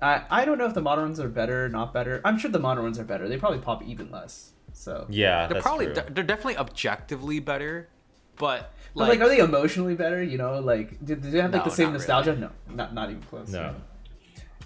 I 0.01 0.23
I 0.31 0.45
don't 0.45 0.59
know 0.59 0.67
if 0.67 0.75
the 0.75 0.81
modern 0.83 1.05
ones 1.07 1.21
are 1.21 1.29
better, 1.29 1.67
or 1.67 1.69
not 1.69 1.93
better. 1.93 2.21
I'm 2.25 2.39
sure 2.39 2.51
the 2.51 2.59
modern 2.59 2.85
ones 2.85 2.99
are 2.99 3.05
better. 3.05 3.29
They 3.29 3.39
probably 3.39 3.59
pop 3.59 3.83
even 3.85 4.11
less. 4.11 4.51
So, 4.75 5.07
Yeah, 5.11 5.47
They're 5.47 5.55
that's 5.55 5.63
probably 5.63 5.87
true. 5.87 5.95
they're, 5.95 6.07
they're 6.11 6.25
definitely 6.25 6.57
objectively 6.57 7.39
better, 7.41 7.89
but 8.39 8.73
but 8.95 9.09
like, 9.09 9.21
are 9.21 9.29
they 9.29 9.39
emotionally 9.39 9.95
better? 9.95 10.23
You 10.23 10.39
know, 10.39 10.59
like 10.61 11.05
do, 11.05 11.15
do 11.17 11.31
they 11.31 11.41
have 11.41 11.53
like 11.53 11.65
No, 11.65 11.71
the 11.71 11.77
same 11.77 11.87
not 11.89 11.93
nostalgia? 11.95 12.37
No, 12.37 12.51
not 12.75 12.93
not 12.95 13.11
even 13.11 13.23
close. 13.23 13.49
No. 13.49 13.75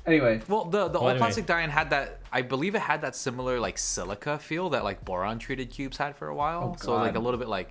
Anyway, 0.07 0.41
Well, 0.49 0.65
the 0.67 0.87
the 0.89 0.93
Well, 1.01 1.03
old 1.03 1.11
anyway. 1.11 1.19
plastic 1.19 1.47
Dayan 1.47 1.69
had 1.69 1.91
that. 1.91 2.21
I 2.31 2.43
believe 2.43 2.75
it 2.77 2.81
had 2.83 3.03
that 3.03 3.17
similar 3.17 3.59
like 3.59 3.77
silica 3.77 4.39
feel 4.39 4.71
that 4.71 4.85
like 4.85 5.05
boron 5.05 5.39
treated 5.41 5.71
cubes 5.71 5.97
had 5.97 6.15
for 6.17 6.29
a 6.29 6.35
while. 6.35 6.75
Oh, 6.77 6.83
so 6.83 6.95
like 6.95 7.17
a 7.17 7.19
little 7.19 7.39
bit 7.39 7.49
like, 7.49 7.71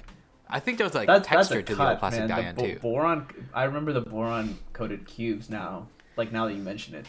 I 0.50 0.60
think 0.60 0.78
there 0.78 0.86
was 0.86 0.94
like 0.94 1.08
that's 1.08 1.26
texture 1.28 1.56
that's 1.56 1.70
a 1.70 1.74
to 1.74 1.76
the 1.76 1.90
old 1.92 2.00
plastic 2.00 2.28
man. 2.28 2.54
Dayan 2.54 2.56
the 2.56 2.62
bo- 2.62 2.68
too. 2.74 2.80
boron. 2.80 3.28
I 3.54 3.64
remember 3.64 3.94
the 3.94 4.02
boron 4.02 4.58
coated 4.74 5.06
cubes 5.08 5.50
now. 5.50 5.88
Like 6.18 6.34
now 6.34 6.46
that 6.48 6.54
you 6.54 6.62
mention 6.62 6.96
it, 6.96 7.06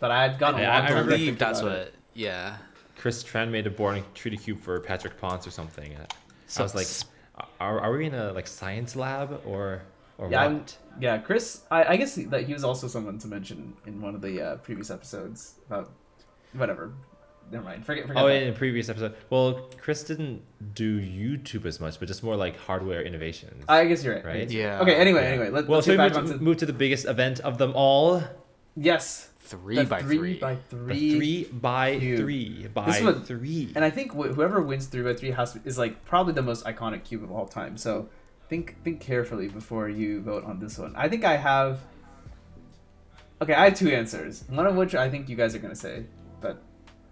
but 0.00 0.10
I 0.10 0.22
had 0.22 0.38
gone 0.40 0.54
a 0.54 0.64
I- 0.64 0.80
long 0.88 0.92
I 0.96 1.00
I 1.00 1.02
believe 1.04 1.38
that's 1.38 1.62
what. 1.62 1.72
it. 1.72 1.94
Yeah. 2.14 2.56
Chris 2.96 3.22
Tran 3.22 3.50
made 3.50 3.66
a 3.68 3.70
boron 3.70 4.02
treated 4.14 4.40
cube 4.40 4.60
for 4.60 4.80
Patrick 4.80 5.20
Ponce 5.20 5.46
or 5.46 5.50
something. 5.50 5.92
So 5.94 6.00
I 6.00 6.06
So- 6.48 6.62
was 6.64 6.74
like, 6.74 6.86
are, 7.60 7.80
are 7.80 7.96
we 7.96 8.06
in 8.06 8.14
a 8.14 8.32
like 8.32 8.46
science 8.46 8.96
lab 8.96 9.40
or 9.46 9.82
or 10.18 10.30
Yeah, 10.30 10.46
what? 10.46 10.76
I'm, 10.96 11.02
yeah, 11.02 11.18
Chris. 11.18 11.62
I, 11.70 11.84
I 11.92 11.96
guess 11.96 12.14
that 12.14 12.44
he 12.44 12.52
was 12.52 12.64
also 12.64 12.88
someone 12.88 13.18
to 13.18 13.28
mention 13.28 13.74
in 13.86 14.00
one 14.00 14.14
of 14.14 14.22
the 14.22 14.40
uh, 14.40 14.56
previous 14.56 14.90
episodes 14.90 15.56
about 15.66 15.92
whatever. 16.54 16.92
never 17.50 17.64
mind. 17.64 17.84
Forget. 17.84 18.06
forget 18.06 18.22
Oh, 18.22 18.26
that. 18.28 18.42
in 18.42 18.48
a 18.48 18.52
previous 18.56 18.88
episode. 18.88 19.14
Well, 19.28 19.68
Chris 19.78 20.02
didn't 20.04 20.40
do 20.74 20.98
YouTube 21.00 21.66
as 21.66 21.78
much, 21.80 21.98
but 21.98 22.08
just 22.08 22.22
more 22.22 22.34
like 22.36 22.56
hardware 22.58 23.02
innovations. 23.02 23.62
I 23.68 23.84
guess 23.84 24.02
you're 24.02 24.14
right. 24.14 24.24
Right? 24.24 24.50
Yeah. 24.50 24.80
Okay. 24.80 24.94
Anyway. 24.94 25.20
Yeah. 25.22 25.28
Anyway. 25.28 25.50
Let, 25.50 25.66
well, 25.68 25.76
let's 25.78 25.86
so 25.86 25.92
we 25.92 25.96
back 25.98 26.14
move 26.14 26.30
to, 26.30 26.38
move 26.38 26.56
to 26.58 26.66
the 26.66 26.72
biggest 26.72 27.04
event 27.06 27.40
of 27.40 27.58
them 27.58 27.72
all. 27.74 28.22
yes. 28.74 29.30
Three 29.46 29.76
the 29.76 29.84
by 29.84 30.02
three 30.02 30.16
three. 30.18 30.38
by 30.38 30.54
The 30.68 30.76
three. 30.76 31.14
three 31.16 31.44
by 31.44 31.98
cube. 31.98 32.18
three 32.20 32.66
by 32.74 32.86
This 32.86 33.00
was- 33.02 33.18
three. 33.20 33.72
And 33.74 33.84
I 33.84 33.90
think 33.90 34.12
wh- 34.12 34.34
whoever 34.34 34.60
wins 34.60 34.86
three 34.86 35.02
by 35.02 35.14
three 35.14 35.30
has 35.30 35.52
to, 35.52 35.60
is 35.64 35.78
like 35.78 36.04
probably 36.04 36.32
the 36.32 36.42
most 36.42 36.64
iconic 36.64 37.04
cube 37.04 37.22
of 37.22 37.30
all 37.30 37.46
time. 37.46 37.76
So 37.76 38.08
think 38.48 38.76
think 38.84 39.00
carefully 39.00 39.48
before 39.48 39.88
you 39.88 40.20
vote 40.20 40.44
on 40.44 40.58
this 40.60 40.78
one. 40.78 40.94
I 40.96 41.08
think 41.08 41.24
I 41.24 41.36
have. 41.36 41.80
Okay, 43.42 43.52
I 43.54 43.64
have 43.70 43.74
two 43.78 43.90
answers. 43.90 44.44
One 44.48 44.66
of 44.66 44.76
which 44.76 44.94
I 44.94 45.10
think 45.10 45.28
you 45.28 45.36
guys 45.36 45.54
are 45.54 45.58
gonna 45.58 45.76
say, 45.76 46.04
but 46.40 46.62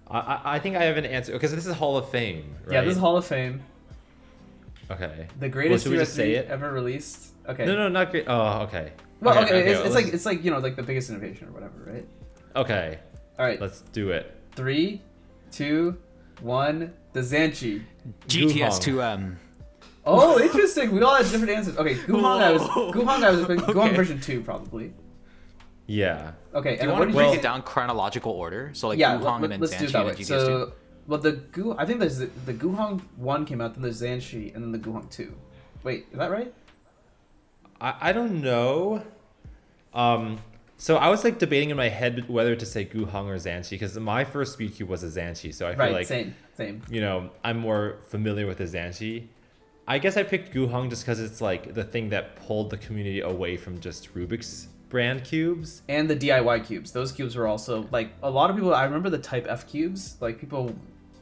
I, 0.09 0.19
I, 0.19 0.41
I 0.55 0.59
think 0.59 0.77
I 0.77 0.85
have 0.85 0.97
an 0.97 1.05
answer 1.07 1.33
because 1.33 1.55
this 1.55 1.67
is 1.67 1.75
Hall 1.75 1.97
of 1.97 2.09
Fame, 2.09 2.55
right? 2.65 2.75
yeah, 2.75 2.81
this 2.83 2.95
is 2.95 2.99
Hall 3.01 3.17
of 3.17 3.25
Fame, 3.27 3.63
Okay. 4.91 5.27
the 5.39 5.49
greatest 5.49 5.85
should 5.85 5.93
we 5.93 5.99
three 5.99 6.07
say 6.07 6.33
it? 6.35 6.47
ever 6.49 6.73
released. 6.73 7.29
Okay. 7.49 7.65
No, 7.67 7.77
no, 7.77 7.89
not 7.89 8.11
great. 8.11 8.25
Oh, 8.27 8.63
okay. 8.63 8.93
Well, 9.21 9.43
okay, 9.45 9.61
it's, 9.71 9.79
well, 9.79 9.87
it's 9.87 9.95
like 9.95 10.07
it's 10.15 10.27
like 10.27 10.45
you 10.45 10.51
know 10.51 10.59
like 10.59 10.77
the 10.77 10.83
biggest 10.83 11.09
innovation 11.11 11.49
or 11.49 11.53
whatever, 11.53 11.75
right? 11.87 12.07
Okay. 12.57 12.99
All 13.39 13.45
right, 13.45 13.61
Let's 13.61 13.81
do 13.93 14.11
it. 14.11 14.35
three, 14.53 15.03
two, 15.51 15.97
one. 16.41 16.93
The 17.13 17.21
Zhanchi. 17.21 17.83
GTS 18.29 18.81
two 18.81 19.01
M. 19.03 19.39
Oh, 20.07 20.41
interesting. 20.41 20.91
We 20.93 21.01
all 21.03 21.15
had 21.15 21.25
different 21.31 21.51
answers. 21.51 21.77
Okay, 21.79 21.95
Guhong. 22.07 22.43
I 22.43 22.53
was 22.53 22.63
Guhong. 22.63 23.23
I 23.25 23.31
was 23.31 23.47
Guhong 23.47 23.69
Okay. 23.87 23.97
version 23.97 24.21
two 24.21 24.41
probably. 24.43 24.93
Yeah. 25.87 26.33
Okay, 26.55 26.77
Do 26.77 26.83
and 26.83 26.91
you 26.91 26.97
want 26.97 27.11
to 27.11 27.15
break 27.17 27.35
it 27.35 27.43
down 27.43 27.63
chronological 27.63 28.33
order? 28.33 28.71
So 28.75 28.89
like 28.89 28.99
yeah, 28.99 29.17
Guhong 29.19 29.41
let, 29.43 29.53
and 29.53 29.63
then 29.63 29.71
Zhanchi 29.71 29.95
and 29.95 30.07
way. 30.07 30.11
then 30.13 30.17
GTS 30.17 30.27
2? 30.27 30.27
So, 30.27 30.73
well, 31.07 31.19
the 31.21 31.33
Gu, 31.33 31.75
I 31.77 31.85
think 31.85 32.01
there's 32.01 32.19
the, 32.19 32.27
the 32.47 32.55
Guhong 32.55 33.03
one 33.17 33.45
came 33.45 33.61
out, 33.61 33.75
then 33.75 33.83
the 33.83 33.91
Zhanchi, 33.91 34.55
and 34.55 34.65
then 34.65 34.73
the 34.73 34.79
Guhong 34.79 35.11
two. 35.11 35.35
Wait, 35.83 36.07
is 36.13 36.19
that 36.19 36.31
right? 36.31 36.53
I, 37.81 37.95
I 38.01 38.13
don't 38.13 38.41
know. 38.41 39.03
Um, 39.93 40.39
so 40.77 40.97
I 40.97 41.09
was 41.09 41.25
like 41.25 41.39
debating 41.39 41.71
in 41.71 41.77
my 41.77 41.89
head 41.89 42.29
whether 42.29 42.57
to 42.57 42.67
say 42.67 42.85
Guhong 42.85 43.27
or 43.27 43.37
Zhanchi 43.37 43.71
because 43.71 43.99
my 43.99 44.25
first 44.25 44.55
speed 44.55 44.75
cube 44.75 44.89
was 44.89 45.03
a 45.03 45.09
Zhanchi, 45.09 45.53
so 45.53 45.67
I 45.67 45.71
feel 45.71 45.79
right, 45.79 45.93
like 45.93 46.07
same, 46.07 46.35
same. 46.57 46.83
you 46.91 47.01
know 47.01 47.31
I'm 47.43 47.59
more 47.59 47.99
familiar 48.09 48.47
with 48.47 48.59
the 48.59 48.65
Zhanchi. 48.65 49.27
I 49.87 49.99
guess 49.99 50.17
I 50.17 50.23
picked 50.23 50.55
Guhong 50.55 50.89
just 50.89 51.05
because 51.05 51.21
it's 51.21 51.41
like 51.41 51.75
the 51.75 51.85
thing 51.85 52.09
that 52.11 52.37
pulled 52.37 52.71
the 52.71 52.79
community 52.79 53.21
away 53.21 53.57
from 53.57 53.81
just 53.81 54.15
Rubik's 54.15 54.69
brand 54.89 55.25
cubes. 55.25 55.83
And 55.89 56.09
the 56.09 56.17
DIY 56.17 56.67
cubes. 56.67 56.93
Those 56.93 57.11
cubes 57.11 57.35
were 57.35 57.49
also 57.49 57.87
like 57.91 58.13
a 58.23 58.31
lot 58.31 58.49
of 58.49 58.57
people. 58.57 58.73
I 58.75 58.85
remember 58.85 59.11
the 59.11 59.19
Type 59.19 59.47
F 59.49 59.67
cubes. 59.67 60.17
Like 60.21 60.39
people 60.39 60.75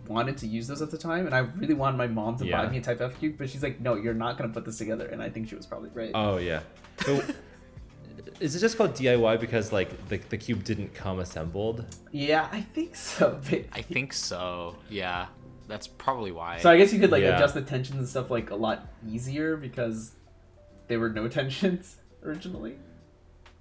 wanted 0.09 0.37
to 0.37 0.47
use 0.47 0.67
those 0.67 0.83
at 0.83 0.91
the 0.91 0.99
time, 0.99 1.27
and 1.27 1.35
I 1.35 1.39
really 1.39 1.75
wanted 1.75 1.97
my 1.97 2.07
mom 2.07 2.37
to 2.39 2.51
buy 2.51 2.69
me 2.69 2.79
a 2.79 2.81
Type 2.81 3.01
F 3.01 3.19
cube, 3.19 3.37
but 3.39 3.49
she's 3.49 3.63
like, 3.63 3.81
"No, 3.81 3.95
you're 3.95 4.15
not 4.15 4.37
gonna 4.37 4.53
put 4.53 4.65
this 4.65 4.79
together." 4.79 5.07
And 5.07 5.23
I 5.23 5.31
think 5.31 5.49
she 5.49 5.55
was 5.55 5.67
probably 5.67 5.91
right. 5.95 6.11
Oh 6.15 6.37
yeah. 6.37 6.61
So, 7.01 7.23
is 8.41 8.55
it 8.57 8.61
just 8.61 8.77
called 8.77 8.95
DIY 8.95 9.41
because 9.41 9.73
like 9.73 10.09
the, 10.09 10.19
the 10.29 10.37
cube 10.37 10.65
didn't 10.65 10.95
come 10.95 11.19
assembled? 11.19 11.85
yeah, 12.11 12.49
I 12.53 12.61
think 12.61 12.95
so. 12.97 13.41
but- 13.51 13.65
I 13.73 13.83
think 13.83 14.13
so. 14.13 14.77
Yeah. 14.91 15.27
That's 15.69 15.87
probably 15.87 16.33
why. 16.33 16.59
So 16.59 16.71
I 16.71 16.77
guess 16.77 16.93
you 16.93 17.01
could 17.01 17.11
like 17.13 17.23
Yeah. 17.23 17.37
adjust 17.37 17.55
the 17.55 17.63
tensions 17.63 17.99
and 17.99 18.09
stuff 18.09 18.31
like 18.31 18.51
a 18.51 18.55
lot 18.57 18.89
easier 19.09 19.57
because 19.57 20.13
there 20.89 20.99
were 21.01 21.09
no 21.11 21.29
tensions 21.39 21.97
originally. 22.25 22.77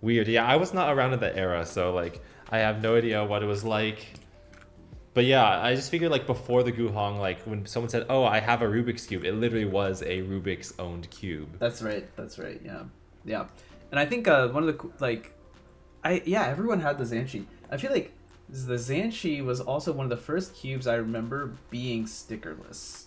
Weird. 0.02 0.28
Yeah, 0.28 0.46
I 0.46 0.56
was 0.56 0.74
not 0.74 0.92
around 0.92 1.14
in 1.14 1.20
that 1.20 1.38
era, 1.38 1.66
so 1.66 1.94
like 1.94 2.22
I 2.50 2.58
have 2.60 2.82
no 2.82 2.96
idea 2.96 3.24
what 3.24 3.44
it 3.44 3.46
was 3.46 3.64
like. 3.64 4.06
But 5.14 5.26
yeah, 5.26 5.62
I 5.62 5.76
just 5.76 5.92
figured 5.92 6.10
like 6.10 6.26
before 6.26 6.64
the 6.64 6.72
Guhong, 6.72 7.20
like 7.20 7.42
when 7.44 7.66
someone 7.66 7.90
said, 7.90 8.06
"Oh, 8.10 8.24
I 8.24 8.40
have 8.40 8.62
a 8.62 8.66
Rubik's 8.66 9.06
cube," 9.06 9.24
it 9.26 9.34
literally 9.34 9.66
was 9.66 10.02
a 10.02 10.22
Rubik's 10.24 10.74
owned 10.80 11.10
cube. 11.12 11.58
That's 11.60 11.82
right. 11.82 12.10
That's 12.16 12.40
right. 12.40 12.60
Yeah, 12.66 12.84
yeah. 13.26 13.46
And 13.92 14.00
I 14.00 14.06
think 14.06 14.28
uh, 14.28 14.48
one 14.50 14.68
of 14.68 14.78
the 14.78 14.90
like, 15.00 15.34
I 16.04 16.22
yeah, 16.26 16.48
everyone 16.48 16.80
had 16.80 16.98
the 16.98 17.04
Zhanchi. 17.04 17.46
I 17.70 17.78
feel 17.78 17.92
like 17.92 18.14
the 18.50 18.76
Zhanchi 18.76 19.44
was 19.44 19.60
also 19.62 19.92
one 19.92 20.06
of 20.06 20.10
the 20.10 20.18
first 20.18 20.56
cubes 20.56 20.88
I 20.88 20.96
remember 20.96 21.54
being 21.70 22.06
stickerless. 22.06 23.06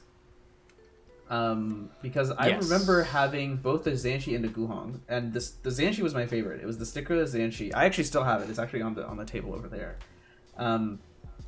Um, 1.30 1.90
because 2.02 2.30
I 2.32 2.48
Yes. 2.48 2.64
remember 2.64 3.02
having 3.02 3.56
both 3.56 3.84
the 3.84 3.92
Zhanchi 3.92 4.36
and 4.36 4.44
the 4.44 4.48
Guhong, 4.48 5.00
and 5.08 5.32
this 5.32 5.52
the 5.52 5.70
Zhanchi 5.70 6.00
was 6.00 6.12
my 6.12 6.26
favorite. 6.26 6.60
It 6.60 6.66
was 6.66 6.76
the 6.78 6.84
stickerless 6.84 7.34
Zhanchi. 7.34 7.74
I 7.74 7.86
actually 7.86 8.04
still 8.04 8.24
have 8.24 8.42
it. 8.42 8.50
It's 8.50 8.58
actually 8.58 8.82
on 8.82 8.94
the 8.94 9.06
on 9.06 9.16
the 9.16 9.24
table 9.24 9.54
over 9.54 9.68
there. 9.68 9.96
Um, 10.58 11.00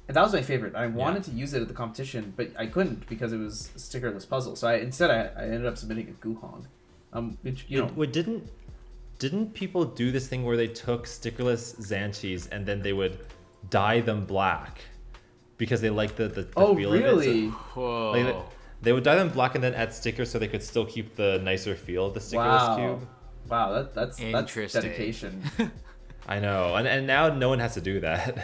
and 0.09 0.17
that 0.17 0.23
was 0.23 0.33
my 0.33 0.43
favorite. 0.43 0.75
I 0.75 0.87
wanted 0.87 1.25
to 1.25 1.31
use 1.33 1.53
it 1.53 1.61
at 1.63 1.69
the 1.69 1.75
competition, 1.75 2.33
but 2.37 2.51
I 2.59 2.67
couldn't 2.67 3.07
because 3.09 3.33
it 3.33 3.39
was 3.39 3.71
a 3.77 3.79
stickerless 3.79 4.27
puzzle. 4.29 4.57
So 4.57 4.67
I 4.67 4.77
instead 4.77 5.11
I, 5.11 5.31
I 5.41 5.45
ended 5.45 5.67
up 5.67 5.77
submitting 5.77 6.09
a 6.09 6.27
Guhong. 6.27 6.65
Um, 7.13 7.39
which 7.43 7.67
you 7.69 7.79
know, 7.81 7.91
Wait, 7.97 8.13
didn't 8.13 8.49
didn't 9.19 9.55
people 9.55 9.85
do 9.85 10.11
this 10.11 10.29
thing 10.29 10.45
where 10.45 10.57
they 10.57 10.69
took 10.69 11.07
stickerless 11.07 11.77
Zhanchis 11.81 12.49
and 12.53 12.67
then 12.67 12.83
they 12.83 12.93
would 12.93 13.19
dye 13.71 14.01
them 14.01 14.25
black 14.27 14.81
because 15.57 15.81
they 15.81 15.91
liked 15.91 16.17
the 16.17 16.29
the, 16.29 16.43
the 16.43 16.49
oh 16.57 16.75
feel 16.77 16.93
of 16.93 17.01
it? 17.01 17.03
So- 17.03 17.17
really? 17.17 17.49
Whoa. 17.49 18.11
Like, 18.13 18.27
they- 18.27 18.43
they 18.83 18.93
would 18.93 19.05
dye 19.05 19.15
them 19.17 19.31
black 19.31 19.55
and 19.55 19.65
then 19.65 19.73
add 19.75 19.93
stickers 19.95 20.31
so 20.31 20.39
they 20.39 20.49
could 20.49 20.63
still 20.63 20.85
keep 20.85 21.17
the 21.17 21.41
nicer 21.43 21.75
feel 21.75 22.07
of 22.07 22.15
the 22.15 22.21
stickerless 22.21 22.69
Wow. 22.69 22.77
cube. 22.77 23.09
Wow, 23.49 23.73
that, 23.73 23.95
that's 23.95 24.19
that's 24.19 24.21
Interesting. 24.51 24.83
dedication. 24.83 25.43
I 26.29 26.41
know, 26.41 26.75
and 26.75 26.87
and 26.87 27.07
now 27.07 27.29
no 27.33 27.49
one 27.49 27.59
has 27.61 27.73
to 27.75 27.81
do 27.81 28.01
that. 28.01 28.37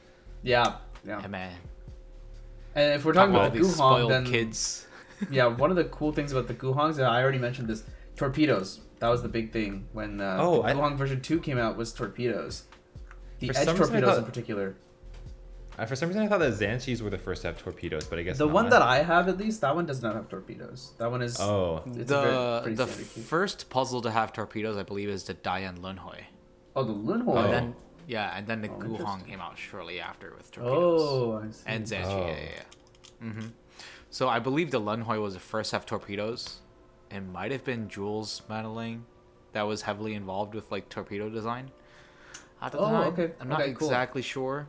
yeah, 0.42 0.76
yeah. 1.06 1.20
yeah, 1.22 1.26
man. 1.28 1.56
And 2.74 2.94
if 2.94 3.04
we're 3.04 3.12
talking 3.14 3.34
All 3.34 3.40
about 3.40 3.52
the 3.54 3.60
these 3.60 3.68
Guhong, 3.68 3.74
spoiled 3.74 4.10
then 4.10 4.26
kids. 4.26 4.86
yeah, 5.30 5.46
one 5.64 5.70
of 5.70 5.76
the 5.76 5.84
cool 5.84 6.12
things 6.12 6.30
about 6.32 6.46
the 6.46 6.54
Guhongs, 6.54 6.98
uh, 6.98 7.04
I 7.04 7.22
already 7.22 7.38
mentioned 7.38 7.68
this, 7.68 7.82
torpedoes. 8.16 8.80
That 9.00 9.08
was 9.08 9.22
the 9.22 9.28
big 9.28 9.50
thing 9.52 9.88
when 9.92 10.20
uh, 10.20 10.36
Oh, 10.40 10.62
the 10.62 10.68
I- 10.68 10.74
Guhong 10.74 10.96
version 10.96 11.20
two 11.20 11.40
came 11.40 11.58
out. 11.58 11.76
Was 11.76 11.92
torpedoes, 11.92 12.64
the 13.38 13.48
For 13.48 13.56
edge 13.58 13.64
some 13.66 13.76
reason 13.76 13.96
I 13.96 14.00
torpedoes 14.00 14.18
in 14.18 14.24
particular. 14.24 14.76
Uh, 15.78 15.86
For 15.86 15.96
some 15.96 16.08
reason, 16.10 16.22
I 16.22 16.28
thought 16.28 16.40
that 16.40 16.52
Zhanchis 16.52 17.00
were 17.00 17.08
the 17.08 17.16
first 17.16 17.40
to 17.42 17.48
have 17.48 17.56
torpedoes, 17.62 18.04
but 18.04 18.18
I 18.18 18.22
guess 18.22 18.36
The 18.36 18.44
not. 18.44 18.52
one 18.54 18.68
that 18.70 18.82
I 18.82 19.02
have, 19.02 19.28
at 19.28 19.38
least, 19.38 19.62
that 19.62 19.74
one 19.74 19.86
does 19.86 20.02
not 20.02 20.14
have 20.14 20.28
torpedoes. 20.28 20.92
That 20.98 21.10
one 21.10 21.22
is. 21.22 21.40
Oh, 21.40 21.82
It's 21.86 22.10
a 22.10 22.60
very- 22.64 22.74
the 22.74 22.84
the 22.84 22.86
first 22.86 23.70
puzzle 23.70 24.02
to 24.02 24.10
have 24.10 24.32
torpedoes, 24.34 24.76
I 24.76 24.82
believe, 24.82 25.08
is 25.08 25.24
the 25.24 25.34
Dayan 25.34 25.78
Lunhui. 25.78 26.24
Oh, 26.76 26.84
the 26.84 26.92
Lunhui. 26.92 27.34
Oh. 27.34 27.38
And 27.38 27.52
then 27.52 27.74
yeah, 28.06 28.36
and 28.36 28.46
then 28.46 28.60
the 28.60 28.68
Oh, 28.68 28.78
Guhong 28.80 29.26
came 29.26 29.40
out 29.40 29.56
shortly 29.56 30.00
after 30.00 30.34
with 30.36 30.50
torpedoes. 30.50 31.00
Oh, 31.02 31.42
I 31.42 31.50
see. 31.50 31.62
and 31.66 31.86
Zhanchi, 31.86 32.04
Oh. 32.04 32.26
yeah, 32.26 32.36
yeah, 32.36 32.48
yeah. 33.22 33.32
hmm 33.32 33.46
So 34.10 34.28
I 34.28 34.38
believe 34.40 34.70
the 34.72 34.80
Lunhui 34.80 35.22
was 35.22 35.32
the 35.34 35.40
first 35.40 35.70
to 35.70 35.76
have 35.76 35.86
torpedoes. 35.86 36.58
It 37.10 37.20
might 37.20 37.50
have 37.50 37.64
been 37.64 37.88
Jules 37.88 38.42
Madeline 38.48 39.04
that 39.52 39.62
was 39.62 39.82
heavily 39.82 40.14
involved 40.14 40.54
with 40.54 40.70
like 40.70 40.88
torpedo 40.88 41.28
design 41.28 41.70
at 42.62 42.72
the 42.72 42.78
Oh, 42.78 42.84
time. 42.90 43.12
okay. 43.12 43.32
I'm 43.40 43.48
not 43.48 43.62
Okay, 43.62 43.72
cool. 43.74 43.88
exactly 43.88 44.22
sure. 44.22 44.68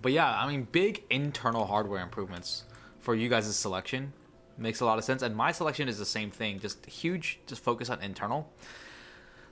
But 0.00 0.12
yeah, 0.12 0.30
I 0.40 0.48
mean, 0.48 0.68
big 0.70 1.02
internal 1.10 1.66
hardware 1.66 2.02
improvements 2.02 2.64
for 3.00 3.14
you 3.14 3.28
guys' 3.28 3.54
selection 3.56 4.12
makes 4.56 4.80
a 4.80 4.84
lot 4.84 4.98
of 4.98 5.04
sense. 5.04 5.22
And 5.22 5.34
my 5.34 5.50
selection 5.50 5.88
is 5.88 5.98
the 5.98 6.04
same 6.06 6.30
thing, 6.30 6.60
just 6.60 6.86
huge, 6.86 7.40
just 7.46 7.62
focus 7.64 7.90
on 7.90 8.00
internal. 8.02 8.52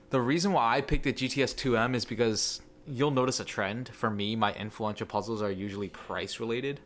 The 0.09 0.21
reason 0.21 0.53
why 0.53 0.77
I 0.77 0.81
picked 0.81 1.03
the 1.03 1.11
GTS 1.11 1.53
2M 1.55 1.93
is 1.93 2.05
because 2.05 2.61
you'll 2.85 3.11
notice 3.11 3.41
a 3.41 3.45
trend. 3.45 3.89
For 3.89 4.09
me, 4.09 4.37
my 4.37 4.53
influential 4.53 5.05
puzzles 5.05 5.41
are 5.41 5.51
usually 5.51 5.89
price 5.89 6.39
related. 6.39 6.79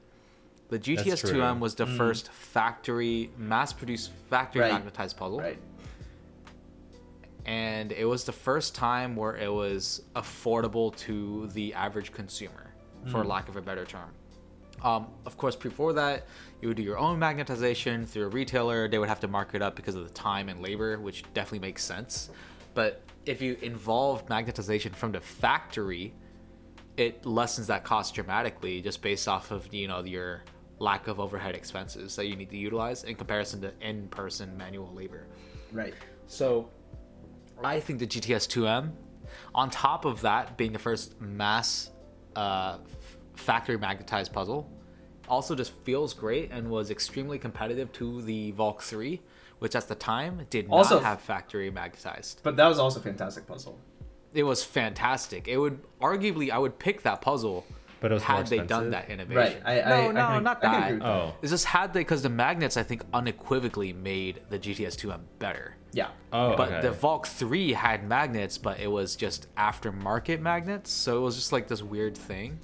The 0.71 0.79
GTS 0.79 1.21
2M 1.31 1.59
was 1.59 1.75
the 1.75 1.85
first 1.85 2.31
factory, 2.31 3.29
mass 3.37 3.71
produced 3.73 4.11
factory 4.29 4.61
Mm. 4.61 4.63
Right. 4.63 4.73
magnetized 4.73 5.17
puzzle 5.17 5.39
Right. 5.39 5.59
and 7.45 7.91
it 7.91 8.05
was 8.05 8.23
the 8.23 8.31
first 8.31 8.73
time 8.75 9.15
where 9.15 9.35
it 9.35 9.51
was 9.51 10.01
affordable 10.15 10.95
to 10.97 11.47
the 11.53 11.73
average 11.73 12.11
consumer, 12.13 12.73
for 13.07 13.23
lack 13.25 13.49
of 13.49 13.55
a 13.57 13.61
better 13.61 13.83
term. 13.85 14.11
Um, 14.83 15.07
of 15.25 15.37
course, 15.37 15.55
before 15.55 15.93
that, 15.93 16.25
you 16.61 16.67
would 16.69 16.77
do 16.77 16.83
your 16.83 16.97
own 16.97 17.19
magnetization 17.19 18.07
through 18.07 18.25
a 18.25 18.29
retailer. 18.29 18.87
They 18.87 18.97
would 18.97 19.09
have 19.09 19.19
to 19.21 19.27
mark 19.27 19.53
it 19.53 19.61
up 19.61 19.75
because 19.75 19.95
of 19.95 20.03
the 20.07 20.13
time 20.13 20.49
and 20.49 20.61
labor, 20.61 20.97
which 20.99 21.23
definitely 21.33 21.59
makes 21.67 21.83
sense. 21.83 22.29
But 22.73 23.01
if 23.25 23.41
you 23.41 23.57
involve 23.61 24.25
magnetization 24.27 24.95
from 24.95 25.11
the 25.11 25.19
factory, 25.19 26.13
it 26.97 27.25
lessens 27.25 27.67
that 27.67 27.83
cost 27.83 28.15
dramatically 28.15 28.81
just 28.81 29.01
based 29.01 29.27
off 29.27 29.51
of 29.51 29.71
you 29.73 29.87
know 29.87 30.03
your 30.03 30.43
lack 30.81 31.07
of 31.07 31.19
overhead 31.19 31.55
expenses 31.55 32.15
that 32.15 32.25
you 32.25 32.35
need 32.35 32.49
to 32.49 32.57
utilize 32.57 33.03
in 33.03 33.15
comparison 33.15 33.61
to 33.61 33.71
in-person 33.81 34.57
manual 34.57 34.91
labor. 34.93 35.27
Right. 35.71 35.93
So 36.27 36.69
I 37.63 37.79
think 37.79 37.99
the 37.99 38.07
GTS 38.07 38.47
2M, 38.49 38.91
on 39.53 39.69
top 39.69 40.05
of 40.05 40.21
that 40.21 40.57
being 40.57 40.73
the 40.73 40.79
first 40.79 41.21
mass 41.21 41.91
uh, 42.35 42.79
f- 42.83 43.17
factory 43.35 43.77
magnetized 43.77 44.33
puzzle, 44.33 44.69
also 45.29 45.53
just 45.55 45.71
feels 45.83 46.13
great 46.13 46.51
and 46.51 46.69
was 46.69 46.89
extremely 46.89 47.37
competitive 47.37 47.91
to 47.93 48.21
the 48.23 48.51
Valk 48.51 48.81
3, 48.81 49.21
which 49.59 49.75
at 49.75 49.87
the 49.87 49.95
time 49.95 50.41
did 50.49 50.67
not 50.67 50.77
Also- 50.77 50.99
have 50.99 51.21
factory 51.21 51.69
magnetized. 51.69 52.41
But 52.43 52.55
that 52.57 52.67
was 52.67 52.79
also 52.79 52.99
a 52.99 53.03
fantastic 53.03 53.45
puzzle. 53.45 53.79
It 54.33 54.43
was 54.43 54.63
fantastic. 54.63 55.47
It 55.47 55.57
would 55.57 55.79
arguably 56.01 56.49
I 56.49 56.57
would 56.57 56.79
pick 56.79 57.03
that 57.03 57.21
puzzle 57.21 57.65
But 58.01 58.11
it 58.11 58.15
was 58.15 58.23
had 58.23 58.47
they 58.47 58.59
done 58.59 58.89
that 58.89 59.09
innovation. 59.09 59.61
Right, 59.63 59.63
I- 59.63 59.81
I- 59.83 59.89
no, 59.89 59.95
I 60.09 60.11
no, 60.11 60.27
can- 60.35 60.43
not 60.43 60.61
that. 60.63 60.83
agree 60.87 60.93
with 60.95 61.03
Oh. 61.07 61.33
It's 61.41 61.51
just 61.51 61.65
had 61.65 61.93
they 61.93 62.01
because 62.01 62.23
the 62.23 62.29
magnets 62.29 62.75
I 62.75 62.83
think 62.83 63.03
unequivocally 63.13 63.93
made 63.93 64.41
the 64.49 64.57
GTS 64.59 64.95
2M 64.97 65.21
better. 65.39 65.75
Yeah. 65.93 66.07
Oh, 66.33 66.55
But 66.57 66.71
okay. 66.71 66.81
the 66.81 66.91
Valk 66.91 67.27
3 67.27 67.73
had 67.73 68.07
magnets, 68.07 68.57
but 68.57 68.79
it 68.79 68.87
was 68.87 69.15
just 69.15 69.53
aftermarket 69.55 70.39
magnets, 70.41 70.89
so 70.91 71.17
it 71.17 71.21
was 71.21 71.35
just 71.35 71.51
like 71.51 71.67
this 71.67 71.83
weird 71.83 72.17
thing. 72.17 72.59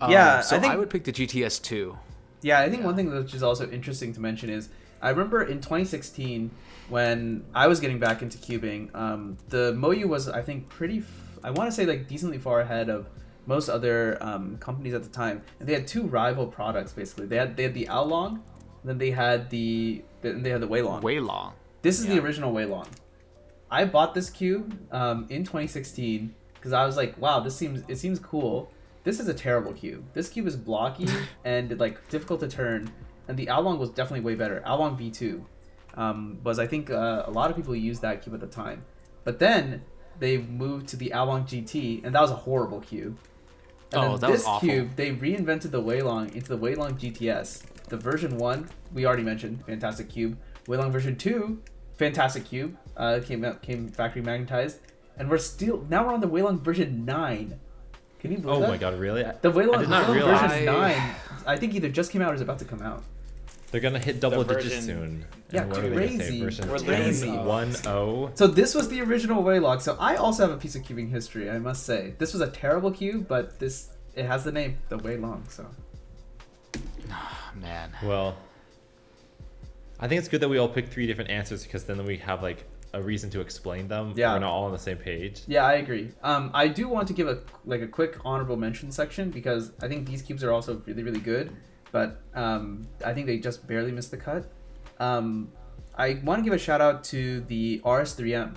Um, 0.00 0.10
Yeah, 0.10 0.40
so 0.40 0.56
I 0.56 0.60
think, 0.60 0.72
I, 0.72 0.76
would 0.76 0.90
pick 0.90 1.04
the 1.04 1.12
GTS 1.12 1.60
2. 1.62 1.96
Yeah, 2.42 2.60
I 2.60 2.68
think 2.68 2.84
one 2.84 2.96
thing 2.96 3.14
which 3.14 3.32
is 3.34 3.42
also 3.42 3.70
interesting 3.70 4.12
to 4.14 4.20
mention 4.20 4.50
is 4.50 4.68
I 5.00 5.10
remember 5.10 5.42
in 5.44 5.60
2016 5.60 6.50
when 6.88 7.44
I 7.54 7.68
was 7.68 7.80
getting 7.80 7.98
back 7.98 8.22
into 8.22 8.38
cubing, 8.38 8.94
um, 8.94 9.36
the 9.50 9.72
Moyu 9.74 10.06
was 10.06 10.28
I 10.28 10.42
think 10.42 10.68
pretty. 10.68 10.98
F- 10.98 11.38
I 11.44 11.50
want 11.50 11.68
to 11.70 11.72
say 11.76 11.86
like 11.86 12.08
decently 12.08 12.38
far 12.38 12.60
ahead 12.60 12.88
of 12.90 13.06
most 13.46 13.68
other 13.68 14.16
um, 14.20 14.56
companies 14.58 14.94
at 14.94 15.02
the 15.02 15.08
time, 15.08 15.42
and 15.60 15.68
they 15.68 15.74
had 15.74 15.86
two 15.86 16.06
rival 16.06 16.46
products 16.46 16.92
basically. 16.92 17.26
They 17.26 17.36
had 17.36 17.56
they 17.56 17.64
had 17.64 17.74
the 17.74 17.86
Aolong, 17.86 18.40
then 18.84 18.98
they 18.98 19.10
had 19.10 19.50
the 19.50 20.02
then 20.22 20.42
they 20.42 20.50
had 20.50 20.60
the 20.60 20.68
Weilong. 20.68 21.02
Way 21.02 21.20
long. 21.20 21.52
This 21.82 22.00
is 22.00 22.06
the 22.06 22.14
Yeah. 22.14 22.20
original 22.22 22.52
Weilong. 22.52 22.86
I 23.70 23.84
bought 23.84 24.14
this 24.14 24.30
cube 24.30 24.78
um, 24.92 25.26
in 25.30 25.42
2016 25.44 26.34
because 26.54 26.72
I 26.72 26.86
was 26.86 26.96
like, 26.96 27.18
wow, 27.18 27.40
this 27.40 27.56
seems 27.56 27.82
it 27.88 27.96
seems 27.96 28.18
cool. 28.18 28.70
This 29.02 29.20
is 29.20 29.28
a 29.28 29.34
terrible 29.34 29.72
cube. 29.72 30.04
This 30.14 30.28
cube 30.30 30.46
is 30.46 30.56
blocky 30.56 31.06
and 31.44 31.78
like 31.78 32.08
difficult 32.08 32.40
to 32.40 32.48
turn, 32.48 32.90
and 33.28 33.36
the 33.36 33.46
Aolong 33.46 33.78
was 33.78 33.90
definitely 33.90 34.20
way 34.24 34.34
better. 34.34 34.62
Aolong 34.66 34.98
V2 34.98 35.44
um, 35.98 36.38
was 36.42 36.58
I 36.58 36.66
think 36.66 36.90
uh, 36.90 37.24
a 37.26 37.30
lot 37.30 37.50
of 37.50 37.56
people 37.56 37.74
used 37.76 38.00
that 38.02 38.22
cube 38.22 38.34
at 38.34 38.40
the 38.40 38.46
time, 38.46 38.84
but 39.24 39.38
then 39.38 39.82
they 40.18 40.38
moved 40.38 40.88
to 40.88 40.96
the 40.96 41.10
Aolong 41.10 41.44
GT, 41.44 42.04
and 42.04 42.14
that 42.14 42.20
was 42.20 42.30
a 42.30 42.36
horrible 42.36 42.80
cube. 42.80 43.18
And 43.94 44.04
Oh, 44.12 44.16
that 44.16 44.30
was 44.30 44.40
this 44.40 44.46
awful. 44.46 44.68
cube, 44.68 44.96
they 44.96 45.10
reinvented 45.12 45.70
the 45.70 45.82
Weilong 45.82 46.34
into 46.34 46.48
the 46.48 46.58
Weilong 46.58 46.98
GTS. 46.98 47.62
The 47.88 47.96
version 47.96 48.38
one, 48.38 48.68
we 48.92 49.06
already 49.06 49.22
mentioned, 49.22 49.64
fantastic 49.66 50.08
cube. 50.08 50.36
Weilong 50.66 50.90
version 50.90 51.16
two, 51.16 51.60
fantastic 51.96 52.44
cube. 52.46 52.76
Uh, 52.96 53.20
came 53.24 53.44
out, 53.44 53.60
came 53.62 53.88
factory 53.88 54.22
magnetized, 54.22 54.78
and 55.18 55.28
we're 55.28 55.38
still 55.38 55.84
now 55.90 56.06
we're 56.06 56.12
on 56.14 56.20
the 56.20 56.28
Weilong 56.28 56.60
version 56.60 57.04
nine. 57.04 57.58
Can 58.20 58.32
you 58.32 58.38
believe 58.38 58.56
oh 58.56 58.60
that? 58.60 58.66
Oh 58.68 58.72
my 58.72 58.78
god, 58.78 58.98
really? 58.98 59.22
The 59.42 59.52
Weilong, 59.52 59.76
I 59.76 59.80
did 59.80 59.88
not 59.90 60.06
Weilong 60.06 60.14
realize 60.14 60.40
version 60.52 60.68
I- 60.68 60.94
nine, 60.96 61.14
I 61.46 61.56
think 61.56 61.74
either 61.74 61.88
just 61.90 62.10
came 62.10 62.22
out 62.22 62.32
or 62.32 62.34
is 62.34 62.40
about 62.40 62.58
to 62.60 62.64
come 62.64 62.80
out. 62.82 63.02
They're 63.74 63.80
gonna 63.80 63.98
hit 63.98 64.20
double 64.20 64.44
The 64.44 64.54
digits 64.54 64.86
soon. 64.86 65.24
Yeah, 65.50 65.62
And 65.62 65.70
what 65.72 65.80
are 65.80 65.88
they 65.90 65.96
gonna 65.96 66.08
say? 66.10 66.16
crazy. 66.16 66.40
Version 66.44 66.68
Crazy. 66.68 67.26
10, 67.26 67.38
1.0? 67.38 68.38
So 68.38 68.46
this 68.46 68.72
was 68.72 68.88
the 68.88 69.00
original 69.00 69.42
Weilong. 69.42 69.82
So 69.82 69.96
I 69.98 70.14
also 70.14 70.46
have 70.46 70.52
a 70.52 70.60
piece 70.60 70.76
of 70.76 70.82
cubing 70.82 71.10
history, 71.10 71.50
I 71.50 71.58
must 71.58 71.82
say. 71.84 72.14
This 72.18 72.32
was 72.32 72.40
a 72.40 72.46
terrible 72.46 72.92
cube, 72.92 73.26
but 73.26 73.58
this 73.58 73.88
it 74.14 74.26
has 74.26 74.44
the 74.44 74.52
name 74.52 74.76
the 74.90 74.98
Weilong. 74.98 75.50
So 75.50 75.66
Oh, 77.10 77.50
man. 77.60 77.90
Well, 78.04 78.36
I 79.98 80.06
think 80.06 80.20
it's 80.20 80.28
good 80.28 80.40
that 80.42 80.48
we 80.48 80.58
all 80.58 80.68
pick 80.68 80.86
three 80.86 81.08
different 81.08 81.30
answers 81.30 81.64
because 81.64 81.82
then 81.82 82.04
we 82.04 82.16
have 82.18 82.44
like 82.44 82.62
a 82.92 83.02
reason 83.02 83.28
to 83.30 83.40
explain 83.40 83.88
them. 83.88 84.12
Yeah. 84.14 84.34
We're 84.34 84.38
not 84.38 84.52
all 84.52 84.66
on 84.66 84.72
the 84.72 84.78
same 84.78 84.98
page. 84.98 85.42
Yeah, 85.48 85.66
I 85.66 85.72
agree. 85.74 86.12
Um, 86.22 86.52
I 86.54 86.68
do 86.68 86.86
want 86.88 87.08
to 87.08 87.12
give 87.12 87.26
a 87.26 87.40
like 87.64 87.80
a 87.80 87.88
quick 87.88 88.18
honorable 88.24 88.56
mention 88.56 88.92
section 88.92 89.30
because 89.30 89.72
I 89.82 89.88
think 89.88 90.06
these 90.08 90.22
cubes 90.22 90.44
are 90.44 90.52
also 90.52 90.80
really 90.86 91.02
really 91.02 91.18
good, 91.18 91.50
but 91.94 92.20
um, 92.34 92.88
I 93.04 93.14
think 93.14 93.28
they 93.28 93.38
just 93.38 93.68
barely 93.68 93.92
missed 93.92 94.10
the 94.10 94.16
cut. 94.16 94.44
Um, 94.98 95.52
I 95.96 96.20
want 96.24 96.40
to 96.40 96.44
give 96.44 96.52
a 96.52 96.58
shout 96.58 96.80
out 96.80 97.04
to 97.04 97.42
the 97.42 97.80
RS3M, 97.84 98.56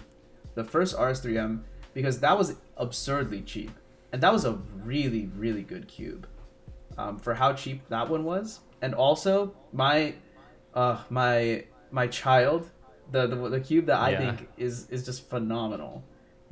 the 0.55 0.63
first 0.63 0.97
RS3M, 0.97 1.61
because 1.93 2.19
that 2.21 2.35
was 2.35 2.55
absurdly 2.77 3.41
cheap, 3.41 3.69
and 4.11 4.23
that 4.23 4.33
was 4.33 4.43
a 4.45 4.53
really 4.83 5.29
really 5.37 5.61
good 5.61 5.87
cube, 5.87 6.27
um, 6.97 7.19
for 7.19 7.35
how 7.35 7.53
cheap 7.53 7.87
that 7.89 8.09
one 8.09 8.23
was, 8.23 8.61
and 8.81 8.95
also 8.95 9.53
my, 9.71 10.15
uh, 10.73 10.97
my 11.11 11.63
my 11.91 12.07
child, 12.07 12.71
the 13.11 13.27
the, 13.27 13.35
the 13.49 13.59
cube 13.59 13.85
that 13.85 13.99
I 13.99 14.09
Yeah. 14.13 14.17
think 14.35 14.49
is 14.57 14.89
is 14.89 15.05
just 15.05 15.29
phenomenal. 15.29 16.03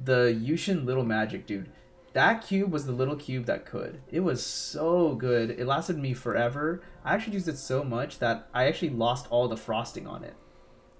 The 0.03 0.37
YuXin 0.49 0.85
Little 0.85 1.03
Magic, 1.05 1.47
dude. 1.47 1.67
That 2.15 2.47
cube 2.47 2.71
was 2.71 2.85
the 2.85 2.93
little 2.93 3.17
cube 3.17 3.45
that 3.47 3.65
could. 3.65 3.99
It 4.09 4.21
was 4.21 4.41
so 4.41 5.15
good. 5.15 5.49
It 5.49 5.67
lasted 5.67 5.97
me 5.97 6.13
forever. 6.13 6.81
I 7.03 7.13
actually 7.13 7.33
used 7.33 7.49
it 7.49 7.57
so 7.57 7.83
much 7.83 8.19
that 8.19 8.47
I 8.53 8.67
actually 8.67 8.91
lost 8.91 9.27
all 9.29 9.49
the 9.49 9.57
frosting 9.57 10.07
on 10.07 10.23
it. 10.23 10.33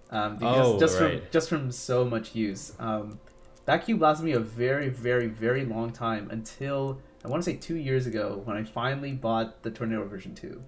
Um, 0.10 0.36
because 0.36 0.68
Oh, 0.68 0.78
just 0.78 0.98
from 0.98 1.22
just 1.32 1.48
from 1.48 1.72
so 1.72 2.04
much 2.04 2.36
use. 2.36 2.74
Um, 2.80 3.18
that 3.64 3.86
cube 3.86 4.02
lasted 4.02 4.26
me 4.26 4.34
a 4.34 4.42
very, 4.42 4.90
very, 4.90 5.28
very 5.28 5.64
long 5.64 5.94
time 5.94 6.30
until 6.32 7.00
I 7.24 7.30
want 7.30 7.42
to 7.42 7.50
say 7.50 7.56
two 7.56 7.78
years 7.78 8.08
ago 8.08 8.42
when 8.44 8.58
I 8.58 8.64
finally 8.66 9.14
bought 9.14 9.64
the 9.64 9.72
Tornado 9.72 10.06
version 10.06 10.36
two. 10.36 10.62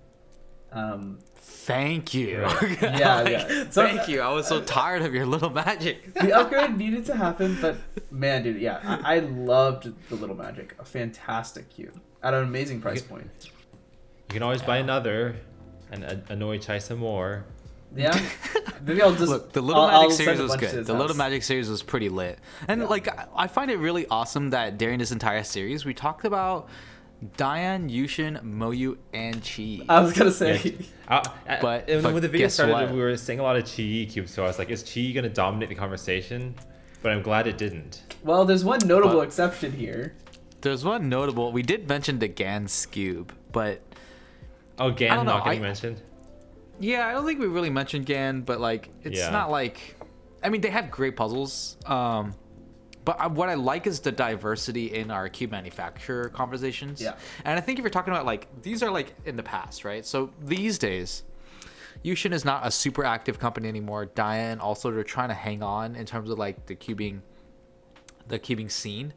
Um, 0.72 1.20
Thank 1.40 2.14
you. 2.14 2.42
Right. 2.44 2.82
Yeah, 2.82 3.22
Like, 3.22 3.32
yeah. 3.32 3.70
So- 3.70 3.86
thank 3.88 4.08
you. 4.08 4.22
I 4.22 4.32
was 4.34 4.48
so 4.48 4.62
tired 4.62 5.02
of 5.02 5.14
your 5.14 5.26
little 5.26 5.50
magic. 5.50 6.14
the 6.14 6.34
upgrade 6.34 6.78
needed 6.78 7.06
to 7.08 7.16
happen, 7.16 7.58
but 7.62 7.76
man, 8.12 8.44
dude, 8.44 8.62
yeah, 8.62 8.80
I, 8.84 9.16
I 9.18 9.20
loved 9.20 9.92
the 10.10 10.16
Little 10.16 10.36
Magic. 10.36 10.76
A 10.80 10.86
fantastic 10.86 11.70
cube 11.70 12.00
at 12.24 12.34
an 12.34 12.44
amazing 12.44 12.82
price 12.82 13.02
point. 13.02 13.30
You 13.44 13.50
can 14.34 14.44
always 14.44 14.62
buy 14.62 14.78
another 14.78 15.36
and 15.92 16.04
a- 16.04 16.22
annoy 16.30 16.58
Chai 16.60 16.80
some 16.80 17.00
more. 17.00 17.46
Yeah, 17.96 18.18
maybe 18.86 19.02
I'll 19.02 19.12
just 19.16 19.30
Look, 19.30 19.54
the 19.54 19.62
Little 19.62 19.82
I'll- 19.84 19.88
Magic 19.88 20.04
I'll 20.12 20.12
series 20.12 20.42
was 20.42 20.56
good. 20.58 20.70
his 20.70 20.88
The 20.88 20.94
Little. 20.94 21.16
Magic 21.16 21.44
series 21.44 21.70
was 21.70 21.82
pretty 21.84 22.10
lit, 22.10 22.40
and 22.68 22.82
Yeah. 22.82 22.88
like 22.88 23.08
I- 23.08 23.28
I 23.36 23.48
find 23.48 23.72
it 23.72 23.78
really 23.78 24.06
awesome 24.08 24.50
that 24.52 24.78
during 24.78 25.00
this 25.00 25.12
entire 25.14 25.44
series 25.44 25.86
we 25.86 25.94
talked 25.94 26.26
about 26.26 26.68
Dayan, 27.38 27.90
YuXin, 27.90 28.44
Moyu, 28.44 28.98
and 29.14 29.42
Chi. 29.44 29.84
I 29.90 30.02
was 30.02 30.14
gonna 30.14 30.32
say. 30.32 30.76
Uh, 31.10 31.22
uh, 31.48 31.58
But- 31.62 31.90
and 31.90 32.04
but 32.04 32.12
when 32.12 32.22
the 32.22 32.28
video 32.28 32.50
started, 32.50 32.74
what? 32.74 32.92
we 32.92 33.00
were 33.00 33.16
saying 33.16 33.40
a 33.40 33.44
lot 33.44 33.56
of 33.56 33.64
Chi 33.64 34.06
cubes, 34.12 34.30
so 34.34 34.44
I 34.44 34.48
was 34.48 34.60
like, 34.60 34.70
is 34.70 34.84
Chi 34.84 35.12
gonna 35.14 35.30
dominate 35.30 35.70
the 35.70 35.76
conversation? 35.76 36.54
But 37.02 37.14
I'm 37.14 37.22
glad 37.22 37.48
it 37.48 37.58
didn't. 37.58 38.04
Well, 38.26 38.44
there's 38.44 38.66
one 38.66 38.80
notable 38.86 39.20
But- 39.20 39.28
exception 39.28 39.72
here. 39.72 40.16
There's 40.60 40.84
one 40.84 41.08
notable. 41.08 41.54
We 41.54 41.62
did 41.62 41.88
mention 41.88 42.20
the 42.20 42.28
Gan 42.28 42.68
cube, 42.92 43.32
but 43.54 43.80
Oh, 44.78 44.92
Gan 44.92 45.16
don't 45.16 45.26
not 45.28 45.46
getting 45.46 45.62
I- 45.62 45.64
mentioned. 45.64 46.02
yeah, 46.80 47.08
I 47.08 47.14
don't 47.14 47.26
think 47.26 47.40
we 47.40 47.48
really 47.48 47.70
mentioned 47.70 48.06
Gan. 48.06 48.42
But 48.42 48.60
like, 48.60 48.90
it's 49.04 49.18
Yeah. 49.18 49.30
not 49.30 49.50
like. 49.50 49.96
I 50.44 50.50
mean, 50.50 50.60
they 50.60 50.70
have 50.72 50.92
great 50.92 51.16
puzzles. 51.16 51.78
Um, 51.86 52.36
but 53.08 53.22
I, 53.22 53.28
what 53.28 53.48
I 53.48 53.54
like 53.54 53.88
is 53.88 54.02
the 54.02 54.12
diversity 54.12 54.94
in 54.94 55.12
our 55.12 55.30
cube 55.30 55.50
manufacturer 55.50 56.28
conversations. 56.28 57.02
Yeah. 57.02 57.16
And 57.46 57.58
I 57.58 57.62
think 57.62 57.80
if 57.80 57.84
you're 57.84 57.90
talking 57.90 58.12
about 58.12 58.26
like 58.26 58.50
these 58.62 58.84
are 58.84 58.92
like 58.92 59.16
in 59.24 59.38
the 59.38 59.44
past, 59.44 59.86
right? 59.86 60.06
So 60.06 60.32
these 60.42 60.78
days, 60.78 61.24
YuXin 62.04 62.34
is 62.34 62.44
not 62.44 62.68
a 62.68 62.70
super 62.70 63.06
active 63.06 63.40
company 63.40 63.70
anymore. 63.70 64.08
Dayan 64.08 64.60
also 64.60 64.92
they're 64.92 65.06
trying 65.06 65.30
to 65.30 65.36
hang 65.36 65.64
on 65.64 65.96
in 65.96 66.06
terms 66.06 66.30
of 66.30 66.38
like 66.38 66.66
the 66.66 66.76
cubing, 66.76 67.22
the 68.28 68.40
cubing 68.40 68.70
scene. 68.70 69.14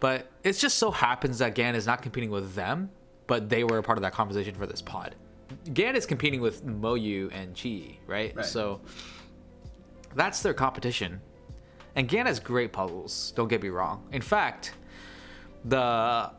But 0.00 0.28
it 0.42 0.54
just 0.54 0.78
so 0.78 0.90
happens 0.90 1.38
that 1.38 1.54
Gan 1.54 1.76
is 1.76 1.86
not 1.86 2.02
competing 2.02 2.30
with 2.30 2.56
them, 2.56 2.90
but 3.28 3.48
they 3.48 3.62
were 3.62 3.78
a 3.78 3.84
part 3.84 3.98
of 3.98 4.02
that 4.02 4.14
conversation 4.14 4.56
for 4.56 4.66
this 4.66 4.82
pod. 4.82 5.14
Gan 5.72 5.94
is 5.94 6.06
competing 6.06 6.40
with 6.40 6.66
Moyu 6.66 7.30
and 7.32 7.56
Chi, 7.56 7.98
right? 8.08 8.34
Right. 8.34 8.44
So 8.44 8.80
that's 10.16 10.42
their 10.42 10.54
competition. 10.54 11.20
And 11.96 12.08
Gan 12.08 12.26
has 12.26 12.40
great 12.40 12.72
puzzles. 12.72 13.32
Don't 13.36 13.48
get 13.48 13.62
me 13.62 13.68
wrong. 13.68 14.06
In 14.12 14.22
fact, 14.22 14.72
the 15.64 16.30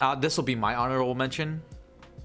uh, 0.00 0.14
this 0.16 0.36
will 0.36 0.44
be 0.44 0.54
my 0.54 0.74
honorable 0.74 1.14
mention, 1.14 1.62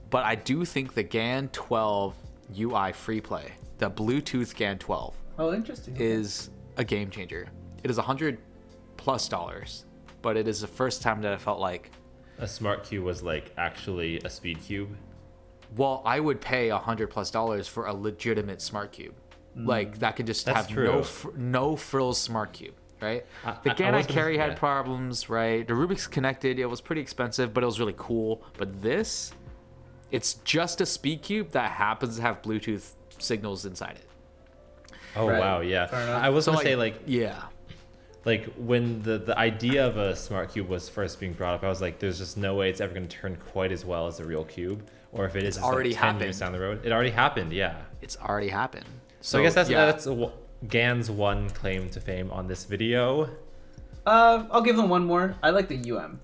but 0.09 0.23
I 0.25 0.35
do 0.35 0.65
think 0.65 0.93
the 0.93 1.03
GAN 1.03 1.47
12 1.49 2.13
UI 2.59 2.91
free 2.91 3.21
play, 3.21 3.53
the 3.77 3.89
Bluetooth 3.89 4.53
GAN 4.55 4.77
12, 4.77 5.15
Oh, 5.39 5.53
interesting. 5.53 5.95
is 5.97 6.49
a 6.77 6.83
game 6.83 7.09
changer. 7.09 7.47
It 7.83 7.89
is 7.89 7.97
a 7.97 8.01
hundred 8.01 8.39
plus 8.97 9.29
dollars, 9.29 9.85
but 10.21 10.35
it 10.35 10.47
is 10.49 10.59
the 10.59 10.67
first 10.67 11.01
time 11.01 11.21
that 11.21 11.31
I 11.31 11.37
felt 11.37 11.61
like, 11.61 11.91
A 12.39 12.47
smart 12.47 12.83
cube 12.83 13.05
was 13.05 13.23
like 13.23 13.53
actually 13.57 14.19
a 14.25 14.29
speed 14.29 14.61
cube. 14.61 14.89
well, 15.77 16.01
I 16.05 16.19
would 16.19 16.41
pay 16.41 16.69
a 16.69 16.77
hundred 16.77 17.07
plus 17.09 17.31
dollars 17.31 17.69
for 17.69 17.85
a 17.85 17.93
legitimate 17.93 18.61
smart 18.61 18.91
cube, 18.91 19.13
Mm. 19.57 19.67
like 19.67 19.99
that 19.99 20.15
could 20.15 20.27
just 20.27 20.45
That's 20.45 20.67
have 20.67 20.77
no 20.77 21.03
fr- 21.03 21.29
no 21.35 21.75
frills 21.75 22.17
smart 22.19 22.53
cube. 22.53 22.75
Right, 23.01 23.25
I- 23.43 23.57
the 23.63 23.71
I- 23.85 23.89
I 23.89 23.97
I 23.97 24.03
carry 24.03 24.37
had 24.37 24.51
yeah. 24.51 24.57
problems. 24.59 25.27
Right, 25.29 25.67
the 25.67 25.73
Rubik's 25.73 26.07
connected. 26.07 26.59
It 26.59 26.67
was 26.67 26.81
pretty 26.81 27.01
expensive, 27.01 27.53
but 27.53 27.63
it 27.63 27.65
was 27.65 27.79
really 27.79 27.95
cool. 27.97 28.43
But 28.57 28.81
this, 28.81 29.33
it's 30.11 30.35
just 30.45 30.81
a 30.81 30.85
speed 30.85 31.21
cube 31.23 31.49
that 31.51 31.71
happens 31.71 32.17
to 32.17 32.21
have 32.21 32.41
Bluetooth 32.43 32.91
signals 33.17 33.65
inside 33.65 33.95
it. 33.97 34.07
Oh 35.15 35.27
Right. 35.27 35.39
wow, 35.39 35.61
yeah. 35.61 35.87
I 36.23 36.29
was 36.29 36.45
So 36.45 36.51
gonna 36.53 36.63
say 36.63 36.75
like 36.75 37.01
yeah, 37.07 37.41
like 38.23 38.45
when 38.55 39.01
the 39.01 39.17
the 39.17 39.37
idea 39.37 39.85
of 39.85 39.97
a 39.97 40.15
smart 40.15 40.53
cube 40.53 40.69
was 40.69 40.87
first 40.87 41.19
being 41.19 41.33
brought 41.33 41.55
up, 41.55 41.63
I 41.63 41.69
was 41.69 41.81
like, 41.81 41.99
there's 41.99 42.19
just 42.19 42.37
no 42.37 42.53
way 42.55 42.69
it's 42.69 42.79
ever 42.81 42.93
gonna 42.93 43.07
turn 43.07 43.35
quite 43.35 43.71
as 43.71 43.83
well 43.83 44.07
as 44.07 44.19
a 44.19 44.25
real 44.25 44.45
cube. 44.45 44.87
Or 45.11 45.25
if 45.25 45.35
it 45.35 45.43
is, 45.43 45.57
it's 45.57 45.65
already 45.65 45.89
like 45.89 45.97
10 45.99 46.03
happened. 46.07 46.23
years 46.23 46.39
down 46.39 46.51
the 46.53 46.59
road. 46.61 46.85
It 46.85 46.91
already 46.93 47.09
happened, 47.09 47.51
yeah. 47.51 47.81
it's 48.01 48.15
already 48.17 48.47
happened. 48.47 48.85
So, 49.21 49.39
I 49.39 49.43
guess 49.43 49.53
that's 49.53 49.69
yeah. 49.69 49.85
that's 49.85 50.07
a, 50.07 50.31
Gan's 50.67 51.09
one 51.09 51.49
claim 51.51 51.89
to 51.89 51.99
fame 51.99 52.29
on 52.31 52.47
this 52.47 52.65
video. 52.65 53.29
Uh, 54.05 54.45
I'll 54.51 54.61
give 54.61 54.75
them 54.77 54.89
one 54.89 55.05
more. 55.05 55.35
I 55.43 55.51
like 55.51 55.67
the 55.67 55.91
UM. 55.91 56.19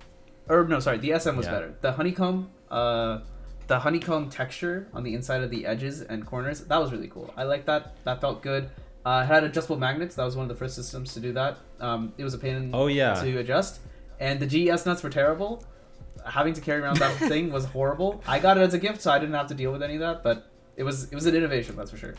or 0.48 0.64
no, 0.66 0.80
sorry, 0.80 0.98
the 0.98 1.18
SM 1.18 1.36
was 1.36 1.46
Yeah. 1.46 1.52
better. 1.52 1.74
The 1.80 1.92
honeycomb, 1.92 2.50
uh, 2.70 3.20
the 3.66 3.78
honeycomb 3.80 4.30
texture 4.30 4.88
on 4.94 5.02
the 5.04 5.14
inside 5.14 5.42
of 5.42 5.50
the 5.50 5.66
edges 5.66 6.00
and 6.00 6.24
corners, 6.26 6.60
that 6.62 6.78
was 6.80 6.90
really 6.90 7.08
cool. 7.08 7.32
I 7.36 7.44
like 7.44 7.66
that. 7.66 7.96
That 8.04 8.20
felt 8.20 8.42
good. 8.42 8.70
Uh, 9.04 9.22
it 9.24 9.26
had 9.26 9.44
adjustable 9.44 9.76
magnets. 9.78 10.14
That 10.16 10.24
was 10.24 10.36
one 10.36 10.44
of 10.44 10.48
the 10.48 10.54
first 10.54 10.74
systems 10.74 11.14
to 11.14 11.20
do 11.20 11.32
that. 11.34 11.58
Um, 11.80 12.12
it 12.18 12.24
was 12.24 12.34
a 12.34 12.38
pain 12.38 12.56
in 12.56 12.70
Oh, 12.74 12.86
yeah. 12.88 13.14
to 13.14 13.38
adjust. 13.38 13.80
And 14.20 14.40
the 14.40 14.46
GES 14.46 14.86
nuts 14.86 15.02
were 15.02 15.10
terrible. 15.10 15.62
Having 16.26 16.54
to 16.54 16.60
carry 16.60 16.80
around 16.80 16.96
that 16.98 17.14
thing 17.28 17.52
was 17.52 17.64
horrible. 17.66 18.22
I 18.26 18.38
got 18.38 18.56
it 18.56 18.62
as 18.62 18.74
a 18.74 18.78
gift, 18.78 19.02
so 19.02 19.12
I 19.12 19.18
didn't 19.18 19.34
have 19.34 19.46
to 19.48 19.54
deal 19.54 19.70
with 19.70 19.82
any 19.82 19.94
of 19.94 20.00
that. 20.00 20.22
But 20.24 20.50
it 20.76 20.82
was 20.82 21.04
it 21.04 21.14
was 21.14 21.26
an 21.26 21.36
innovation, 21.36 21.76
that's 21.76 21.90
for 21.90 21.96
sure. 21.96 22.14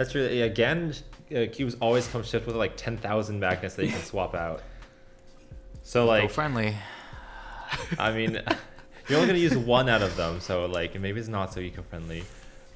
That's 0.00 0.14
really 0.14 0.40
again. 0.40 0.94
Uh, 1.30 1.44
cubes 1.52 1.76
always 1.78 2.08
come 2.08 2.22
shipped 2.22 2.46
with 2.46 2.56
like 2.56 2.74
ten 2.74 2.96
thousand 2.96 3.38
magnets 3.38 3.74
that 3.74 3.84
you 3.84 3.92
can 3.92 4.00
swap 4.00 4.34
out. 4.34 4.62
So 5.82 6.04
Go 6.04 6.08
like, 6.08 6.30
friendly. 6.30 6.74
I 7.98 8.10
mean, 8.10 8.40
you're 9.08 9.18
only 9.18 9.26
gonna 9.26 9.38
use 9.38 9.58
one 9.58 9.90
out 9.90 10.00
of 10.00 10.16
them, 10.16 10.40
so 10.40 10.64
like 10.64 10.98
maybe 10.98 11.20
it's 11.20 11.28
not 11.28 11.52
so 11.52 11.60
eco-friendly. 11.60 12.24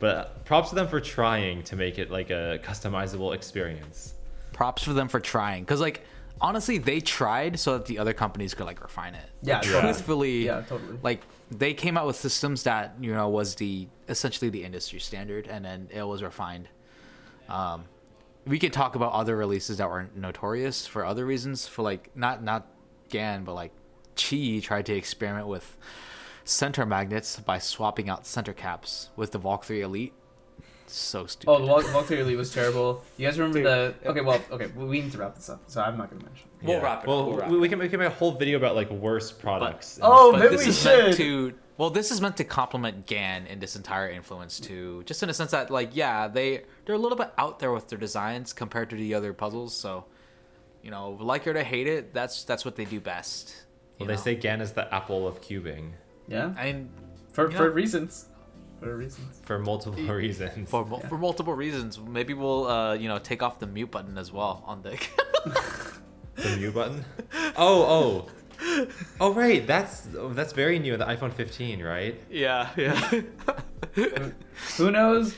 But 0.00 0.44
props 0.44 0.68
to 0.68 0.74
them 0.74 0.86
for 0.86 1.00
trying 1.00 1.62
to 1.62 1.76
make 1.76 1.98
it 1.98 2.10
like 2.10 2.28
a 2.28 2.60
customizable 2.62 3.34
experience. 3.34 4.12
Props 4.52 4.82
for 4.82 4.92
them 4.92 5.08
for 5.08 5.18
trying, 5.18 5.64
because 5.64 5.80
like 5.80 6.04
honestly, 6.42 6.76
they 6.76 7.00
tried 7.00 7.58
so 7.58 7.78
that 7.78 7.86
the 7.86 7.98
other 7.98 8.12
companies 8.12 8.52
could 8.52 8.66
like 8.66 8.82
refine 8.82 9.14
it. 9.14 9.30
Yeah, 9.40 9.62
Yeah. 9.64 9.80
truthfully, 9.80 10.44
Yeah, 10.44 10.60
totally. 10.60 10.98
Like 11.02 11.22
they 11.50 11.72
came 11.72 11.96
out 11.96 12.06
with 12.06 12.16
systems 12.16 12.64
that 12.64 12.96
you 13.00 13.14
know 13.14 13.30
was 13.30 13.54
the 13.54 13.88
essentially 14.10 14.50
the 14.50 14.62
industry 14.62 14.98
standard, 14.98 15.46
and 15.46 15.64
then 15.64 15.88
it 15.90 16.02
was 16.02 16.22
refined. 16.22 16.68
Um, 17.48 17.84
we 18.46 18.58
could 18.58 18.72
talk 18.72 18.94
about 18.94 19.12
other 19.12 19.36
releases 19.36 19.78
that 19.78 19.88
were 19.88 20.08
notorious 20.14 20.86
for 20.86 21.04
other 21.04 21.24
reasons, 21.24 21.66
for 21.66 21.82
like 21.82 22.10
not 22.14 22.42
not 22.42 22.66
GAN, 23.08 23.44
but 23.44 23.54
like 23.54 23.72
Chi 24.16 24.60
tried 24.62 24.86
to 24.86 24.94
experiment 24.94 25.46
with 25.48 25.76
center 26.44 26.84
magnets 26.84 27.38
by 27.40 27.58
swapping 27.58 28.08
out 28.10 28.26
center 28.26 28.52
caps 28.52 29.08
with 29.16 29.32
the 29.32 29.38
Valk 29.38 29.64
3 29.64 29.80
Elite. 29.80 30.12
So 30.86 31.24
stupid. 31.26 31.50
Oh, 31.50 31.58
the 31.60 31.66
Valk, 31.66 31.86
Valk 31.86 32.04
3 32.06 32.20
Elite 32.20 32.36
was 32.36 32.52
terrible. 32.52 33.02
You 33.16 33.26
guys 33.26 33.38
remember 33.38 33.58
Dude. 33.60 34.02
the? 34.02 34.10
Okay, 34.10 34.20
well, 34.20 34.40
okay, 34.50 34.66
we 34.76 35.00
need 35.00 35.12
to 35.12 35.18
wrap 35.18 35.34
this 35.34 35.48
up, 35.48 35.62
so 35.66 35.80
I'm 35.80 35.96
not 35.96 36.10
gonna 36.10 36.22
mention. 36.22 36.46
We'll 36.62 36.82
wrap 36.82 36.98
it 36.98 37.02
up, 37.02 37.08
Well, 37.08 37.26
we'll 37.26 37.36
wrap 37.38 37.48
we, 37.50 37.66
it 37.66 37.68
can 37.70 37.78
we 37.78 37.88
can 37.88 37.98
make 37.98 38.08
a 38.12 38.14
whole 38.14 38.32
video 38.32 38.58
about 38.58 38.74
like 38.76 38.90
worst 38.90 39.38
products. 39.40 39.96
in 39.96 40.02
Oh, 40.06 40.32
this 40.32 40.40
maybe 40.42 40.56
this 40.56 40.64
we 40.66 40.70
is 40.70 40.84
meant 40.84 41.06
should. 41.08 41.16
to 41.16 41.54
well 41.76 41.90
this 41.90 42.10
is 42.10 42.20
meant 42.20 42.36
to 42.36 42.44
complement 42.44 43.06
gan 43.06 43.46
in 43.46 43.58
this 43.58 43.74
entire 43.76 44.08
influence 44.08 44.60
too 44.60 45.02
just 45.06 45.22
in 45.22 45.30
a 45.30 45.34
sense 45.34 45.50
that 45.50 45.70
like 45.70 45.90
yeah 45.94 46.28
they 46.28 46.62
they're 46.84 46.94
a 46.94 46.98
little 46.98 47.18
bit 47.18 47.32
out 47.38 47.58
there 47.58 47.72
with 47.72 47.88
their 47.88 47.98
designs 47.98 48.52
compared 48.52 48.88
to 48.90 48.96
the 48.96 49.14
other 49.14 49.32
puzzles 49.32 49.74
so 49.74 50.04
you 50.82 50.90
know 50.90 51.10
like 51.20 51.46
it 51.46 51.56
or 51.56 51.62
hate 51.64 51.86
it 51.86 52.12
that's 52.14 52.44
that's 52.44 52.64
what 52.64 52.76
they 52.76 52.84
do 52.84 53.00
best 53.00 53.54
you 53.98 54.06
Well, 54.06 54.16
they 54.16 54.22
say 54.22 54.34
GAN 54.34 54.60
is 54.60 54.72
the 54.72 54.92
apple 54.94 55.26
of 55.26 55.40
cubing 55.40 55.92
Yeah, 56.28 56.52
i 56.58 56.72
mean 56.72 56.90
for 57.32 57.50
Yeah. 57.50 57.56
for 57.56 57.70
reasons, 57.70 58.26
for 58.80 58.96
reasons. 58.96 59.40
for 59.42 59.58
multiple 59.58 60.04
reasons. 60.04 60.68
for, 60.70 60.84
mul- 60.84 61.00
for 61.08 61.18
multiple 61.18 61.54
reasons 61.54 61.98
maybe 61.98 62.34
we'll 62.34 62.66
uh 62.68 62.94
you 62.94 63.08
know 63.08 63.18
take 63.18 63.42
off 63.42 63.58
the 63.58 63.66
mute 63.66 63.90
button 63.90 64.16
as 64.18 64.30
well 64.32 64.62
on 64.66 64.82
the 64.82 64.92
The 66.36 66.56
mute 66.56 66.74
button. 66.74 67.04
Oh, 67.56 67.82
oh, 67.96 68.26
oh, 69.20 69.32
right. 69.32 69.66
That's 69.66 70.08
that's 70.12 70.52
very 70.52 70.78
new. 70.78 70.96
The 70.96 71.04
iPhone 71.04 71.32
15, 71.32 71.82
right? 71.82 72.20
yeah 72.30 72.70
yeah 72.76 73.22
Who 74.76 74.90
knows? 74.90 75.36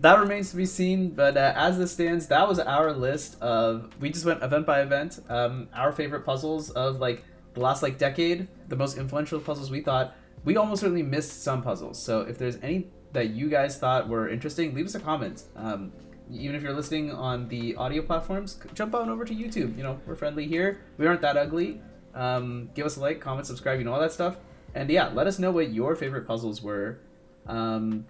That 0.00 0.18
remains 0.20 0.50
to 0.50 0.56
be 0.56 0.66
seen. 0.66 1.10
But 1.10 1.36
uh, 1.36 1.52
as 1.56 1.78
this 1.78 1.92
stands, 1.92 2.28
that 2.28 2.48
was 2.48 2.58
our 2.58 2.92
list 2.92 3.40
of. 3.42 3.90
We 4.00 4.10
just 4.10 4.24
went 4.24 4.42
event 4.42 4.66
by 4.66 4.82
event. 4.82 5.20
Um, 5.28 5.68
our 5.74 5.92
favorite 5.92 6.24
puzzles 6.24 6.70
of 6.70 7.00
like 7.00 7.24
the 7.54 7.60
last 7.60 7.82
like 7.82 7.98
decade, 7.98 8.48
the 8.68 8.76
most 8.76 8.98
influential 8.98 9.40
puzzles 9.40 9.70
we 9.70 9.80
thought. 9.80 10.14
We 10.44 10.56
almost 10.56 10.80
certainly 10.80 11.02
missed 11.02 11.42
some 11.42 11.62
puzzles. 11.62 12.00
So 12.00 12.20
if 12.20 12.38
there's 12.38 12.56
any 12.62 12.88
that 13.12 13.30
you 13.30 13.48
guys 13.48 13.78
thought 13.78 14.08
were 14.08 14.28
interesting, 14.28 14.74
leave 14.74 14.86
us 14.86 14.94
a 14.94 15.00
comment. 15.00 15.44
Um, 15.56 15.92
even 16.30 16.54
if 16.54 16.62
you're 16.62 16.74
listening 16.74 17.10
on 17.10 17.48
the 17.48 17.74
audio 17.76 18.02
platforms, 18.02 18.60
jump 18.74 18.94
on 18.94 19.08
over 19.08 19.24
to 19.24 19.34
YouTube. 19.34 19.76
You 19.76 19.82
know, 19.82 19.98
we're 20.06 20.14
friendly 20.14 20.46
here. 20.46 20.80
We 20.98 21.06
aren't 21.06 21.22
that 21.22 21.36
ugly. 21.36 21.80
Um, 22.18 22.70
give 22.74 22.84
us 22.84 22.96
a 22.96 23.00
like, 23.00 23.20
comment, 23.20 23.46
subscribe, 23.46 23.78
you 23.78 23.84
know 23.84 23.92
all 23.94 24.00
that 24.00 24.12
stuff. 24.12 24.36
And 24.74 24.90
yeah, 24.90 25.08
let 25.14 25.26
us 25.26 25.38
know 25.38 25.50
what 25.50 25.70
your 25.72 25.94
favorite 25.96 26.26
puzzles 26.26 26.60
were. 26.62 26.98
Um, 27.46 28.06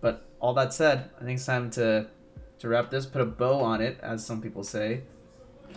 but 0.00 0.24
all 0.40 0.54
that 0.54 0.72
said, 0.74 1.10
I 1.20 1.24
think 1.24 1.36
it's 1.38 1.46
time 1.46 1.70
to 1.72 2.06
to 2.58 2.68
wrap 2.68 2.90
this, 2.90 3.06
put 3.06 3.22
a 3.22 3.24
bow 3.26 3.60
on 3.60 3.80
it, 3.80 3.98
as 4.02 4.24
some 4.24 4.42
people 4.42 4.62
say. 4.62 5.02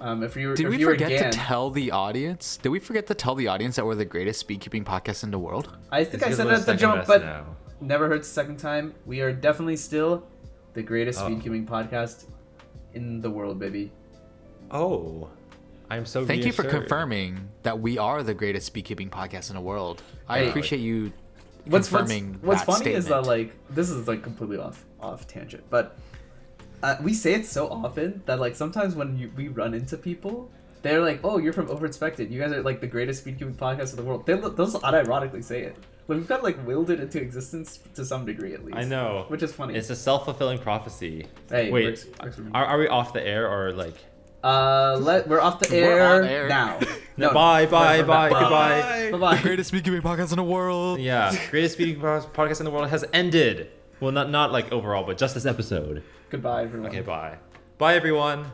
Um, 0.01 0.24
if 0.24 0.36
you 0.36 0.49
were, 0.49 0.55
did 0.55 0.66
if 0.66 0.72
we 0.72 0.78
you 0.80 0.88
were 0.88 0.93
forget 0.93 1.09
Gan, 1.09 1.32
to 1.32 1.38
tell 1.38 1.70
the 1.70 1.91
audience 1.91 2.57
did 2.57 2.70
we 2.70 2.80
forget 2.80 3.05
to 3.07 3.14
tell 3.14 3.36
the 3.36 3.47
audience 3.47 3.76
that 3.76 3.86
we're 3.86 3.93
the 3.95 4.03
greatest 4.03 4.45
speedcubing 4.45 4.84
podcast 4.84 5.24
in 5.24 5.30
the 5.30 5.38
world 5.38 5.78
I 5.91 6.03
think 6.03 6.24
It's 6.24 6.34
I 6.34 6.36
said 6.36 6.47
we're 6.47 6.53
it 6.53 6.59
at 6.61 6.66
the 6.66 6.74
jump, 6.76 7.05
but 7.05 7.22
now. 7.22 7.45
never 7.80 8.07
hurts 8.07 8.28
the 8.28 8.34
second 8.34 8.57
time. 8.57 8.95
We 9.05 9.22
are 9.22 9.32
definitely 9.32 9.78
still 9.78 10.26
the 10.74 10.82
greatest 10.82 11.22
Oh. 11.22 11.30
speedcubing 11.30 11.68
podcast 11.68 12.26
in 12.95 13.22
the 13.22 13.30
world, 13.30 13.59
baby. 13.59 13.91
Oh, 14.72 15.30
I'm 15.93 16.05
so. 16.05 16.25
Thank 16.25 16.45
you 16.45 16.51
for 16.51 16.63
confirming 16.63 17.49
that 17.63 17.79
we 17.79 17.97
are 17.97 18.23
the 18.23 18.33
greatest 18.33 18.73
beekeeping 18.73 19.09
podcast 19.09 19.49
in 19.49 19.55
the 19.55 19.61
world. 19.61 20.01
I 20.27 20.39
Hey. 20.39 20.49
appreciate 20.49 20.79
you 20.79 21.11
What's 21.65 21.89
what's, 21.91 22.09
confirming 22.11 22.39
what's 22.41 22.65
that 22.65 22.77
funny 22.77 22.91
is 22.91 23.05
that 23.05 23.25
like 23.25 23.53
this 23.69 23.89
is 23.89 24.07
like 24.07 24.21
completely 24.23 24.57
off 24.57 24.83
off 24.99 25.27
tangent, 25.27 25.63
but 25.69 25.97
uh, 26.81 26.97
we 27.01 27.13
say 27.13 27.33
it 27.33 27.45
so 27.45 27.67
often 27.69 28.21
that 28.25 28.39
like 28.39 28.55
sometimes 28.55 28.95
when 28.95 29.17
you, 29.17 29.31
we 29.37 29.47
run 29.47 29.73
into 29.73 29.95
people, 29.97 30.51
they're 30.81 30.99
like, 31.01 31.21
"Oh, 31.23 31.37
you're 31.37 31.53
from 31.53 31.67
Overinspected. 31.67 32.29
You 32.29 32.41
guys 32.41 32.51
are 32.51 32.61
like 32.61 32.81
the 32.81 32.87
greatest 32.87 33.23
speedcubing 33.25 33.55
podcast 33.55 33.91
in 33.91 33.95
the 33.97 34.03
world." 34.03 34.25
They 34.25 34.33
they'll 34.33 34.51
just 34.51 34.75
unironically 34.81 35.41
say 35.43 35.61
it. 35.63 35.77
Like, 36.09 36.17
we've 36.17 36.27
kind 36.27 36.39
of 36.39 36.43
like 36.43 36.67
willed 36.67 36.89
it 36.89 36.99
into 36.99 37.21
existence 37.21 37.79
to 37.95 38.03
some 38.03 38.25
degree 38.25 38.53
at 38.53 38.65
least. 38.65 38.77
I 38.77 38.83
know. 38.83 39.23
which 39.29 39.41
is 39.41 39.53
funny. 39.53 39.75
It's 39.75 39.89
a 39.89 39.95
self 39.95 40.25
fulfilling 40.25 40.59
prophecy. 40.59 41.27
Hey, 41.49 41.71
Wait, 41.71 41.85
works- 41.85 42.05
works 42.21 42.35
for 42.35 42.41
me. 42.41 42.51
are, 42.53 42.65
are 42.65 42.77
we 42.77 42.89
off 42.89 43.13
the 43.13 43.25
air 43.25 43.49
or 43.49 43.71
like? 43.71 43.95
Uh, 44.43 44.97
let 45.01 45.27
we're 45.27 45.39
off 45.39 45.59
the 45.59 45.69
We're 45.71 45.99
air, 45.99 46.21
on 46.21 46.23
air. 46.25 46.47
now. 46.47 46.79
No, 47.15 47.31
bye, 47.31 47.67
bye, 47.67 47.99
we're 47.99 48.05
bye, 48.07 48.29
back. 48.29 48.39
goodbye. 48.41 49.11
Bye 49.11 49.17
bye. 49.35 49.41
greatest 49.43 49.67
speaking 49.69 49.93
podcast 50.01 50.31
in 50.31 50.37
the 50.37 50.43
world. 50.43 50.99
Yeah, 50.99 51.31
greatest 51.51 51.75
speaking 51.75 52.01
podcast 52.01 52.59
in 52.59 52.65
the 52.65 52.71
world 52.71 52.89
has 52.89 53.05
ended. 53.13 53.69
Well, 53.99 54.11
not 54.11 54.31
not 54.31 54.51
like 54.51 54.71
overall, 54.71 55.05
but 55.05 55.19
just 55.19 55.35
this 55.35 55.45
episode. 55.45 56.01
Goodbye, 56.31 56.63
everyone. 56.63 56.89
Okay, 56.89 57.01
bye. 57.01 57.37
Bye, 57.77 57.93
everyone. 57.93 58.51